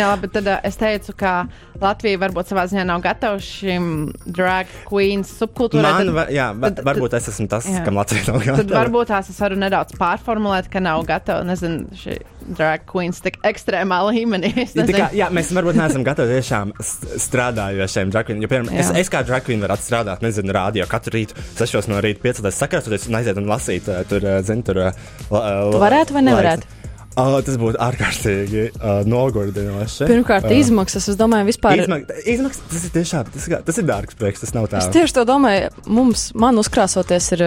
Jā, 0.00 0.08
labi, 0.14 0.30
tad 0.32 0.46
uh, 0.48 0.58
es 0.64 0.76
teicu, 0.80 1.12
ka 1.20 1.34
Latvija 1.80 2.18
varbūt 2.20 2.50
savā 2.50 2.64
ziņā 2.70 2.82
nav 2.88 3.00
gatava 3.04 3.38
šim 3.40 4.10
drag 4.26 4.66
queens 4.88 5.30
subkultūrai. 5.38 5.82
man, 5.84 6.06
tad- 6.06 6.14
va, 6.16 6.24
jā, 6.32 6.48
va, 6.56 6.70
tad- 6.72 6.84
varbūt 6.88 7.14
es 7.20 7.28
esmu 7.32 7.46
tas, 7.52 7.68
jā. 7.68 7.84
kam 7.84 8.00
Latvija 8.00 8.26
nav 8.32 8.40
Tad 8.42 8.50
gatava. 8.66 8.80
varbūt 8.82 9.12
tās 9.12 9.30
es 9.32 9.38
varu 9.40 9.56
nedaudz 9.60 9.96
pārformulēt, 10.00 10.68
ka 10.72 10.80
nav 10.84 11.04
gatava, 11.08 11.44
nezinu, 11.48 11.86
šī 12.00 12.18
drag 12.56 12.86
queens 12.88 13.20
tik 13.22 13.36
ekstrēmā 13.46 14.00
līmenī. 14.10 14.50
Es 14.64 14.74
Ja, 14.74 14.84
kā, 14.88 15.08
jā, 15.14 15.28
mēs 15.30 15.52
varbūt 15.54 15.76
neesam 15.78 16.02
gatavi 16.06 16.38
tiešām 16.40 16.72
strādājošiem 17.20 18.10
dragqueeniem. 18.14 18.48
Piemēram, 18.50 18.72
es, 18.80 18.90
Jā. 18.90 18.96
es 19.04 19.10
kā 19.12 19.22
dragqueen 19.26 19.62
varu 19.64 19.76
strādāt, 19.80 20.24
nezinu, 20.24 20.52
rādio 20.56 20.86
katru 20.90 21.14
rītu, 21.18 21.36
6 21.60 21.88
no 21.92 22.00
rīta, 22.02 22.22
5 22.24 22.50
sakrāsoties 22.56 23.08
un 23.10 23.18
aiziet 23.20 23.38
un 23.40 23.48
lasīt, 23.50 23.88
eh, 23.88 24.02
tur, 24.10 24.20
zini, 24.46 24.64
tur. 24.66 24.78
eh, 24.88 24.92
la- 25.30 25.70
Tu 25.70 25.78
varētu 25.84 26.16
vai 26.16 26.22
nevarētu? 26.28 26.64
laiks. 26.66 26.76
Uh, 27.20 27.36
tas 27.44 27.58
būtu 27.60 27.80
ārkārtīgi 27.82 28.64
uh, 28.70 29.00
nogurdinoši. 29.08 30.08
Pirmkārt, 30.10 30.48
Uh, 30.50 30.56
izmaksas, 30.56 31.06
es 31.12 31.18
domāju, 31.20 31.46
vispār. 31.50 31.82
Izmak 31.84 32.08
izmaksas, 32.24 32.62
tas 32.70 32.84
ir 32.86 32.92
tiešām, 32.94 33.28
tas 33.34 33.46
ir, 33.48 33.56
tas 33.66 33.80
ir 33.82 33.86
dārgs 33.90 34.16
prieks, 34.18 34.42
tas 34.44 34.54
nav 34.56 34.68
tā. 34.72 34.80
Es 34.80 34.90
tieši 34.94 35.16
to 35.18 35.26
domāju, 35.28 35.68
mums, 35.86 36.30
man 36.38 36.58
uzkrāsoties, 36.62 37.30
ir, 37.36 37.44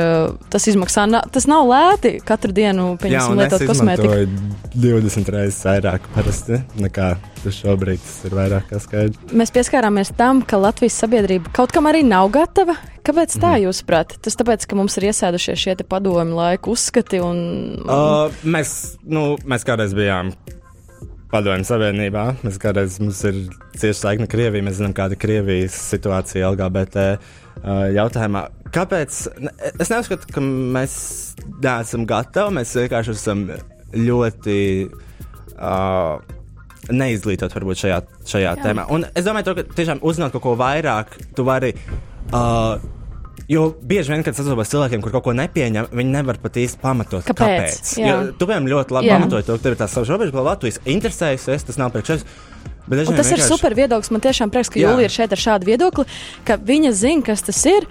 tas 0.53 0.69
izmaksā, 0.71 1.07
na, 1.09 1.23
tas 1.33 1.49
nav 1.49 1.65
lēti 1.69 2.15
katru 2.23 2.53
dienu, 2.55 2.93
pieņemsim, 3.01 3.41
lietot 3.41 3.65
kosmētiku. 3.69 4.13
izmantoju 4.13 5.03
20 5.09 5.33
reizes 5.35 5.61
vairāk 5.67 6.07
parasti 6.15 6.61
nekā 6.81 7.15
tas 7.43 7.59
šobrīd 7.59 8.01
tas 8.01 8.17
ir 8.29 8.35
vairāk 8.37 8.69
kā 8.71 8.79
skaidrs. 8.83 9.19
Mēs 9.35 9.51
pieskārāmies 9.55 10.13
tam, 10.17 10.41
ka 10.47 10.57
Latvijas 10.61 10.97
sabiedrība 11.03 11.51
kaut 11.55 11.71
kam 11.75 11.85
arī 11.91 12.03
nav 12.07 12.31
gatava. 12.33 12.75
Kāpēc 13.03 13.35
tā, 13.35 13.57
Mhm. 13.57 13.65
jūsuprāt? 13.67 14.15
Tas 14.23 14.35
tāpēc, 14.39 14.65
ka 14.67 14.75
mums 14.79 14.95
ir 14.97 15.09
iesēdušies 15.11 15.59
šie 15.59 15.75
padomi 15.83 16.31
laiku 16.37 16.71
uzskati 16.71 17.19
un. 17.19 17.83
Uh, 17.83 18.31
mēs, 18.45 18.97
nu, 19.03 19.35
mēs 19.43 19.65
kādreiz 19.67 19.93
bijām 19.93 20.31
Padomju 21.33 21.65
Savienībā. 21.65 22.23
Mēs 22.45 22.59
kādreiz 22.61 22.99
mums 23.01 23.23
ir 23.25 23.39
cieši 23.75 23.97
saikne 23.99 24.27
Krievija. 24.29 24.63
Mēs 24.63 24.77
zinām, 24.79 24.93
kāda 24.93 25.17
ir 25.17 25.21
Krievijas 25.23 25.73
situācija 25.89 26.51
LGBT 26.53 27.17
uh, 27.17 27.89
jautājumā. 27.91 28.45
Kāpēc? 28.73 29.17
Es 29.81 29.89
neuzskatu, 29.89 30.29
ka 30.33 30.41
mēs 30.41 30.93
neesam 31.61 32.05
gatavi. 32.09 32.55
Mēs 32.59 32.75
vienkārši 32.77 33.15
esam 33.17 33.43
ļoti. 33.97 34.59
Uh, 35.57 36.21
Neizglītot, 36.91 37.53
varbūt 37.55 37.79
šajā, 37.79 38.01
šajā 38.27 38.49
Jā. 38.57 38.63
tēmā. 38.63 38.87
Un 38.91 39.05
es 39.15 39.23
domāju, 39.23 39.45
to, 39.45 39.55
ka 39.55 39.63
tiešām 39.77 40.01
uzzināt 40.03 40.33
kaut 40.35 40.43
ko 40.43 40.55
vairāk, 40.59 41.15
tu 41.35 41.45
vari 41.47 41.73
Uh, 42.33 42.79
jo 43.51 43.67
bieži 43.83 44.13
vien, 44.13 44.23
kad 44.25 44.33
sastopos 44.33 44.71
cilvēkiem, 44.71 45.01
kur 45.03 45.11
kaut 45.11 45.25
ko 45.27 45.33
nepieņem, 45.37 45.89
viņi 45.93 46.13
nevar 46.15 46.39
pat 46.41 46.55
īsti 46.57 46.79
pamatot, 46.81 47.25
Kāpēc? 47.27 47.35
kāpēc. 47.35 47.91
Jo 47.99 48.15
tu 48.39 48.47
piemēram 48.47 48.69
ļoti 48.71 48.95
labi 48.95 49.11
pamatoji 49.11 49.45
to, 49.49 49.57
ka 49.59 49.63
tev 49.67 49.75
ir 49.75 49.79
tā 49.83 49.89
savs 49.91 50.09
robežas, 50.09 50.33
galvā, 50.33 50.55
tu 50.57 50.71
esi 50.71 50.81
interesējies, 50.95 51.67
tas 51.67 51.77
nav 51.77 51.91
priekš 51.93 52.13
tevis. 52.13 52.25
Bet 52.87 52.99
tas 52.99 53.07
ir 53.31 53.37
vienkārši- 53.37 53.47
super 53.51 53.75
viedoklis. 53.77 54.09
Man 54.11 54.23
tiešām 54.23 54.51
prieks, 54.51 54.71
ka. 54.71 54.79
Jūlija 54.79 55.07
ir 55.07 55.13
šeit 55.13 55.31
ar 55.35 55.43
šādu 55.43 55.69
viedokli, 55.69 56.05
ka 56.47 56.57
viņa 56.57 56.91
zina, 56.91 57.21
kas 57.23 57.41
tas 57.45 57.61
ir, 57.69 57.85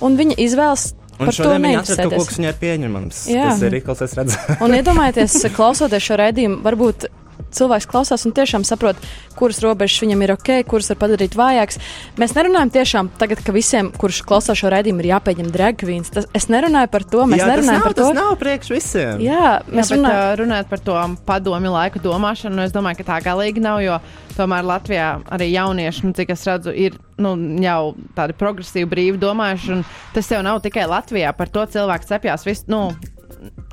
un 0.00 0.16
viņa 0.16 0.38
izvēlas 0.38 0.92
Un 1.18 1.32
šodien 1.34 1.64
viņi 1.64 1.78
atrada 1.80 2.02
kaut 2.06 2.14
ko, 2.14 2.24
kas 2.30 2.38
viņai 2.38 2.52
ir 2.52 2.58
pieņemams. 2.60 3.16
Jā. 3.26 3.48
Tas 3.50 3.62
ir 3.66 3.72
rīkals, 3.74 4.02
es 4.06 4.12
redzu. 4.14 4.36
Un 4.62 4.70
iedomājieties, 4.76 5.34
klausoties 5.56 6.04
šo 6.06 6.14
raidījumu, 6.20 6.60
varbūt 6.62 7.08
cilvēks 7.54 7.88
klausās 7.90 8.24
un 8.28 8.34
tiešām 8.36 8.64
saprot, 8.68 8.98
kuras 9.38 9.60
robežas 9.62 10.02
viņam 10.02 10.22
ir 10.26 10.32
ok, 10.34 10.50
kuras 10.68 10.90
var 10.92 10.98
padarīt 11.04 11.36
vājākas. 11.38 11.78
Mēs 12.18 12.34
nerunājam 12.36 12.72
tiešām 12.74 13.10
tagad, 13.20 13.42
ka 13.46 13.54
visiem, 13.54 13.90
kurš 13.94 14.22
klausās 14.28 14.58
šo 14.58 14.72
raidījumu, 14.74 15.04
ir 15.04 15.10
jāpieņem 15.12 15.50
drag 15.54 15.78
queens. 15.80 16.10
Tas, 16.14 16.26
es 16.36 16.48
nerunāju 16.52 16.90
par 16.92 17.06
to, 17.08 17.24
mēs 17.30 17.42
Jā, 17.42 17.50
nerunājam 17.52 17.80
nav, 17.82 17.86
par 17.88 17.96
to. 17.98 18.08
Tas 18.08 18.18
nav 18.18 18.32
priekš 18.42 18.72
visiem. 18.74 19.22
Jā, 19.24 19.38
Jā, 19.38 19.52
mēs 19.70 19.92
bet, 19.92 19.96
runājam. 19.98 20.22
uh, 20.24 20.36
runājot 20.42 20.72
par 20.72 20.82
to 20.88 20.96
padomi 21.28 21.70
laiku 21.72 22.02
domāšanu, 22.02 22.58
nu, 22.58 22.64
es 22.66 22.74
domāju, 22.74 23.00
ka 23.00 23.08
tā 23.12 23.20
galīgi 23.28 23.62
nav, 23.62 23.80
jo 23.84 24.00
tomēr 24.38 24.66
Latvijā 24.66 25.06
arī 25.34 25.50
jaunieši, 25.52 26.04
nu, 26.06 26.14
cik 26.14 26.34
es 26.34 26.44
redzu, 26.46 26.74
ir 26.74 26.98
nu, 27.18 27.32
jau 27.62 27.94
tādi 28.18 28.36
progresīvi, 28.38 28.90
brīvi 28.90 29.18
domājuši. 29.22 29.72
un 29.74 29.86
Tas 30.14 30.30
jau 30.30 30.40
nav 30.42 30.60
tikai 30.64 30.86
Latvijā, 30.90 31.30
par 31.36 31.50
to 31.52 31.62
cilvēks 31.70 32.10
cepjās. 32.10 32.46
Vis, 32.46 32.64
nu, 32.70 32.88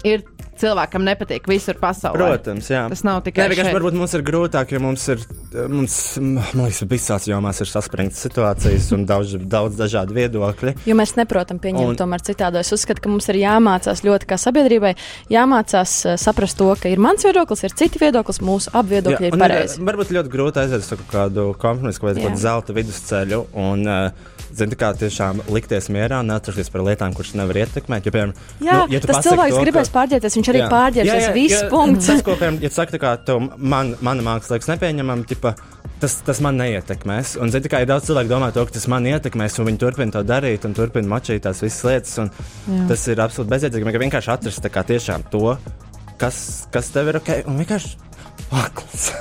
ir 0.06 0.24
cilvēkam 0.62 1.06
nepatīk 1.06 1.48
visur 1.50 1.78
pasaulē. 1.82 2.20
Protams, 2.20 2.70
jā. 2.72 2.86
Tas 2.92 3.04
nav 3.08 3.22
tikai 3.26 3.48
šeit. 3.52 3.72
varbūt 3.76 3.98
mums 3.98 4.14
ir 4.18 4.24
grūtāk, 4.26 4.74
jo 4.76 4.82
mums 4.84 5.06
ir, 5.14 5.24
mums, 5.72 5.96
man 6.20 6.64
liekas, 6.66 6.84
visās 6.92 7.28
jomās 7.30 7.62
ir 7.64 7.70
saspringtas 7.72 8.24
situācijas 8.26 8.92
un 8.96 9.06
daudz, 9.10 9.36
daudz 9.52 9.80
dažādu 9.80 10.16
viedokļu. 10.18 10.76
Jo 10.88 10.98
mēs 10.98 11.16
neprotam 11.20 11.60
pieņemt 11.64 11.96
Un- 11.96 12.00
tomēr 12.00 12.24
citādi. 12.26 12.62
Es 12.62 12.72
uzskatu, 12.76 13.04
ka 13.06 13.12
mums 13.12 13.28
ir 13.32 13.42
jāmācās 13.42 14.04
ļoti 14.06 14.30
kā 14.30 14.40
sabiedrībai, 14.42 14.96
jāmācās 15.34 15.96
uh, 16.06 16.16
saprast 16.22 16.58
to, 16.62 16.72
ka 16.82 16.92
ir 16.92 17.02
mans 17.04 17.26
viedoklis, 17.26 17.66
ir 17.68 17.76
citi 17.78 18.02
viedoklis, 18.02 18.42
mūsu 18.46 18.72
abi 18.74 18.98
viedokļi 18.98 19.28
Jā, 19.28 19.32
ir 19.32 19.38
un 19.38 19.44
pareizi. 19.46 19.82
Varbūt 19.86 20.14
ļoti 20.16 20.34
grūti 20.34 20.64
aiziet 20.64 20.86
uz 20.86 21.06
kādu 21.12 21.52
kompromisu, 21.62 22.06
vai 22.06 22.16
kādu 22.20 22.40
zelta 22.40 22.76
vidusceļu. 22.76 23.44
Un, 23.66 23.86
uh, 23.88 24.34
Zini, 24.56 24.78
kā 24.80 24.94
tiešām 24.96 25.42
likties 25.52 25.90
mierā 25.92 26.22
neatrasties 26.24 26.70
par 26.72 26.84
lietām, 26.88 27.16
kuras 27.18 27.34
nevar 27.36 27.58
ietekmēt. 27.66 28.06
Jo, 28.08 28.14
piemēram, 28.16 28.34
Jā, 28.64 28.78
nu, 28.86 28.94
ja 28.94 29.02
tas 29.04 29.20
cilvēks 29.26 29.52
to, 29.52 29.58
ka- 29.58 29.64
gribēs 29.66 29.92
pārģērbties, 29.92 30.38
viņš 30.40 30.50
arī 30.54 30.62
Jā. 30.62 30.70
pārģērbsies. 30.72 31.22
Jā, 31.22 31.28
jā, 31.28 31.34
Viss 31.36 31.58
jo 31.58 31.70
punkts. 31.74 32.08
Tas, 32.08 32.24
ko 32.24 32.38
piemēram, 32.40 32.60
ja 32.64 32.72
tā 32.72 33.02
kā 33.02 33.12
tev 33.28 33.42
man, 33.58 33.96
mana 34.06 34.26
māksla 34.30 34.56
liekas 34.56 34.72
nepieņemama, 34.72 35.28
tipa, 35.28 35.56
tas, 36.00 36.18
tas 36.24 36.42
man 36.46 36.56
neietekmēs. 36.62 37.36
Un, 37.42 37.52
zini, 37.52 37.72
kā 37.72 37.84
ir 37.84 37.92
daudz 37.92 38.08
cilvēku, 38.08 38.32
domā, 38.32 38.52
to, 38.56 38.64
ka 38.64 38.78
tas 38.78 38.88
man 38.92 39.08
ietekmēs, 39.12 39.60
un 39.60 39.70
viņi 39.72 39.84
turpina 39.84 40.16
to 40.16 40.24
darīt, 40.24 40.68
un 40.68 40.78
turpina 40.78 41.12
mačīt 41.18 41.44
tās 41.44 41.64
visas 41.66 41.84
lietas. 41.84 42.16
Tas 42.88 43.08
ir 43.12 43.24
absolūti 43.28 43.52
bezjēdzīgi. 43.58 43.98
Vienkārši 44.08 44.36
atrast 44.38 44.72
kā 44.72 44.88
tiešām 44.88 45.28
to, 45.36 45.58
kas, 46.22 46.68
kas 46.72 46.94
tev 46.96 47.12
ir 47.12 47.20
ok, 47.20 47.42
un 47.52 47.60
vienkārši 47.60 47.98
pakls. 48.48 49.12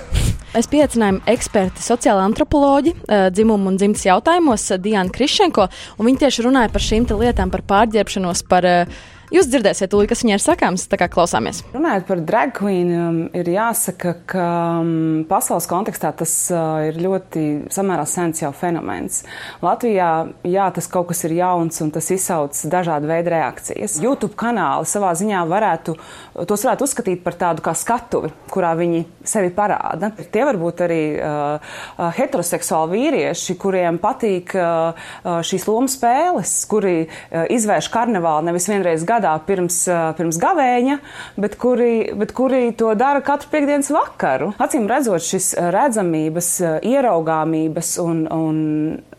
Es 0.55 0.69
pieaicināju 0.71 1.19
eksperti, 1.33 1.83
sociāla 1.83 2.23
antropoloģi, 2.29 2.93
eh, 3.09 3.25
dzimumu 3.35 3.73
un 3.73 3.77
dzimtas 3.77 4.05
jautājumos, 4.07 4.71
eh, 4.71 4.79
Diana 4.79 5.11
Krišenko, 5.11 5.67
un 5.99 6.07
viņi 6.07 6.21
tieši 6.23 6.45
runāja 6.47 6.71
par 6.71 6.81
šīm 6.81 7.07
lietām, 7.07 7.51
par 7.51 7.63
pārģērbšanos, 7.63 8.49
par. 8.49 8.65
eh, 8.65 8.87
Jūs 9.33 9.49
dzirdēsiet, 9.49 9.89
tūlīt, 9.89 10.11
kas 10.11 10.21
viņai 10.21 10.37
ir 10.37 10.43
sakāms, 10.43 10.85
tā 10.91 10.99
kā 11.01 11.07
klausāmies. 11.09 11.63
Runājot 11.73 12.05
par 12.09 12.21
drag 12.29 12.53
queen, 12.59 12.91
um, 12.93 13.21
ir 13.33 13.49
jāsaka, 13.49 14.13
ka 14.29 14.49
um, 14.83 15.25
pasaules 15.31 15.69
kontekstā 15.71 16.11
tas 16.19 16.33
uh, 16.53 16.85
ir 16.91 16.99
ļoti 17.01 17.45
samērā 17.73 18.05
sens 18.09 18.43
jau 18.43 18.51
fenomens. 18.57 19.23
Latvijā, 19.65 20.11
jā, 20.45 20.67
tas 20.77 20.89
kaut 20.93 21.09
kas 21.11 21.25
ir 21.25 21.39
jauns 21.39 21.81
un 21.81 21.93
tas 21.95 22.11
izsauc 22.13 22.61
dažādu 22.71 23.09
veidu 23.09 23.33
reakcijas. 23.33 23.97
YouTube 24.05 24.37
kanāli 24.39 24.91
savā 24.91 25.15
ziņā 25.17 25.41
varētu, 25.49 25.97
tos 26.45 26.67
varētu 26.69 26.85
uzskatīt 26.85 27.25
par 27.25 27.39
tādu 27.41 27.65
kā 27.65 27.73
skatuvi, 27.79 28.31
kurā 28.53 28.75
viņi 28.77 29.07
sevi 29.25 29.55
parāda. 29.57 30.13
Tie 30.21 30.45
var 30.45 30.61
būt 30.61 30.85
arī 30.85 31.01
uh, 31.17 31.57
uh, 31.97 32.07
heteroseksuāli 32.21 33.01
vīrieši, 33.01 33.57
kuriem 33.57 34.03
patīk 34.05 34.53
uh, 34.59 34.93
uh, 35.25 35.41
šīs 35.41 35.65
lomu 35.71 35.89
spēles, 35.89 36.55
kuri 36.69 36.97
uh, 37.07 37.49
izvērš 37.49 37.89
karnevālu 37.95 38.51
nevis 38.53 38.69
vienreiz 38.69 39.03
gadā 39.09 39.14
pirms, 39.47 39.81
uh, 39.91 40.11
pirms 40.19 40.39
gavēņa, 40.43 40.99
bet 41.41 41.59
kuri, 41.61 42.13
bet 42.19 42.35
kuri 42.37 42.73
to 42.79 42.95
dara 42.99 43.23
katru 43.25 43.51
piekdienas 43.53 43.91
vakaru. 43.95 44.53
Acīm 44.59 44.89
redzot, 44.91 45.23
šis 45.25 45.55
redzamības, 45.75 46.51
ieraugāmības 46.83 47.97
un, 48.03 48.25
un 48.33 48.57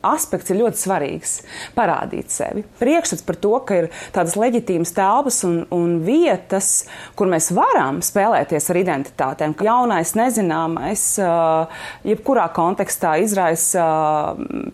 aspekts 0.06 0.54
ir 0.54 0.62
ļoti 0.62 0.82
svarīgs. 0.82 1.36
Parādīt 1.76 2.34
sevi. 2.34 2.66
Priekšstats 2.80 3.26
par 3.26 3.40
to, 3.42 3.54
ka 3.66 3.80
ir 3.82 3.90
tādas 4.16 4.38
leģitīmas 4.40 4.94
telpas 4.96 5.42
un, 5.48 5.62
un 5.74 6.00
vietas, 6.06 6.86
kur 7.18 7.30
mēs 7.32 7.52
varam 7.56 8.02
spēlēties 8.06 8.70
ar 8.72 8.82
identitātēm. 8.82 9.56
Jaunais, 9.66 10.14
nezināmais, 10.18 11.06
jebkurā 12.06 12.48
kontekstā 12.56 13.16
izraisa 13.24 13.86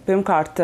pirmkārt 0.07 0.59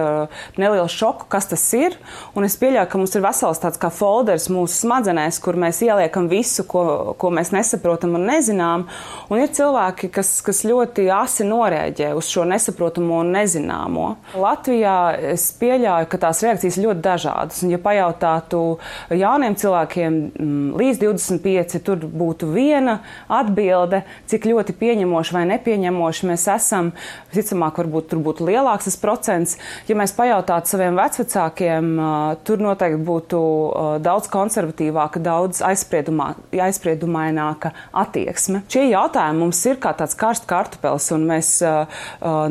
nelielu 0.60 0.88
šoku, 0.92 1.28
kas 1.32 1.50
tas 1.52 1.66
ir. 1.78 1.98
Un 2.38 2.48
es 2.48 2.58
pieļauju, 2.60 2.90
ka 2.92 3.02
mums 3.02 3.16
ir 3.18 3.26
vesels 3.26 3.62
tāds 3.64 3.80
kā 3.82 3.92
folders 3.94 4.50
mūsu 4.54 4.84
smadzenēs, 4.84 5.40
kur 5.44 5.60
mēs 5.60 5.82
ieliekam 5.86 6.30
visu, 6.32 6.66
ko, 6.68 7.16
ko 7.20 7.32
mēs 7.34 7.54
nesaprotam 7.56 8.18
un 8.20 8.28
nezinām. 8.30 8.88
Un 9.32 9.44
ir 9.44 9.52
cilvēki, 9.54 10.12
kas, 10.14 10.38
kas 10.46 10.64
ļoti 10.68 11.08
asi 11.14 11.48
norēģē 11.48 12.14
uz 12.18 12.30
šo 12.32 12.46
nesaprotamo 12.50 13.22
un 13.24 13.34
nezināmo. 13.38 14.10
Latvijā 14.58 15.14
es 15.34 15.52
pieļauju, 15.60 16.08
ka 16.10 16.18
tās 16.22 16.40
reakcijas 16.42 16.78
ļoti 16.82 17.02
dažādas. 17.06 17.60
Un, 17.62 17.70
ja 17.74 17.80
pajautātu 17.82 18.62
jauniem 19.14 19.56
cilvēkiem 19.60 20.14
mm, 20.34 20.78
līdz 20.80 20.98
25, 21.04 21.82
tur 21.86 21.98
būtu 22.02 22.50
viena 22.50 22.96
atbilde, 23.30 24.02
cik 24.30 24.46
ļoti 24.50 24.74
pieņemoši 24.80 25.36
vai 25.36 25.44
nepieņemoši 25.52 26.28
mēs 26.32 26.48
esam. 26.56 26.86
Visticamāk, 27.30 27.78
varbūt 27.84 28.06
tur 28.10 28.20
būtu 28.26 28.48
lielāks 28.48 28.86
tas 28.90 28.98
procents. 28.98 29.58
Ja 29.90 29.96
mēs 30.00 30.16
pajautātu 30.18 30.66
saviem 30.74 30.98
vecvecākiem, 30.98 31.84
tur 32.48 32.58
noteikti 32.64 33.02
būtu 33.06 33.40
daudz 34.02 34.26
konservatīvāka, 34.34 35.22
daudz 35.22 35.62
aizspriedumaināka 35.68 37.74
attieksme. 37.94 38.64
Šie 38.72 38.90
jautājumi 38.90 39.40
mums 39.46 39.62
ir 39.70 39.78
kā 39.84 39.92
tāds 39.98 40.18
karsts 40.18 40.50
kartupels, 40.50 41.12
un 41.14 41.22
mēs 41.30 41.62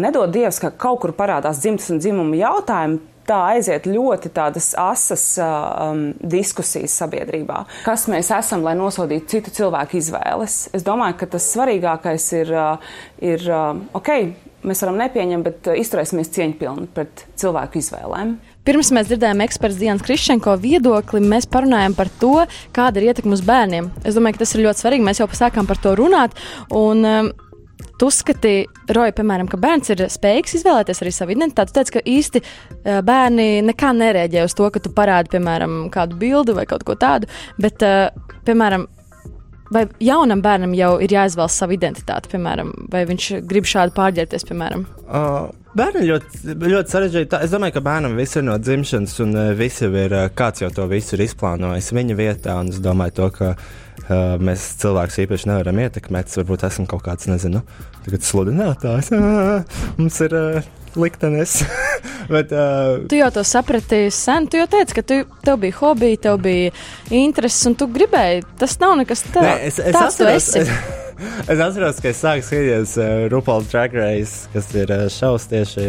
nedod 0.07 0.31
Dievs, 0.37 0.59
ka 0.63 0.69
kaut 0.71 1.01
kur 1.03 1.13
parādās 1.17 1.59
dzimtas 1.65 1.96
un 1.97 2.03
dzimuma 2.05 2.39
jautājumi 2.45 3.03
tā 3.27 3.41
aiziet 3.57 3.89
ļoti 3.91 4.31
tādas 4.35 4.71
asas 4.79 5.25
um, 5.43 6.09
diskusijas 6.23 6.95
sabiedrībā. 7.03 7.65
Kas 7.87 8.07
mēs 8.13 8.31
esam, 8.35 8.63
lai 8.67 8.77
nosodītu 8.79 9.37
citu 9.37 9.55
cilvēku 9.57 9.99
izvēles? 9.99 10.67
Es 10.77 10.87
domāju, 10.87 11.19
ka 11.23 11.31
tas 11.35 11.49
svarīgākais 11.55 12.29
ir, 12.39 12.53
ir 13.27 13.49
ok, 13.51 14.13
mēs 14.67 14.83
varam 14.85 15.01
nepieņemt, 15.03 15.47
bet 15.47 15.73
izturēsimies 15.75 16.31
cieņpilni 16.37 16.91
pret 16.95 17.27
cilvēku 17.39 17.83
izvēlēm. 17.83 18.37
Pirms 18.67 18.89
mēs 18.91 19.07
dzirdējām 19.07 19.45
eksperta 19.45 19.79
Dienas 19.79 20.03
Krišņenko 20.03 20.57
viedokli, 20.59 21.21
mēs 21.23 21.47
parunājām 21.51 21.95
par 21.95 22.11
to, 22.19 22.33
kāda 22.75 22.99
ir 22.99 23.13
ietekme 23.13 23.37
uz 23.37 23.45
bērniem. 23.47 23.93
Es 24.03 24.19
domāju, 24.19 24.35
ka 24.35 24.43
tas 24.43 24.55
ir 24.57 24.65
ļoti 24.65 24.83
svarīgi. 24.83 25.07
Mēs 25.07 25.23
jau 25.23 25.29
sākām 25.39 25.69
par 25.71 25.79
to 25.79 25.95
runāt. 25.99 26.35
Un, 26.75 27.05
um, 27.07 27.31
Tu 27.97 28.09
uzskatīji, 28.11 28.67
Roja, 28.97 29.15
piemēram, 29.17 29.49
ka 29.49 29.61
bērns 29.61 29.93
ir 29.95 30.03
spējīgs 30.13 30.59
izvēlēties 30.59 31.01
arī 31.03 31.13
savu 31.17 31.33
identitāti. 31.33 31.73
Tu 31.73 31.79
teici, 31.79 31.95
ka 31.95 32.03
īsti 32.13 32.43
uh, 32.43 32.99
bērni 33.07 33.49
nekā 33.65 33.93
nereaģē 33.97 34.45
uz 34.45 34.57
to, 34.57 34.69
ka 34.73 34.83
tu 34.85 34.93
parādi, 34.97 35.33
piemēram, 35.37 35.87
kādu 35.95 36.19
bildi 36.21 36.57
vai 36.57 36.67
kaut 36.69 36.85
ko 36.89 36.97
tādu. 37.01 37.31
Bet, 37.61 37.85
uh, 37.85 38.13
piemēram, 38.49 38.85
vai 39.73 39.87
jaunam 40.05 40.43
bērnam 40.45 40.75
jau 40.77 40.97
ir 41.05 41.17
jāizvēlas 41.17 41.57
savu 41.57 41.77
identitāti, 41.77 42.33
piemēram, 42.35 42.75
vai 42.93 43.07
viņš 43.09 43.31
grib 43.49 43.69
šādi 43.69 43.97
pārģērbties, 43.97 44.49
piemēram? 44.51 44.85
Uh, 45.07 45.47
Bērni 45.77 46.07
ļoti, 46.09 46.55
ļoti 46.57 46.93
sarežģīti. 46.93 47.37
Es 47.45 47.53
domāju, 47.53 47.75
ka 47.75 47.83
bērnam 47.85 48.15
viss 48.17 48.39
ir 48.39 48.47
no 48.47 48.55
dzimšanas, 48.57 49.17
un 49.25 49.35
uh, 49.37 49.51
viss 49.57 49.83
jau 49.85 49.91
ir, 49.93 50.15
kāds 50.37 50.65
jau 50.65 50.71
to 50.73 50.87
visu 50.89 51.17
ir 51.17 51.27
izplānojis 51.27 51.93
viņa 51.93 52.17
vietā. 52.17 52.55
Es 52.65 52.81
domāju, 52.81 53.17
to, 53.19 53.27
ka 53.35 53.51
uh, 54.09 54.37
mēs 54.43 54.65
cilvēkus 54.83 55.21
īpaši 55.27 55.51
nevaram 55.53 55.83
ietekmēt. 55.85 56.33
Varbūt 56.41 56.67
esam 56.69 56.89
kaut 56.91 57.05
kāds, 57.07 57.29
nezinu, 57.31 57.63
sludinātājs. 58.07 59.13
Mums 59.99 60.21
ir 60.27 60.37
uh, 60.37 60.75
liktenis. 60.97 61.61
Bet, 62.35 62.53
uh, 62.53 63.07
tu 63.09 63.19
jau 63.19 63.31
to 63.35 63.45
saprati 63.47 64.07
sen. 64.11 64.49
Tu 64.51 64.61
jau 64.61 64.67
teici, 64.71 64.97
ka 64.97 65.05
tu, 65.07 65.21
tev 65.47 65.61
bija 65.63 65.79
hobija, 65.81 66.21
tev 66.29 66.41
bija 66.43 66.73
intereses, 67.15 67.63
un 67.71 67.77
tu 67.79 67.89
gribēji. 67.93 68.45
Tas 68.61 68.79
nav 68.83 68.97
nekas 69.01 69.25
tāds. 69.29 69.47
Nē, 69.47 69.57
es, 69.69 69.81
es 69.81 69.95
tāds 69.95 70.19
atceros. 70.19 70.53
Es, 70.63 70.71
es 71.53 71.65
atceros, 71.69 72.03
ka 72.03 72.13
es 72.13 72.23
sāku 72.23 72.47
skatīties 72.49 72.97
uh, 73.01 73.11
RuPaul 73.33 73.67
Drag 73.71 73.95
Race, 73.97 74.47
kas 74.55 74.73
ir 74.75 74.93
uh, 74.95 75.07
šaus 75.13 75.49
tieši 75.53 75.89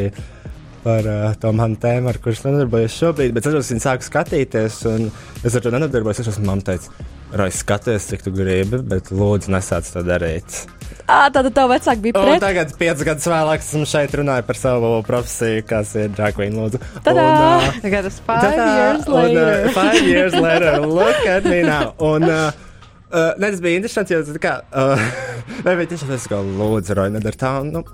par 0.83 1.07
uh, 1.09 1.33
to 1.41 1.51
manu 1.55 1.79
tēmu, 1.81 2.11
ar 2.11 2.21
kuras 2.23 2.43
nodarbojos 2.45 2.95
šobrīd. 3.01 3.33
Bet 3.35 3.45
es 3.45 3.51
atceros, 3.51 3.69
ka 3.69 3.75
viņi 3.75 3.87
sāku 3.87 4.09
skatīties, 4.11 4.81
un 4.93 5.09
es 5.43 5.57
ar 5.57 5.65
to 5.65 5.73
nenodarbojos. 5.73 6.21
Es 6.23 6.35
esmu 6.35 6.51
mamma 6.51 6.69
teicis, 6.69 6.91
Rais, 7.35 7.57
skaties, 7.59 8.07
cik 8.07 8.23
tu 8.23 8.31
gribi, 8.31 8.79
bet 8.87 9.09
lūdzu, 9.11 9.51
nesāc 9.51 9.89
to 9.91 10.03
darīt. 10.07 10.61
À, 11.07 11.27
tātad 11.31 11.53
tev 11.55 11.69
vecāki 11.71 12.03
bija 12.03 12.15
pret. 12.15 12.37
Un 12.37 12.43
tagad, 12.43 12.71
piecus 12.79 13.03
gadus 13.07 13.27
vēlāk, 13.31 13.63
esmu 13.63 13.87
šeit 13.87 14.15
runāju 14.15 14.45
par 14.47 14.59
savu 14.59 14.91
profesiju, 15.07 15.63
kas 15.67 15.91
ir 15.99 16.13
drag 16.15 16.35
queen, 16.35 16.55
lūdzu. 16.55 16.79
Tadā! 17.03 17.25
Un, 17.25 17.67
uh, 17.67 17.81
tagad 17.83 18.07
tas 18.07 18.21
five 18.27 18.45
tadā, 18.45 18.67
years 18.77 19.09
later. 19.11 19.51
Un, 19.51 19.67
uh, 19.67 19.75
five 19.75 20.07
years 20.07 20.37
later, 20.47 20.79
look 20.87 21.27
at 21.27 21.47
me 21.47 21.61
now. 21.67 21.93
Un, 21.99 22.29
uh, 22.29 22.63
Uh, 23.07 23.31
ne, 23.39 23.47
tas 23.53 23.61
bija 23.63 23.79
interesanti, 23.79 24.11
jo 24.11 24.19
tā 24.35 24.39
kā. 24.43 24.49
Uh, 24.75 24.99
nē, 25.63 25.77
bet 25.79 25.93
tiešām 25.93 26.09
es 26.11 26.25
kā 26.27 26.41
lūdzu, 26.43 26.91
Roja, 26.97 27.13
nedara 27.13 27.39
tā. 27.39 27.51
Nu, 27.63 27.85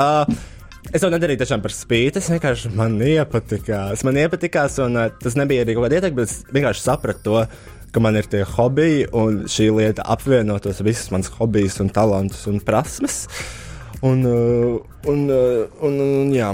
uh, 0.00 0.38
Es 0.94 1.02
to 1.02 1.08
nedarīju 1.10 1.40
tiešām 1.40 1.62
par 1.64 1.74
spīti. 1.74 2.20
Es 2.22 2.28
vienkārši 2.30 2.70
man 2.78 2.94
iepatikās. 3.02 4.04
Man 4.06 4.16
iepatikās, 4.22 4.78
un 4.84 4.96
uh, 4.96 5.08
tas 5.20 5.34
nebija 5.36 5.64
arī 5.66 5.74
kaut 5.76 5.88
kāda 5.88 5.98
ietekme, 5.98 6.22
bet 6.22 6.30
es 6.30 6.54
vienkārši 6.54 6.84
sapratu 6.84 7.24
to, 7.26 7.42
ka 7.96 8.02
man 8.04 8.18
ir 8.20 8.26
tie 8.28 8.44
hobiji, 8.44 9.06
un 9.16 9.46
šī 9.48 9.70
lieta 9.72 10.04
apvienotos 10.12 10.82
visas 10.84 11.08
manas 11.14 11.30
hobijas, 11.38 11.78
un 11.80 11.88
talantus 11.88 12.44
un 12.50 12.60
prasmes. 12.60 13.22
Un, 14.04 14.20
uh, 14.28 14.74
un, 15.08 15.22
uh, 15.32 15.64
un, 15.80 15.96
un, 16.04 16.34
jā. 16.36 16.50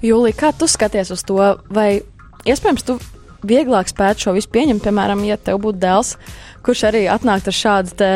Jūlija, 0.00 0.38
kā 0.38 0.52
tu 0.56 0.64
skaties 0.70 1.12
uz 1.12 1.24
to? 1.28 1.36
Vai 1.68 2.00
iespējams 2.48 2.86
tu 2.88 2.96
vieglāk 3.44 3.90
spētu 3.92 4.24
šo 4.24 4.34
visu 4.38 4.48
pieņemt, 4.54 4.80
piemēram, 4.86 5.26
ja 5.28 5.36
tev 5.36 5.60
būtu 5.66 5.82
dēls? 5.84 6.14
Kurš 6.64 6.86
arī 6.88 7.04
atnāktu 7.12 7.52
ar 7.52 7.58
šādu 7.58 8.08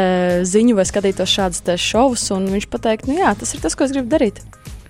ziņu 0.48 0.78
vai 0.80 0.88
skatītos 0.88 1.36
šādus 1.36 1.84
šovus, 1.84 2.24
un 2.32 2.48
viņš 2.54 2.70
pateikt, 2.72 3.12
nu 3.12 3.20
jā, 3.20 3.36
tas 3.36 3.52
ir 3.52 3.60
tas, 3.60 3.76
ko 3.76 3.84
es 3.84 3.92
gribu 3.92 4.08
darīt. 4.16 4.40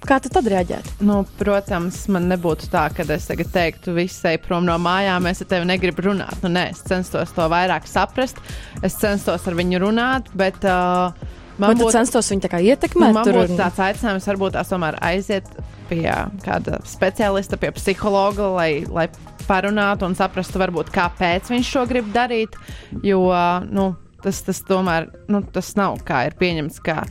Kā 0.02 0.18
tu 0.22 0.30
tad 0.32 0.48
reaģētu? 0.50 0.96
Nu, 1.06 1.20
protams, 1.38 2.00
man 2.12 2.26
nebūtu 2.30 2.66
tā, 2.72 2.88
ka 2.94 3.06
es 3.14 3.28
tagad 3.28 3.52
teiktu, 3.54 3.94
visai 3.94 4.34
prom 4.42 4.66
no 4.66 4.74
mājām, 4.82 5.28
es 5.30 5.44
ar 5.44 5.50
tevi 5.52 5.68
negribu 5.70 6.08
runāt. 6.08 6.40
Nu, 6.42 6.50
nē, 6.50 6.68
es 6.74 6.82
censtos 6.88 7.34
to 7.36 7.46
vairāk 7.52 7.86
saprast, 7.90 8.40
es 8.82 8.98
censtos 8.98 9.46
ar 9.46 9.58
viņu 9.58 9.84
runāt, 9.86 10.32
bet. 10.38 10.58
Uh, 10.66 11.38
Man 11.60 11.76
būtu 11.76 11.92
censtos 11.94 12.30
viņu 12.32 12.48
ietekmēt. 12.72 13.12
Man 13.14 13.28
būtu 13.28 13.58
tāds 13.58 13.78
aicinājums, 13.84 14.26
varbūt 14.26 14.56
tās 14.56 14.70
tomēr 14.72 14.96
aiziet 15.04 15.50
pie 15.90 16.08
kāda 16.42 16.80
speciālista, 16.88 17.58
pie 17.60 17.70
psihologa, 17.76 18.48
lai, 18.56 18.70
lai 18.88 19.06
parunātu 19.46 20.08
un 20.08 20.16
saprastu, 20.18 20.58
varbūt, 20.62 20.90
kāpēc 20.94 21.52
viņš 21.52 21.72
šo 21.76 21.84
grib 21.90 22.08
darīt. 22.14 22.56
Jo 23.04 23.20
nu, 23.68 23.92
tas, 24.24 24.40
tas 24.46 24.62
tomēr 24.66 25.10
nu, 25.30 25.42
tas 25.54 25.74
nav 25.78 26.00
kā 26.08 26.24
ir 26.30 26.38
pieņemts, 26.40 26.80
ka, 26.84 27.02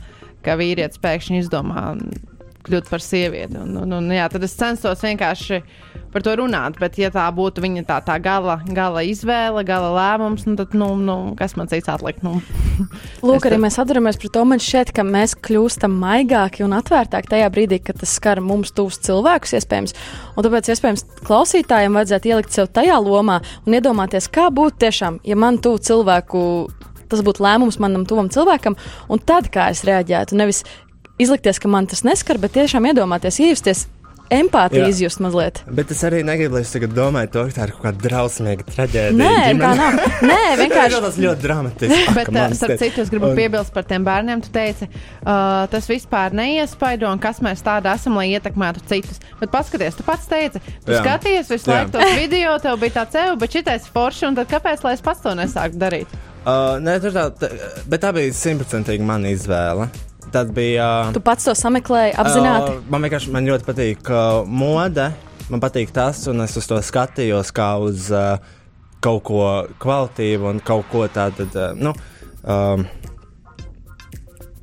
ka 0.44 0.58
vīrietis 0.60 1.00
pēkšņi 1.02 1.42
izdomā 1.44 1.86
kļūt 2.66 2.90
par 2.90 3.02
sievieti. 3.02 3.58
Un, 3.60 3.74
un, 3.82 3.96
un, 3.98 4.10
jā, 4.14 4.28
tad 4.30 4.44
es 4.46 4.54
censtos 4.58 5.02
vienkārši 5.04 5.60
par 6.12 6.24
to 6.24 6.34
runāt. 6.38 6.76
Bet, 6.80 6.98
ja 7.00 7.10
tā 7.14 7.24
būtu 7.34 7.64
viņa 7.64 7.84
tā, 7.88 7.98
tā 8.06 8.18
gala, 8.22 8.58
gala 8.76 9.02
izvēle, 9.06 9.64
gala 9.66 9.90
lēmums, 9.96 10.44
nu, 10.48 10.54
tad, 10.60 10.76
nu, 10.78 10.92
nu, 11.00 11.16
kas 11.38 11.56
man 11.58 11.70
cits 11.70 11.90
atlikt? 11.92 12.22
Nu, 12.26 12.38
Lūk, 13.26 13.48
arī 13.48 13.58
mēs 13.62 13.80
atdaramies 13.82 14.20
par 14.22 14.34
to. 14.36 14.44
Man 14.52 14.62
šķiet, 14.62 14.92
ka 14.96 15.06
mēs 15.06 15.34
kļūstam 15.42 15.96
maigāki 16.02 16.66
un 16.66 16.76
atvērtāki 16.78 17.32
tajā 17.32 17.50
brīdī, 17.54 17.80
kad 17.82 17.98
tas 18.02 18.14
skar 18.18 18.42
mums 18.44 18.74
tuvus 18.76 19.00
cilvēkus, 19.06 19.56
iespējams. 19.58 19.96
Un 20.36 20.46
tāpēc, 20.46 20.70
iespējams, 20.74 21.06
klausītājiem 21.26 21.98
vajadzētu 21.98 22.32
ielikt 22.32 22.54
sev 22.54 22.70
tajā 22.74 23.00
lomā 23.02 23.40
un 23.66 23.78
iedomāties, 23.78 24.30
kā 24.32 24.48
būtu 24.54 24.84
tiešām, 24.86 25.20
ja 25.26 25.38
man 25.38 25.60
tuvu 25.62 25.82
cilvēku 25.82 26.46
tas 27.12 27.20
būtu 27.24 27.44
lēmums 27.44 27.76
manam 27.82 28.06
tuvam 28.08 28.30
cilvēkam, 28.32 28.78
un 29.12 29.20
tad 29.20 29.50
kā 29.52 29.68
es 29.74 29.82
reaģētu. 29.84 30.38
Nevis 30.40 30.62
izlikties, 31.22 31.62
ka 31.62 31.70
man 31.70 31.88
tas 31.90 32.04
neskar, 32.06 32.40
bet 32.42 32.56
tiešām 32.58 32.90
iedomāties, 32.92 33.40
iejusties 33.42 33.86
empātiju 34.32 34.86
izjust 34.88 35.20
mazliet. 35.22 35.60
Bet 35.76 35.90
es 35.92 36.00
arī 36.06 36.22
negribu, 36.26 36.56
lai 36.56 36.64
es 36.64 36.72
tagad 36.72 36.94
domāju, 36.96 37.30
to, 37.34 37.44
ka 37.48 37.56
tā 37.56 37.66
ir 37.66 37.72
kaut 37.74 37.84
kāda 37.86 38.04
drausmīga 38.06 38.66
traģēdija. 38.68 39.18
Nē, 39.18 39.52
tā 39.60 39.72
nav. 39.78 39.98
Nē, 40.24 40.40
vienkārši 40.62 41.00
tas 41.04 41.18
ļoti 41.24 41.44
dramatiski. 41.46 42.14
Bet, 42.16 42.32
uh, 42.32 42.56
starp 42.56 42.80
citu, 42.80 43.04
es 43.04 43.12
gribu 43.12 43.28
un... 43.30 43.36
piebilst 43.38 43.74
par 43.74 43.86
tiem 43.88 44.06
bērniem. 44.06 44.44
Tu 44.44 44.52
teici, 44.54 44.88
uh, 44.88 45.64
tas 45.72 45.88
vispār 45.90 46.36
neiespaido, 46.36 47.10
un 47.12 47.20
kas 47.22 47.42
mēs 47.44 47.64
tādi 47.66 47.90
esam, 47.92 48.16
lai 48.20 48.30
ietekmētu 48.32 48.84
citus. 48.90 49.20
Bet 49.40 49.52
paskaties, 49.52 49.98
tu 49.98 50.06
pats 50.06 50.28
teici, 50.30 50.62
tu 50.86 50.94
Jā. 50.94 51.02
skaties 51.02 51.52
visu 51.52 51.72
laiku 51.72 51.96
tos 51.98 52.14
video, 52.16 52.54
tev 52.62 52.78
bija 52.82 53.02
tāds 53.02 53.18
evo, 53.24 53.36
bet 53.42 53.58
šitais 53.58 53.88
forši, 53.92 54.28
un 54.30 54.38
tad 54.38 54.48
kāpēc, 54.52 54.86
lai 54.86 54.96
es 54.96 55.04
pats 55.04 55.24
to 55.24 55.34
nesāku 55.38 55.80
darīt? 55.80 56.20
Uh, 56.42 56.80
nē, 56.82 56.96
tā, 57.04 57.28
tā, 57.38 57.52
bet 57.86 58.02
tā 58.02 58.14
bija 58.16 58.32
simtprocentīgi 58.34 59.04
mana 59.06 59.30
izvēle. 59.34 59.90
Tad 60.32 60.52
bija. 60.56 60.86
Tu 61.12 61.20
pats 61.20 61.44
to 61.44 61.52
sameklēji 61.56 62.14
apzināti? 62.16 62.78
Uh, 62.78 62.88
man 62.92 63.04
vienkārši 63.04 63.32
man 63.34 63.48
ļoti 63.50 63.66
patīk 63.68 64.08
uh, 64.08 64.40
mode. 64.48 65.10
Man 65.52 65.60
patīk 65.60 65.92
tas, 65.92 66.22
un 66.32 66.40
es 66.40 66.56
uz 66.56 66.68
to 66.70 66.78
skatījos 66.80 67.52
kā 67.52 67.74
uz 67.82 68.08
uh, 68.16 68.40
kaut 69.04 69.20
ko 69.28 69.44
kvalitīvu 69.82 70.48
un 70.54 70.62
kaut 70.64 70.88
ko 70.88 71.04
tādu. 71.12 71.44
Uh, 71.52 71.76
nu, 71.76 71.92
um, 72.48 72.86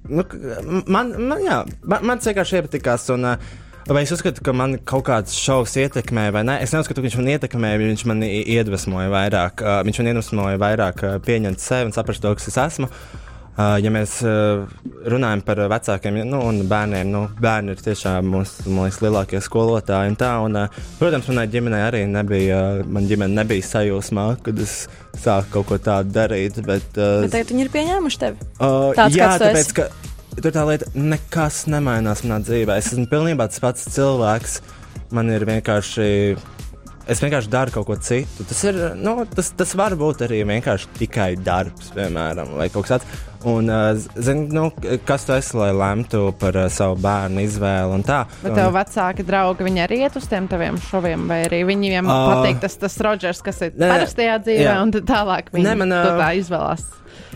nu, 0.10 0.26
man, 0.90 1.14
man, 1.20 1.38
jā, 1.46 1.62
man, 1.86 2.10
man 2.14 2.26
vienkārši 2.26 2.64
iepatikās. 2.64 3.10
Un, 3.16 3.34
uh, 3.36 3.58
Vai 3.90 4.04
es 4.06 4.12
uzskatu, 4.14 4.44
ka 4.46 4.54
man 4.54 4.76
kaut 4.86 5.08
kāds 5.08 5.34
šovs 5.34 5.72
ietekmē, 5.82 6.28
vai 6.30 6.44
nē? 6.46 6.60
Es 6.62 6.76
neuzskatu, 6.76 7.02
ka 7.02 7.08
viņš 7.08 7.16
man 7.18 7.32
ietekmē, 7.32 7.72
viņš 7.82 8.04
man 8.06 8.22
iedvesmoja 8.22 9.10
vairāk. 9.10 9.64
Uh, 9.66 9.80
viņš 9.88 10.02
man 10.02 10.12
iedvesmoja 10.12 10.60
vairāk 10.62 11.02
uh, 11.02 11.16
pieņemt 11.26 11.64
sevi 11.64 11.90
un 11.90 11.96
saprast 11.96 12.22
to, 12.22 12.36
kas 12.38 12.52
es 12.52 12.60
esmu. 12.62 12.90
Uh, 12.90 13.29
Ja 13.60 13.90
mēs 13.92 14.14
runājam 14.24 15.42
par 15.44 15.60
vecākiem 15.72 16.22
nu, 16.30 16.38
un 16.48 16.62
bērniem, 16.70 17.10
nu, 17.12 17.26
bērni 17.44 17.74
ir 17.74 17.82
tiešām 17.84 18.30
mūsu 18.32 18.72
liekas, 18.72 19.00
lielākie 19.04 19.42
skolotāji. 19.44 20.14
Un 20.14 20.18
tā, 20.20 20.30
un, 20.46 20.56
protams, 21.00 21.28
manai 21.28 21.48
ģimenei 21.52 21.82
arī 21.84 22.04
nebija, 22.08 22.60
man 22.88 23.10
ģimene 23.10 23.36
nebija 23.42 23.68
sajūsmā, 23.68 24.28
kad 24.46 24.62
es 24.64 24.78
sāku 25.20 25.58
kaut 25.58 25.68
ko 25.74 25.80
tādu 25.90 26.16
darīt. 26.16 26.62
Bet, 26.64 26.88
bet 26.96 27.34
tagad 27.34 27.52
viņi 27.52 27.66
ir 27.66 27.74
pieņēmuši 27.74 28.22
tevi? 28.24 28.48
Uh, 28.62 28.94
Tāds, 28.96 29.20
jā, 29.20 29.34
tāpēc, 29.44 29.74
ka 29.76 29.90
tur 30.40 30.56
tā 30.56 30.64
lieta 30.70 30.88
nekas 30.96 31.66
nemainās 31.72 32.24
manā 32.24 32.40
dzīvē. 32.46 32.80
Es 32.80 32.94
esmu 32.94 33.10
pilnībā 33.12 33.50
tas 33.52 33.64
pats 33.64 33.90
cilvēks. 33.98 34.62
man 35.12 35.30
ir 35.34 35.46
vienkārši. 35.50 36.10
Es 37.10 37.24
vienkārši 37.24 37.50
daru 37.50 37.74
kaut 37.74 37.88
ko 37.88 37.96
citu. 38.06 38.46
Tas, 38.46 38.60
ir, 38.70 38.78
nu, 39.00 39.16
tas, 39.34 39.50
tas 39.58 39.74
var 39.78 39.96
būt 39.98 40.22
arī 40.28 40.44
vienkārši 40.46 40.92
tikai 41.00 41.32
darbs, 41.42 41.90
piemēram, 41.96 42.54
vai 42.60 42.70
kaut 42.70 42.86
kas 42.86 43.00
tāds. 43.00 43.26
Un, 43.50 43.70
uh, 43.72 43.96
zin, 44.20 44.44
nu, 44.52 44.66
kas 45.08 45.24
tu 45.26 45.32
esi, 45.32 45.56
lai 45.56 45.70
lemtu 45.72 46.26
par 46.42 46.58
uh, 46.60 46.68
savu 46.74 46.98
bērnu 47.00 47.42
izvēli 47.46 47.96
un 47.96 48.04
tā. 48.06 48.20
Bet 48.44 48.58
tev 48.60 48.74
vecāki 48.76 49.24
draugi, 49.26 49.66
viņi 49.66 49.84
arī 49.86 50.02
iet 50.04 50.18
uz 50.20 50.28
tiem 50.30 50.50
taviem 50.52 50.78
šoviem, 50.90 51.24
vai 51.32 51.40
arī 51.48 51.64
viņiem 51.70 52.12
Ā. 52.12 52.18
patīk 52.34 52.60
tas, 52.66 52.76
tas 52.82 53.00
Rodžers, 53.08 53.40
kas 53.46 53.64
ir 53.64 53.74
Nē, 53.80 53.94
parastajā 53.94 54.38
dzīvē, 54.44 54.68
jā. 54.68 54.78
un 54.84 54.92
tālāk 55.00 55.54
viņi 55.56 55.70
Nē, 55.70 55.78
man, 55.80 55.96
to 55.96 56.18
tā 56.20 56.34
izvēlās. 56.42 56.84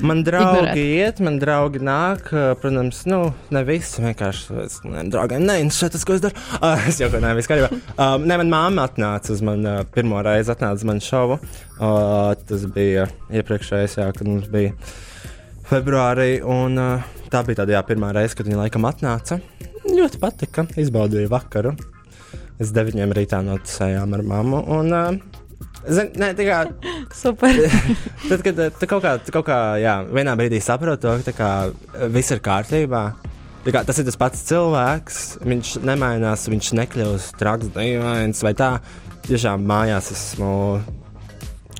Man 0.03 0.23
draugi 0.25 0.81
iet, 0.97 1.19
man 1.23 1.37
draugi 1.41 1.81
nāk. 1.83 2.31
uh, 2.33 2.53
Protams, 2.59 3.03
nu, 3.09 3.19
ne 3.53 3.61
visi 3.67 4.01
vienkārši. 4.03 4.57
Ne, 4.89 5.03
draugiem 5.13 5.45
neinteresē 5.45 5.91
tas, 5.93 6.05
ko 6.07 6.15
es 6.17 6.23
daru. 6.23 6.37
Uh, 6.57 6.81
es 6.89 6.97
jau 7.01 7.09
kādā 7.13 7.33
veidā 7.37 7.51
kārībā. 7.51 7.69
Um, 7.93 8.25
ne, 8.29 8.37
man 8.41 8.51
māma 8.51 8.87
atnāca 8.89 9.33
uz 9.35 9.43
mani 9.45 9.69
uh, 9.69 9.83
pirmo 9.93 10.21
reizi, 10.25 10.51
atnāca 10.53 10.81
uz 10.81 10.87
mani 10.89 11.05
šovu. 11.05 11.37
Uh, 11.77 12.33
tas 12.49 12.65
bija 12.73 13.05
iepriekšējais, 13.33 13.99
jā, 14.01 14.09
kad 14.17 14.29
mums 14.29 14.49
bija 14.53 14.73
februārī. 15.69 16.31
Un, 16.41 16.79
uh, 16.81 17.13
tā 17.33 17.43
bija 17.45 17.61
tāda 17.61 17.77
jā, 17.77 17.83
pirmā 17.87 18.13
reize, 18.17 18.37
kad 18.39 18.49
viņa 18.49 18.63
laikam 18.63 18.89
atnāca. 18.89 19.39
Ļoti 19.85 20.19
patika, 20.21 20.65
izbaudīja 20.79 21.31
vakaru. 21.31 21.75
Es 22.61 22.73
deviņiem 22.73 23.13
rītā 23.13 23.43
noticējām 23.45 24.17
ar 24.17 24.27
mammu. 24.33 24.65
Un, 24.73 24.93
uh, 24.97 25.42
Zin, 25.83 26.13
nē, 26.15 26.31
tā 26.37 26.45
kā 26.47 26.61
Super. 27.23 27.59
Tad, 28.29 28.39
kad 28.45 28.63
eh, 28.65 28.73
tu 28.79 28.89
kaut 28.89 29.03
kā, 29.03 29.17
tu 29.23 29.35
kaut 29.35 29.47
kā 29.49 29.59
jā, 29.81 29.99
vienā 30.07 30.35
brīdī 30.39 30.61
saproti, 30.63 31.03
to, 31.03 31.35
ka 31.35 31.51
eh, 31.67 32.07
viss 32.13 32.33
ir 32.33 32.43
kārtībā. 32.43 33.03
Kā, 33.63 33.83
tas 33.87 33.99
ir 33.99 34.07
tas 34.07 34.19
pats 34.19 34.41
cilvēks. 34.49 35.21
Viņš 35.47 35.77
nemainās, 35.87 36.49
viņš 36.51 36.73
nekļūst 36.79 37.37
traks, 37.39 37.71
dīvains 37.75 38.43
vai 38.43 38.51
tā. 38.59 38.73
Tiešām 39.23 39.63
mājās 39.63 40.09
esmu. 40.11 40.51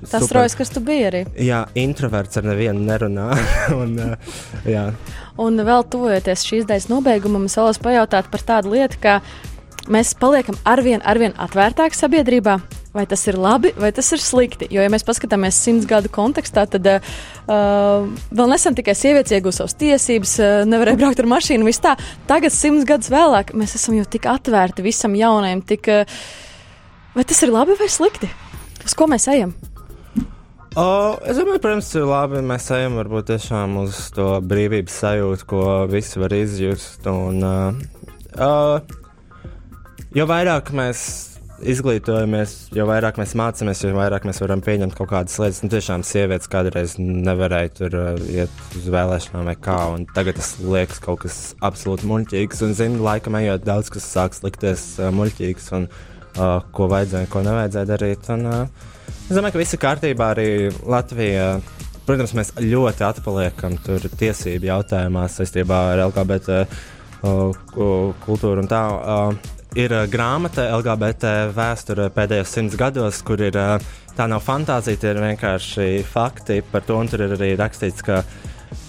Tas 0.07 0.29
rojas, 0.35 0.55
kas 0.55 0.71
tu 0.71 0.79
biji 0.83 1.07
arī. 1.09 1.23
Jā, 1.39 1.63
introverts 1.79 2.39
ar 2.39 2.47
nevienu 2.47 2.83
nerunā. 2.87 3.27
un, 3.81 3.97
uh, 3.99 4.37
jā. 4.67 4.85
Un 5.39 5.59
vēl 5.67 5.83
tuvojoties 5.91 6.45
šīs 6.47 6.67
daļas 6.69 6.87
nobeigumam, 6.91 7.49
es 7.51 7.57
vēlos 7.59 7.79
pajautāt 7.83 8.31
par 8.31 8.47
tādu 8.47 8.75
lietu, 8.75 8.99
ka 9.03 9.19
mēs 9.91 10.15
paliekam 10.19 10.59
arvien, 10.67 11.03
arvien 11.03 11.35
atvērtāki 11.35 11.99
sabiedrībā. 11.99 12.59
Vai 12.93 13.07
tas 13.09 13.23
ir 13.25 13.39
labi, 13.41 13.71
vai 13.81 13.89
tas 13.89 14.05
ir 14.13 14.21
slikti? 14.21 14.67
Jo, 14.69 14.83
ja 14.85 14.89
mēs 14.93 15.01
paskatāmies 15.07 15.57
simts 15.57 15.87
gadu 15.89 16.11
kontekstā, 16.13 16.67
tad 16.69 16.85
uh, 16.85 16.99
vēl 18.29 18.51
nesen 18.51 18.77
tikai 18.77 18.93
sievietes 18.93 19.33
iegūst 19.33 19.63
savas 19.63 19.73
tiesības, 19.81 20.33
uh, 20.37 20.51
nevarēja 20.69 20.99
braukt 20.99 21.23
ar 21.23 21.29
mašīnu, 21.31 21.65
viss 21.65 21.81
tā. 21.81 21.95
Tagad, 22.29 22.53
simts 22.53 22.85
gadus 22.85 23.09
vēlāk, 23.09 23.55
mēs 23.57 23.73
esam 23.79 23.97
jau 23.97 24.05
tik 24.05 24.29
atvērti 24.29 24.85
visam 24.85 25.17
jaunajam, 25.17 25.65
tik. 25.73 25.89
Uh, 25.89 26.21
vai 27.17 27.25
tas 27.25 27.41
ir 27.41 27.55
labi 27.55 27.79
vai 27.81 27.89
slikti? 27.89 28.29
Uz 28.85 28.93
ko 28.93 29.09
mēs 29.09 29.25
ejam? 29.33 29.57
O, 30.77 30.85
es 31.25 31.37
domāju, 31.41 31.65
protams, 31.65 31.89
ir 31.97 32.05
labi. 32.09 32.45
Mēs 32.45 32.69
ejam 32.77 33.01
varbūt 33.01 33.33
tiešām 33.33 33.75
uz 33.87 34.05
to 34.13 34.35
brīvības 34.41 35.01
sajūtu, 35.01 35.49
ko 35.49 35.65
visi 35.89 36.21
var 36.21 36.37
izjust. 36.37 37.09
Un, 37.09 37.41
uh, 37.41 38.17
uh, 38.37 38.81
jo 40.13 40.29
vairāk 40.29 40.73
mēs 40.77 41.32
izglītojamies, 41.69 42.53
jo 42.75 42.85
vairāk 42.89 43.17
mēs 43.21 43.33
mācāmies, 43.39 43.81
jo 43.85 43.91
vairāk 43.95 44.25
mēs 44.27 44.41
varam 44.43 44.61
pieņemt 44.65 44.95
kaut 44.97 45.09
kādas 45.11 45.35
lietas. 45.41 45.61
Nu, 45.63 45.69
tiešām 45.73 46.03
sievietes 46.07 46.49
kādreiz 46.51 46.95
nevarēja 46.99 47.71
tur 47.79 47.97
uh, 47.99 48.23
iet 48.31 48.63
uz 48.77 48.87
vēlēšanām 48.93 49.47
vai 49.49 49.55
kā. 49.59 49.77
un 49.95 50.07
Tagad 50.13 50.39
tas 50.39 50.53
liekas 50.63 51.01
kaut 51.03 51.23
kas 51.25 51.37
absolūti 51.63 52.09
muļķīgs. 52.09 52.63
Un, 52.67 52.75
zinu, 52.77 53.03
laikam 53.05 53.37
ejot 53.39 53.65
daudz 53.67 53.91
kas 53.93 54.07
sāks 54.15 54.43
likties 54.45 54.85
uh, 54.99 55.11
muļķīgs. 55.15 55.69
Un, 55.79 55.87
uh, 55.89 56.57
ko 56.75 56.89
vajadzēja, 56.91 57.29
ko 57.33 57.45
nevajadzēja 57.45 57.89
darīt. 57.93 58.29
Un, 58.35 58.45
uh, 58.49 58.91
es 59.29 59.33
domāju, 59.37 59.55
ka 59.55 59.63
viss 59.63 59.77
ir 59.77 59.83
kārtībā 59.83 60.29
arī 60.35 60.49
Latvijā. 60.83 61.49
Protams, 62.03 62.33
mēs 62.35 62.49
ļoti 62.59 63.05
atpaliekam 63.07 63.77
tur 63.85 64.03
tiesību 64.19 64.67
jautājumā 64.67 65.23
saistībā 65.31 65.77
ar 65.93 66.01
LGBT 66.09 66.63
uh, 66.65 67.53
ku- 67.71 68.13
kultūru 68.25 68.65
un 68.65 68.67
tā. 68.71 68.81
Uh, 68.91 69.52
ir 69.79 69.93
uh, 69.93 70.05
grāmata 70.09 70.69
LGBT 70.77 71.33
vēsture 71.55 72.09
pēdējos 72.13 72.55
simts 72.55 72.79
gados, 72.79 73.21
kur 73.25 73.41
ir 73.41 73.57
uh, 73.59 73.77
tā 74.17 74.27
nav 74.29 74.43
fantāzija, 74.45 75.01
tie 75.01 75.13
ir 75.13 75.21
vienkārši 75.23 75.87
fakti 76.07 76.61
par 76.71 76.85
to. 76.87 76.99
Tur 77.09 77.25
ir 77.27 77.37
arī 77.37 77.53
rakstīts, 77.59 78.05
ka 78.05 78.23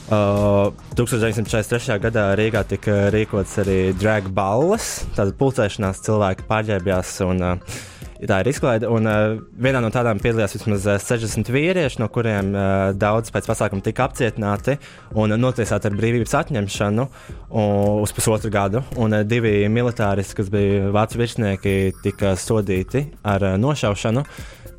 Uh, 0.04 0.68
1943. 1.00 1.94
gadā 1.96 2.26
Rīgā 2.36 2.60
tika 2.68 3.06
rīkots 3.08 3.54
arī 3.62 3.78
drag 3.96 4.26
balles, 4.36 5.06
tāda 5.16 5.32
pulcēšanās 5.38 6.02
cilvēki 6.04 6.44
pārģērbjās 6.50 7.12
un 7.24 7.40
uh, 7.40 7.78
tā 8.22 8.40
ir 8.42 8.50
izklaide. 8.50 8.88
Un 8.90 9.08
uh, 9.10 9.36
vienā 9.60 9.82
no 9.82 9.90
tādām 9.94 10.20
piedalījās 10.22 10.56
vismaz 10.58 10.86
uh, 10.88 10.98
60 11.02 11.50
vīrieši, 11.54 12.00
no 12.02 12.08
kuriem 12.12 12.52
uh, 12.54 12.66
daudz 12.96 13.32
pēc 13.34 13.48
pasākuma 13.50 13.84
tika 13.84 14.08
apcietināti 14.08 14.78
un 15.12 15.34
uh, 15.34 15.40
notiesāti 15.40 15.90
ar 15.90 15.98
brīvības 15.98 16.36
atņemšanu 16.42 17.06
uh, 17.06 18.02
uz 18.02 18.14
pusotru 18.16 18.52
gadu. 18.54 18.84
Un 19.00 19.18
uh, 19.18 19.24
divi 19.26 19.56
militāristi, 19.72 20.38
kas 20.40 20.52
bija 20.52 20.90
vācu 20.94 21.22
virsnieki, 21.22 21.78
tika 22.04 22.34
sodīti 22.40 23.06
ar 23.22 23.50
uh, 23.52 23.56
nošaušanu. 23.60 24.24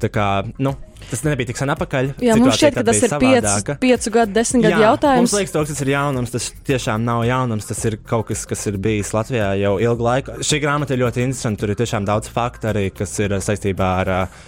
Tā 0.02 0.10
kā, 0.14 0.28
nu, 0.62 0.74
tas 1.10 1.22
nebija 1.26 1.50
tik 1.52 1.60
sen 1.60 1.72
atpakaļ. 1.74 2.12
Jā, 2.24 2.38
mums 2.40 2.56
Situācija 2.56 2.72
šķiet, 2.72 2.78
ka 2.78 2.84
tas 2.88 3.00
ir 3.00 3.14
piecu, 3.14 3.46
savādāka. 3.48 3.78
piecu 3.82 4.14
gadu, 4.16 4.36
desmit 4.36 4.66
gadu 4.66 4.76
Jā, 4.76 4.90
jautājums. 4.90 5.24
Mums 5.24 5.36
liekas, 5.40 5.54
to, 5.56 5.64
tas 5.70 5.84
ir 5.86 5.92
jaunums. 5.94 6.34
Tas 6.36 6.50
tiešām 6.70 7.06
nav 7.08 7.24
jaunums. 7.28 7.70
Tas 7.70 7.86
ir 7.90 8.00
kaut 8.08 8.30
kas, 8.32 8.46
kas 8.50 8.66
ir 8.72 8.80
bijis 8.82 9.14
Latvijā 9.16 9.54
jau 9.62 9.76
ilgu 9.84 10.08
laiku. 10.10 10.40
Šī 10.46 10.62
grāmata 10.64 10.96
ir 10.96 11.04
ļoti 11.06 11.26
interesanta. 11.26 11.64
Tur 11.64 11.74
ir 11.74 11.80
tiešām 11.82 12.08
daudz 12.08 12.32
faktu 12.34 12.72
arī, 12.74 12.90
kas 12.96 13.16
ir 13.24 13.38
uh, 13.38 13.44
saistībā 13.44 13.92
ar 14.04 14.14
uh, 14.16 14.40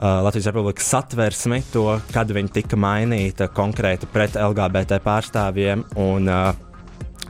uh, 0.00 0.08
Latvijas 0.26 0.50
Republikas 0.50 0.88
satversmi, 0.92 1.62
to, 1.72 1.86
kad 2.14 2.32
viņi 2.32 2.56
tika 2.60 2.78
mainīta 2.80 3.50
konkrēti 3.54 4.08
pret 4.10 4.40
LGBT 4.40 5.00
pārstāvjiem. 5.04 5.86
Un, 6.00 6.28
uh, 6.28 6.66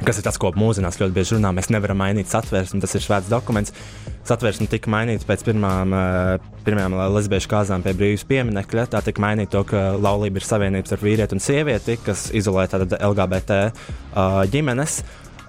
Kas 0.01 0.17
ir 0.17 0.25
tas, 0.25 0.39
ko 0.41 0.49
mūsdienās 0.57 0.97
ļoti 0.97 1.13
bieži 1.13 1.37
runā? 1.37 1.51
Mēs 1.53 1.69
nevaram 1.69 1.99
mainīt 2.01 2.31
satversmi, 2.31 2.81
tas 2.81 2.95
ir 2.97 3.03
svēts 3.05 3.29
dokuments. 3.29 3.75
Satversme 4.31 4.69
tika 4.71 4.91
mainīta 4.93 5.27
pēc 5.27 5.41
pirmām, 5.49 5.91
uh, 5.91 6.51
pirmajām 6.63 6.95
lesbiešu 7.17 7.51
kāzām 7.51 7.83
pie 7.83 7.97
brīvības 7.99 8.23
pieminiekļa. 8.31 8.85
Tā 8.93 9.01
tika 9.03 9.23
mainīta 9.25 9.57
to, 9.57 9.63
ka 9.73 9.81
laulība 9.99 10.39
ir 10.39 10.47
savienības 10.47 10.95
ar 10.95 11.03
vīrieti 11.03 11.35
un 11.35 11.43
sievieti, 11.43 11.97
kas 12.05 12.29
izolē 12.37 12.69
tātad 12.71 12.95
LGBT 13.01 13.59
uh, 13.67 14.45
ģimenes. 14.53 15.01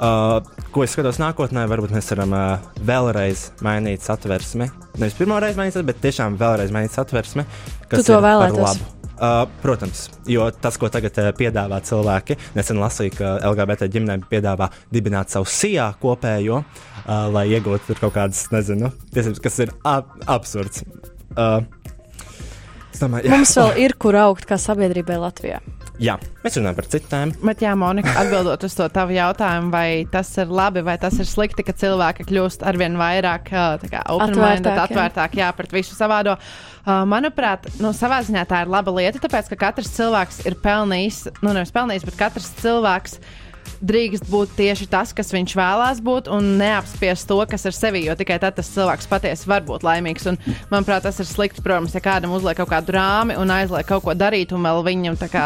Uh, 0.02 0.40
ko 0.74 0.82
es 0.82 0.96
skatos 0.96 1.20
nākotnē, 1.22 1.68
varbūt 1.70 1.94
mēs 1.94 2.10
varam 2.16 2.34
uh, 2.34 2.72
vēlreiz 2.88 3.52
mainīt 3.62 4.02
satversmi. 4.02 4.72
Nevis 4.98 5.20
pirmo 5.20 5.38
reizi 5.44 5.62
mainīt, 5.62 5.78
bet 5.86 6.02
tiešām 6.02 6.40
vēlreiz 6.42 6.74
mainīt 6.74 6.98
satversmi. 6.98 7.46
kas 7.86 8.02
Tu 8.02 8.08
to 8.10 8.18
vēlētos? 8.24 8.82
Uh, 9.22 9.44
protams, 9.62 10.08
jo 10.26 10.48
tas, 10.58 10.80
ko 10.82 10.90
tagad 10.90 11.20
uh, 11.22 11.30
piedāvā 11.38 11.78
cilvēki, 11.86 12.40
nesen 12.58 12.82
lasīju, 12.82 13.14
ka 13.20 13.36
LGBT 13.52 13.92
ģimenēm 13.94 14.26
piedāvā 14.32 14.72
dibināt 14.90 15.30
savu 15.30 15.46
sijā 15.46 15.92
kopējo, 16.02 16.64
uh, 16.64 16.91
lai 17.08 17.48
iegūtu 17.56 17.98
kaut 18.00 18.16
kādas, 18.18 18.46
nezinu, 18.54 18.92
tiesības, 19.16 19.42
kas 19.44 19.60
ir 19.66 19.76
ab 19.88 20.12
absurds. 20.30 20.84
Uh, 21.32 21.62
domāju, 23.00 23.26
jā, 23.28 23.32
Mums 23.34 23.54
vēl 23.58 23.78
ir 23.86 23.96
kur 24.00 24.18
augt 24.20 24.46
kā 24.50 24.58
sabiedrībai 24.62 25.18
Latvijā. 25.22 25.62
jā, 26.02 26.16
mēs 26.44 26.58
runājam 26.58 26.78
par 26.78 26.88
citām. 26.92 27.32
Bet, 27.46 27.62
jā, 27.62 27.72
Monika, 27.78 28.14
atbildot 28.22 28.64
uz 28.66 28.76
to 28.78 28.88
tavu 28.94 29.14
jautājumu, 29.16 29.70
vai 29.74 30.04
tas 30.12 30.30
ir 30.42 30.50
labi 30.52 30.82
vai 30.86 30.98
tas 31.02 31.18
ir 31.22 31.30
slikti, 31.30 31.66
ka 31.66 31.74
cilvēki 31.78 32.26
kļūst 32.30 32.66
arvien 32.68 32.98
vairāk 33.00 33.52
ā, 33.54 33.66
tā 33.82 33.90
kā 33.92 34.02
open-minded, 34.10 34.66
Atvērtāki, 34.66 34.76
jā. 34.76 35.06
atvērtāk, 35.06 35.38
jā, 35.42 35.52
pret 35.58 35.76
visu 35.78 35.98
savādo. 35.98 36.38
Uh, 36.82 37.04
manuprāt, 37.06 37.70
nu, 37.82 37.94
savā 37.94 38.22
ziņā 38.26 38.48
tā 38.50 38.64
ir 38.66 38.74
laba 38.74 38.94
lieta, 38.98 39.22
tāpēc, 39.22 39.52
ka 39.54 39.60
katrs 39.68 39.94
cilvēks 39.94 40.42
ir 40.50 40.58
pelnījis, 40.64 41.24
nu, 41.42 41.54
nevis 41.54 41.74
pelnījis, 41.76 42.08
bet 42.10 42.18
katrs 42.18 42.50
cilvēks 42.64 43.20
drīkst 43.82 44.30
būt 44.30 44.54
tieši 44.58 44.88
tas, 44.92 45.12
kas 45.18 45.34
viņš 45.34 45.56
vēlās 45.58 46.02
būt, 46.06 46.30
un 46.32 46.56
neapspiest 46.62 47.28
to, 47.30 47.40
kas 47.50 47.66
ir 47.70 47.76
sevi. 47.78 48.04
Jo 48.06 48.16
tikai 48.20 48.38
tad 48.42 48.58
tas 48.60 48.70
cilvēks 48.74 49.10
patiesi 49.12 49.50
var 49.50 49.66
būt 49.68 49.86
laimīgs. 49.88 50.28
Un, 50.32 50.40
manuprāt, 50.74 51.06
tas 51.08 51.20
ir 51.22 51.30
slikti, 51.30 51.64
protams, 51.66 51.96
ja 51.98 52.04
kādam 52.04 52.36
uzliek 52.38 52.60
kaut 52.62 52.72
kādu 52.74 52.98
rāmi 52.98 53.38
un 53.40 53.54
aizliek 53.54 53.88
kaut 53.90 54.06
ko 54.06 54.18
darīt, 54.18 54.54
un 54.56 54.66
vēl 54.68 54.86
viņam 54.88 55.20
tā 55.22 55.32
kā 55.32 55.46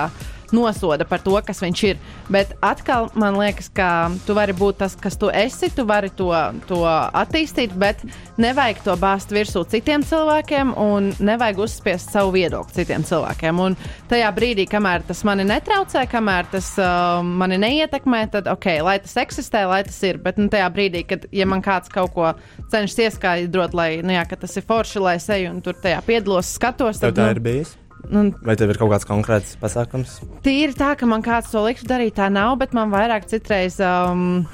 nosoda 0.55 1.05
par 1.07 1.21
to, 1.23 1.35
kas 1.45 1.61
viņš 1.63 1.83
ir. 1.89 1.99
Bet 2.31 2.55
atkal 2.65 3.09
man 3.19 3.37
liekas, 3.39 3.69
ka 3.75 3.89
tu 4.25 4.35
vari 4.37 4.55
būt 4.55 4.79
tas, 4.81 4.95
kas 4.99 5.17
tu 5.19 5.29
esi, 5.29 5.69
tu 5.75 5.85
vari 5.87 6.09
to, 6.15 6.31
to 6.69 6.81
attīstīt, 6.85 7.75
bet 7.79 8.01
nevajag 8.41 8.81
to 8.85 8.95
bāzt 8.99 9.33
virsū 9.35 9.65
citiem 9.69 10.05
cilvēkiem 10.05 10.73
un 10.79 11.11
nevajag 11.19 11.61
uzspiest 11.65 12.13
savu 12.15 12.35
viedokli 12.35 12.79
citiem 12.79 13.05
cilvēkiem. 13.07 13.61
Un 13.61 13.77
tajā 14.11 14.31
brīdī, 14.35 14.67
kamēr 14.71 15.05
tas 15.07 15.23
mani 15.27 15.45
netraucē, 15.47 16.05
kamēr 16.11 16.49
tas 16.55 16.71
uh, 16.81 17.21
mani 17.25 17.59
neietekmē, 17.61 18.25
tad 18.33 18.49
ok, 18.51 18.69
lai 18.85 18.97
tas 19.03 19.15
eksistē, 19.25 19.65
lai 19.69 19.83
tas 19.87 19.97
ir. 20.07 20.19
Bet 20.23 20.39
nu, 20.41 20.49
tajā 20.51 20.67
brīdī, 20.75 21.05
kad 21.07 21.29
ja 21.35 21.47
man 21.49 21.63
kāds 21.65 21.91
kaut 21.93 22.13
ko 22.15 22.33
cenšas 22.71 23.01
ieskaidrot, 23.07 23.75
lai 23.77 23.89
nu, 24.05 24.15
jā, 24.15 24.25
tas 24.35 24.57
ir 24.57 24.67
forši, 24.67 25.01
lai 25.03 25.17
es 25.19 25.29
eju 25.31 25.53
un 25.53 25.63
tur 25.65 25.77
tajā 25.81 26.01
piedalos, 26.05 26.55
skatos, 26.57 27.01
tad 27.01 27.17
tā 27.17 27.29
nu, 27.29 27.35
ir 27.37 27.43
bijis? 27.43 27.75
Nu, 28.09 28.27
Vai 28.45 28.55
tev 28.59 28.73
ir 28.73 28.79
kaut 28.81 28.91
kāds 28.93 29.07
konkrēts 29.07 29.55
pasākums? 29.61 30.19
Tīri 30.45 30.75
tā, 30.77 30.93
ka 30.99 31.09
man 31.09 31.25
kāds 31.25 31.51
to 31.51 31.63
liktu 31.65 31.87
darīt, 31.89 32.17
tā 32.19 32.29
nav, 32.33 32.57
bet 32.61 32.73
man 32.77 32.93
vairāk 32.93 33.27
citreiz. 33.31 33.79
Um, 33.83 34.45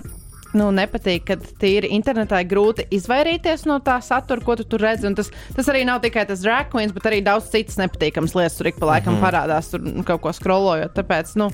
nu, 0.57 0.67
nepatīk, 0.75 1.23
kad 1.29 1.43
tīri 1.61 1.91
internetā 1.95 2.41
ir 2.43 2.49
grūti 2.51 2.85
izvairīties 2.93 3.63
no 3.69 3.77
tā 3.83 3.97
satura, 4.03 4.43
ko 4.43 4.57
tu 4.59 4.65
tur 4.67 4.83
redzi. 4.83 5.07
Un 5.09 5.15
tas, 5.17 5.31
tas 5.55 5.69
arī 5.71 5.83
nav 5.87 6.01
tikai 6.03 6.25
tas 6.29 6.43
drag 6.43 6.71
queens, 6.73 6.93
bet 6.95 7.07
arī 7.09 7.21
daudz 7.25 7.49
citas 7.53 7.79
nepatīkamas 7.81 8.35
lietas 8.37 8.57
tur 8.59 8.71
ik 8.71 8.79
pa 8.79 8.89
laikam 8.93 9.15
mm 9.15 9.21
-hmm. 9.21 9.27
parādās, 9.27 9.71
tur 9.71 10.03
kaut 10.07 10.21
ko 10.21 10.33
skrolojot. 10.33 10.93
Tāpēc, 10.95 11.35
nu, 11.35 11.49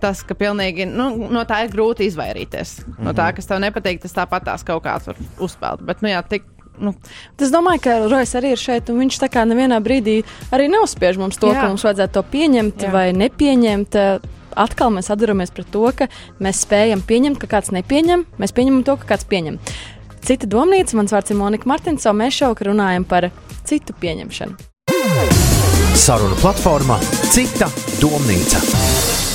tas, 0.00 0.22
ka 0.22 0.34
pilnīgi 0.34 0.86
nu, 0.86 1.28
no 1.30 1.44
tā 1.44 1.64
ir 1.64 1.70
grūti 1.70 2.08
izvairīties. 2.08 2.86
Mm 2.86 2.92
-hmm. 2.92 3.04
No 3.04 3.12
tā, 3.12 3.32
kas 3.34 3.46
tev 3.46 3.60
nepatīk, 3.60 4.00
tas 4.00 4.14
tāpat 4.14 4.44
tās 4.44 4.64
kaut 4.64 4.84
kāds 4.84 5.06
var 5.06 5.16
uzspēlēt. 5.38 5.82
Bet, 5.82 6.02
nu, 6.02 6.08
jā, 6.08 6.22
tik, 6.28 6.42
Nu, 6.82 6.94
es 7.38 7.52
domāju, 7.54 7.84
ka 7.84 7.96
Rojas 8.10 8.34
arī 8.38 8.56
ir 8.56 8.60
šeit, 8.60 8.90
un 8.90 8.98
viņš 9.04 9.20
tā 9.22 9.28
kā 9.30 9.44
nevienā 9.46 9.78
brīdī 9.84 10.20
arī 10.54 10.66
neuzspiež 10.72 11.20
mums 11.20 11.38
to, 11.38 11.52
Jā. 11.52 11.62
ka 11.62 11.70
mums 11.70 11.84
vajadzētu 11.86 12.16
to 12.16 12.22
pieņemt 12.32 12.86
Jā. 12.88 12.92
vai 12.94 13.06
nepieņemt 13.14 13.98
atkal 14.58 14.92
mēs 14.94 15.10
atduramies 15.12 15.54
pret 15.54 15.70
to, 15.72 15.84
ka 15.96 16.08
mēs 16.42 16.64
spējam 16.66 17.04
pieņemt, 17.06 17.40
ka 17.40 17.50
kāds 17.56 17.72
nepieņem, 17.74 18.26
mēs 18.42 18.54
pieņemam 18.56 18.84
to, 18.88 18.98
ka 19.00 19.14
kāds 19.14 19.28
pieņem. 19.30 19.58
Cita 20.22 20.46
domnīca, 20.46 20.98
mans 20.98 21.14
vārds 21.14 21.34
ir 21.34 21.38
Monika 21.40 21.70
Martins, 21.70 22.06
un 22.06 22.20
mēs 22.20 22.38
šovakar 22.38 22.70
runājam 22.70 23.06
par 23.08 23.30
citu 23.66 23.96
pieņemšanu. 23.98 24.70
Saruna 25.98 26.38
platformā 26.42 26.98
Cita 27.32 27.70
domnīca. 28.00 29.31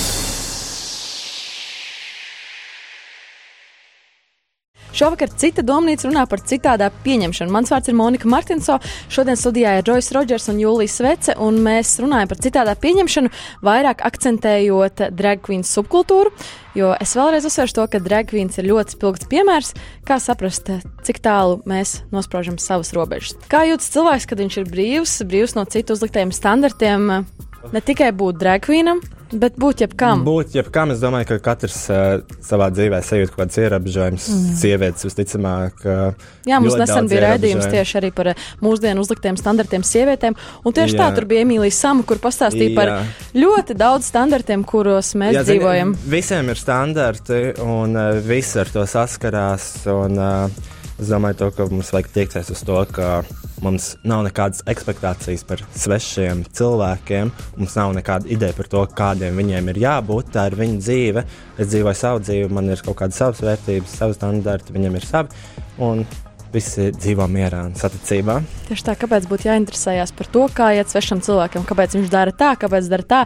Šovakar 4.98 5.30
cita 5.38 5.62
domnīca 5.62 6.08
runā 6.08 6.24
par 6.26 6.42
citādā 6.42 6.88
pieņemšanu. 7.04 7.54
Mans 7.54 7.70
vārds 7.70 7.92
ir 7.92 7.98
Monika 8.00 8.30
Martinso. 8.32 8.80
Šodien 9.14 9.38
studijā 9.38 9.76
ir 9.78 9.86
Joyce 9.86 10.16
Rodžers 10.16 10.50
un 10.50 10.58
Jūlija 10.58 10.90
Svece, 10.90 11.36
un 11.38 11.60
mēs 11.62 11.92
runājam 12.02 12.32
par 12.32 12.42
citādā 12.42 12.74
pieņemšanu, 12.82 13.30
vairāk 13.68 14.02
akcentējot 14.10 15.12
drag 15.14 15.44
queen 15.46 15.62
subkultūru. 15.62 16.34
Jo 16.78 16.96
es 16.98 17.14
vēlreiz 17.18 17.46
uzsveršu 17.46 17.78
to, 17.78 17.86
ka 17.94 18.02
drag 18.02 18.32
queens 18.32 18.58
ir 18.58 18.72
ļoti 18.72 18.98
spilgts 18.98 19.30
piemērs, 19.30 19.76
kā 20.10 20.18
saprast, 20.22 20.74
cik 21.06 21.22
tālu 21.26 21.60
mēs 21.70 22.00
nospraužam 22.10 22.58
savas 22.62 22.90
robežas. 22.98 23.38
Kā 23.54 23.68
jūtas 23.70 23.94
cilvēks, 23.94 24.26
kad 24.30 24.42
viņš 24.42 24.62
ir 24.64 24.72
brīvs, 24.74 25.20
brīvs 25.30 25.54
no 25.58 25.66
citu 25.70 25.94
uzliktiem 25.94 26.34
standartiem, 26.34 27.28
ne 27.74 27.84
tikai 27.84 28.12
būt 28.16 28.44
queenam, 28.66 29.02
Bet 29.28 29.58
būt 29.60 29.82
jebkam. 29.84 30.22
Būt 30.24 30.54
jebkam, 30.56 30.94
es 30.94 31.02
domāju, 31.04 31.28
ka 31.34 31.38
katrs 31.50 31.82
uh, 31.92 32.22
savā 32.44 32.70
dzīvē 32.72 33.02
sajūt 33.04 33.34
kaut 33.34 33.42
kādas 33.42 33.58
ierobežojumus. 33.60 34.28
Mm. 34.32 34.54
Sievietes 34.56 35.04
visticamāk. 35.04 35.84
Uh, 35.84 36.30
Jā, 36.48 36.62
mums 36.64 36.78
nesen 36.80 37.10
bija 37.12 37.26
raidījums 37.26 37.68
tieši 37.68 37.98
arī 38.00 38.14
par 38.16 38.32
mūsdienu 38.64 39.04
uzliktiem 39.04 39.36
standartiem 39.40 39.84
sievietēm. 39.84 40.38
Un 40.64 40.78
tieši 40.78 40.96
Jā. 40.96 41.02
tā, 41.02 41.10
tur 41.18 41.28
bija 41.28 41.44
Emīlija 41.44 41.76
Sama, 41.76 42.08
kur 42.08 42.22
pastāstīja 42.24 42.72
Jā. 42.72 42.78
par 42.78 42.94
ļoti 43.36 43.76
daudz 43.76 44.08
standartiem, 44.08 44.64
kuros 44.68 45.12
mēs 45.20 45.36
Jā, 45.36 45.44
dzīvojam. 45.50 45.92
Zin, 45.98 46.12
visiem 46.16 46.54
ir 46.54 46.64
standarti, 46.64 47.44
un 47.68 48.00
uh, 48.00 48.24
visi 48.24 48.64
ar 48.64 48.72
to 48.72 48.88
saskarās. 48.88 49.74
Un, 49.92 50.16
uh, 50.24 50.76
es 50.98 51.12
domāju, 51.12 51.42
to, 51.44 51.52
ka 51.56 51.70
mums 51.72 51.94
vajag 51.96 52.14
tiekties 52.16 52.54
uz 52.54 52.66
to, 52.68 52.82
ka 52.92 53.22
Mums 53.66 53.96
nav 54.06 54.22
nekādas 54.28 54.62
expectācijas 54.70 55.42
par 55.48 55.64
svešiem 55.74 56.44
cilvēkiem. 56.54 57.32
Mums 57.58 57.74
nav 57.80 57.96
nekāda 57.98 58.30
ideja 58.30 58.54
par 58.54 58.70
to, 58.70 58.84
kādiem 59.00 59.40
viņiem 59.42 59.72
ir 59.72 59.80
jābūt. 59.82 60.30
Tā 60.36 60.46
ir 60.52 60.58
viņa 60.60 60.78
dzīve. 60.84 61.24
Es 61.58 61.72
dzīvoju 61.72 61.98
savu 61.98 62.22
dzīvi, 62.22 62.52
man 62.54 62.70
ir 62.70 62.84
kaut 62.86 63.00
kādas 63.02 63.18
savas 63.18 63.42
vērtības, 63.42 63.98
savas 63.98 64.20
standarti, 64.20 64.76
viņam 64.78 65.00
ir 65.00 65.10
savi. 65.10 65.42
Un 65.82 66.06
visi 66.54 66.92
dzīvo 66.94 67.26
mierā 67.32 67.64
un 67.66 67.74
saticībā. 67.78 68.38
Tieši 68.70 68.86
tā, 68.86 68.96
kāpēc 69.02 69.26
būtu 69.30 69.50
jāinteresējas 69.50 70.14
par 70.16 70.30
to, 70.32 70.46
kā 70.54 70.70
iet 70.78 70.94
svešam 70.94 71.24
cilvēkam, 71.26 71.66
kāpēc 71.68 71.98
viņš 71.98 72.14
dara 72.14 72.34
tā, 72.38 72.54
kāpēc 72.62 72.94
dara 72.94 73.10
tā 73.10 73.24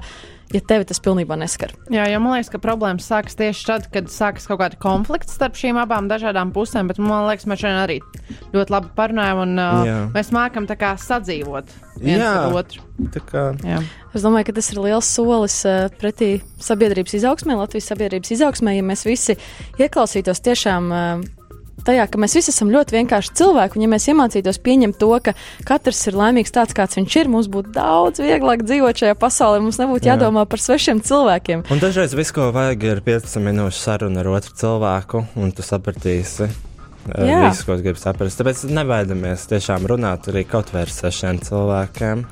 ja 0.54 0.62
tevi 0.68 0.88
tas 0.90 1.02
pilnībā 1.04 1.38
neskar. 1.40 1.74
Jā, 1.94 2.06
jo 2.12 2.20
man 2.24 2.36
liekas, 2.36 2.52
ka 2.54 2.62
problēmas 2.62 3.08
sākas 3.10 3.38
tieši 3.40 3.66
tad, 3.68 3.88
kad 3.94 4.12
sākas 4.12 4.48
kaut 4.50 4.62
kāda 4.62 4.80
konflikta 4.82 5.32
starp 5.32 5.58
šīm 5.60 5.80
abām 5.82 6.10
dažādām 6.12 6.54
pusēm. 6.56 6.92
Bet 6.92 7.02
man 7.02 7.28
liekas, 7.30 7.48
mēs 7.50 7.64
šodien 7.64 7.82
arī 7.82 7.98
ļoti 8.56 8.76
labi 8.76 8.94
parunājam 8.98 9.44
un 9.46 9.58
uh, 9.58 9.82
Jā. 9.88 9.98
mēs 10.16 10.32
mākam 10.36 10.70
tā 10.70 10.78
kā 10.80 10.94
sadzīvot 11.00 11.76
viens 12.02 12.24
Jā, 12.24 12.32
ar 12.46 12.56
otru. 12.62 12.86
Es 14.12 14.26
domāju, 14.26 14.50
ka 14.50 14.58
tas 14.60 14.72
ir 14.74 14.82
liels 14.84 15.10
solis 15.10 15.60
uh, 15.68 15.86
pretī 16.02 16.34
sabiedrības 16.62 17.16
izaugsmē, 17.22 17.58
Latvijas 17.60 17.92
sabiedrības 17.94 18.34
izaugsmē, 18.38 18.76
ja 18.78 18.86
mēs 18.86 19.06
visi 19.08 19.38
ieklausītos 19.82 20.44
tiešām. 20.46 20.92
Uh, 20.92 21.41
tajā, 21.88 22.08
ka 22.12 22.22
mēs 22.22 22.38
visi 22.38 22.52
esam 22.54 22.72
ļoti 22.74 22.98
vienkārši 22.98 23.36
cilvēki, 23.42 23.78
un 23.78 23.86
ja 23.86 23.92
mēs 23.92 24.08
iemācītos 24.12 24.62
pieņemt 24.64 25.00
to, 25.02 25.12
ka 25.26 25.36
katrs 25.68 26.02
ir 26.12 26.18
laimīgs 26.20 26.56
tāds, 26.56 26.76
kāds 26.78 27.00
viņš 27.00 27.20
ir, 27.22 27.32
mums 27.32 27.52
būtu 27.52 27.76
daudz 27.76 28.24
vieglāk 28.24 28.66
dzīvot 28.68 29.04
šajā 29.04 29.20
pasaulē, 29.20 29.62
mums 29.64 29.80
nebūtu 29.82 30.08
Jā. 30.08 30.16
jādomā 30.16 30.48
par 30.50 30.64
svešiem 30.64 31.04
cilvēkiem. 31.06 31.68
Un 31.72 31.84
dažreiz 31.84 32.16
viss, 32.18 32.34
ko 32.36 32.52
vajag, 32.56 32.90
ir 32.90 33.06
15 33.06 33.48
minūšu 33.48 33.82
saruna 33.84 34.24
ar 34.24 34.34
otru 34.38 34.58
cilvēku, 34.64 35.26
un 35.40 35.56
tu 35.56 35.66
sapratīsi. 35.66 36.52
Jā. 37.10 37.50
Visu, 37.50 37.66
ko 37.66 37.76
es 37.76 37.82
gribu 37.82 38.00
saprast. 38.00 38.38
Tāpēc 38.40 38.64
nebaidamies 38.70 39.48
tiešām 39.50 39.88
runāt 39.90 40.30
arī 40.30 40.44
kaut 40.48 40.70
vai 40.74 40.84
ar 40.86 40.92
sešiem 40.94 41.42
cilvēkiem. 41.48 42.26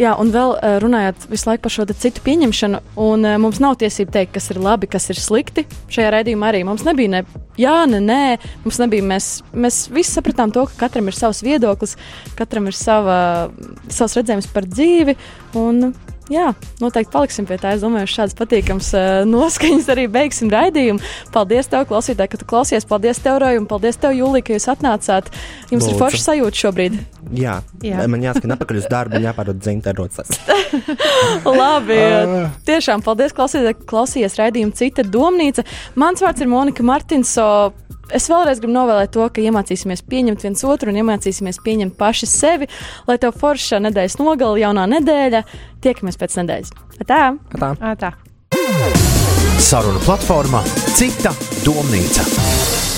Jā, 0.00 0.14
un 0.20 0.30
vēl 0.32 0.54
runājot 0.82 1.26
visu 1.32 1.48
laiku 1.50 1.66
par 1.66 1.74
šo 1.74 1.86
citu 1.90 2.22
pieņemšanu, 2.24 2.80
un 3.02 3.26
mums 3.42 3.58
nav 3.62 3.76
tiesība 3.82 4.14
teikt, 4.20 4.36
kas 4.38 4.48
ir 4.54 4.62
labi, 4.62 4.88
kas 4.90 5.10
ir 5.12 5.20
slikti. 5.20 5.66
Šajā 5.92 6.14
raidījumā 6.14 6.52
arī 6.52 6.62
mums 6.68 6.86
nebija 6.86 7.18
ne 7.18 7.24
jā, 7.60 7.74
ne 7.90 8.00
nē, 8.02 8.22
mums 8.64 8.78
nebija. 8.82 9.04
Mēs, 9.12 9.28
mēs 9.52 9.84
visi 9.92 10.14
sapratām 10.14 10.52
to, 10.54 10.64
ka 10.70 10.86
katram 10.86 11.10
ir 11.10 11.18
savs 11.18 11.42
viedoklis, 11.44 11.96
katram 12.38 12.70
ir 12.70 12.78
sava, 12.78 13.18
savs 13.92 14.16
redzējums 14.20 14.48
par 14.54 14.68
dzīvi. 14.70 15.16
Un, 15.60 15.92
Jā, 16.32 16.52
noteikti 16.80 17.12
paliksim 17.12 17.46
pie 17.48 17.58
tā. 17.60 17.74
Es 17.76 17.82
domāju, 17.84 18.06
ka 18.08 18.14
šādas 18.14 18.36
patīkamas 18.38 18.88
uh, 18.96 19.08
noskaņas 19.28 19.90
arī 19.92 20.06
beigsim 20.12 20.48
raidījumu. 20.52 21.02
Paldies, 21.34 21.68
tev, 21.68 21.84
klausītāji, 21.90 22.32
ka 22.32 22.40
tu 22.40 22.48
klausies. 22.48 22.86
Paldies, 22.88 23.20
tev, 23.20 23.36
Roja, 23.42 23.60
un 23.60 23.68
paldies, 23.68 23.98
tev, 24.00 24.14
Jūlija, 24.16 24.46
ka 24.46 24.56
jūs 24.56 24.68
atnācāt. 24.72 25.28
Jums 25.72 25.84
Lūdzu. 25.84 25.92
ir 25.92 26.00
forša 26.00 26.22
sajūta 26.22 26.62
šobrīd. 26.62 26.98
Jā, 27.36 27.58
Jā. 27.84 28.06
man 28.12 28.24
jāskan 28.24 28.56
atpakaļ 28.56 28.80
uz 28.80 28.88
darbu, 28.92 29.20
jāpārod 29.22 29.60
dzinterots. 29.60 30.40
Labi, 31.60 32.00
uh. 32.00 32.48
tiešām 32.68 33.04
paldies, 33.04 33.36
klausītāji, 33.36 33.82
klausījies 33.92 34.38
raidījumu 34.40 34.76
cita 34.78 35.04
domnīca. 35.04 35.66
Mans 36.00 36.24
vārds 36.24 36.44
ir 36.44 36.50
Monika 36.52 36.86
Martinso 36.86 37.48
es 38.14 38.28
vēlreiz 38.30 38.60
gribu 38.62 38.74
novēlēt 38.76 39.12
to, 39.14 39.26
ka 39.32 39.42
iemācīsimies 39.42 40.04
pieņemt 40.08 40.44
viens 40.46 40.64
otru 40.68 40.92
un 40.92 41.00
iemācīsimies 41.02 41.60
pieņemt 41.64 41.98
paši 41.98 42.28
sevi, 42.30 42.70
lai 43.08 43.18
tev 43.22 43.36
forša 43.40 43.82
nedēļas 43.88 44.18
nogala, 44.20 44.60
jaunā 44.62 44.86
nedēļa. 44.96 45.44
Tiekamies 45.82 46.20
pēc 46.20 46.38
nedēļas. 46.42 46.74
Tā! 47.08 47.22
Tā! 47.58 47.74
tā. 47.98 48.14
Saruna 49.62 50.02
platformā 50.04 50.64
Cita 50.92 51.32
domnīca. 51.64 52.91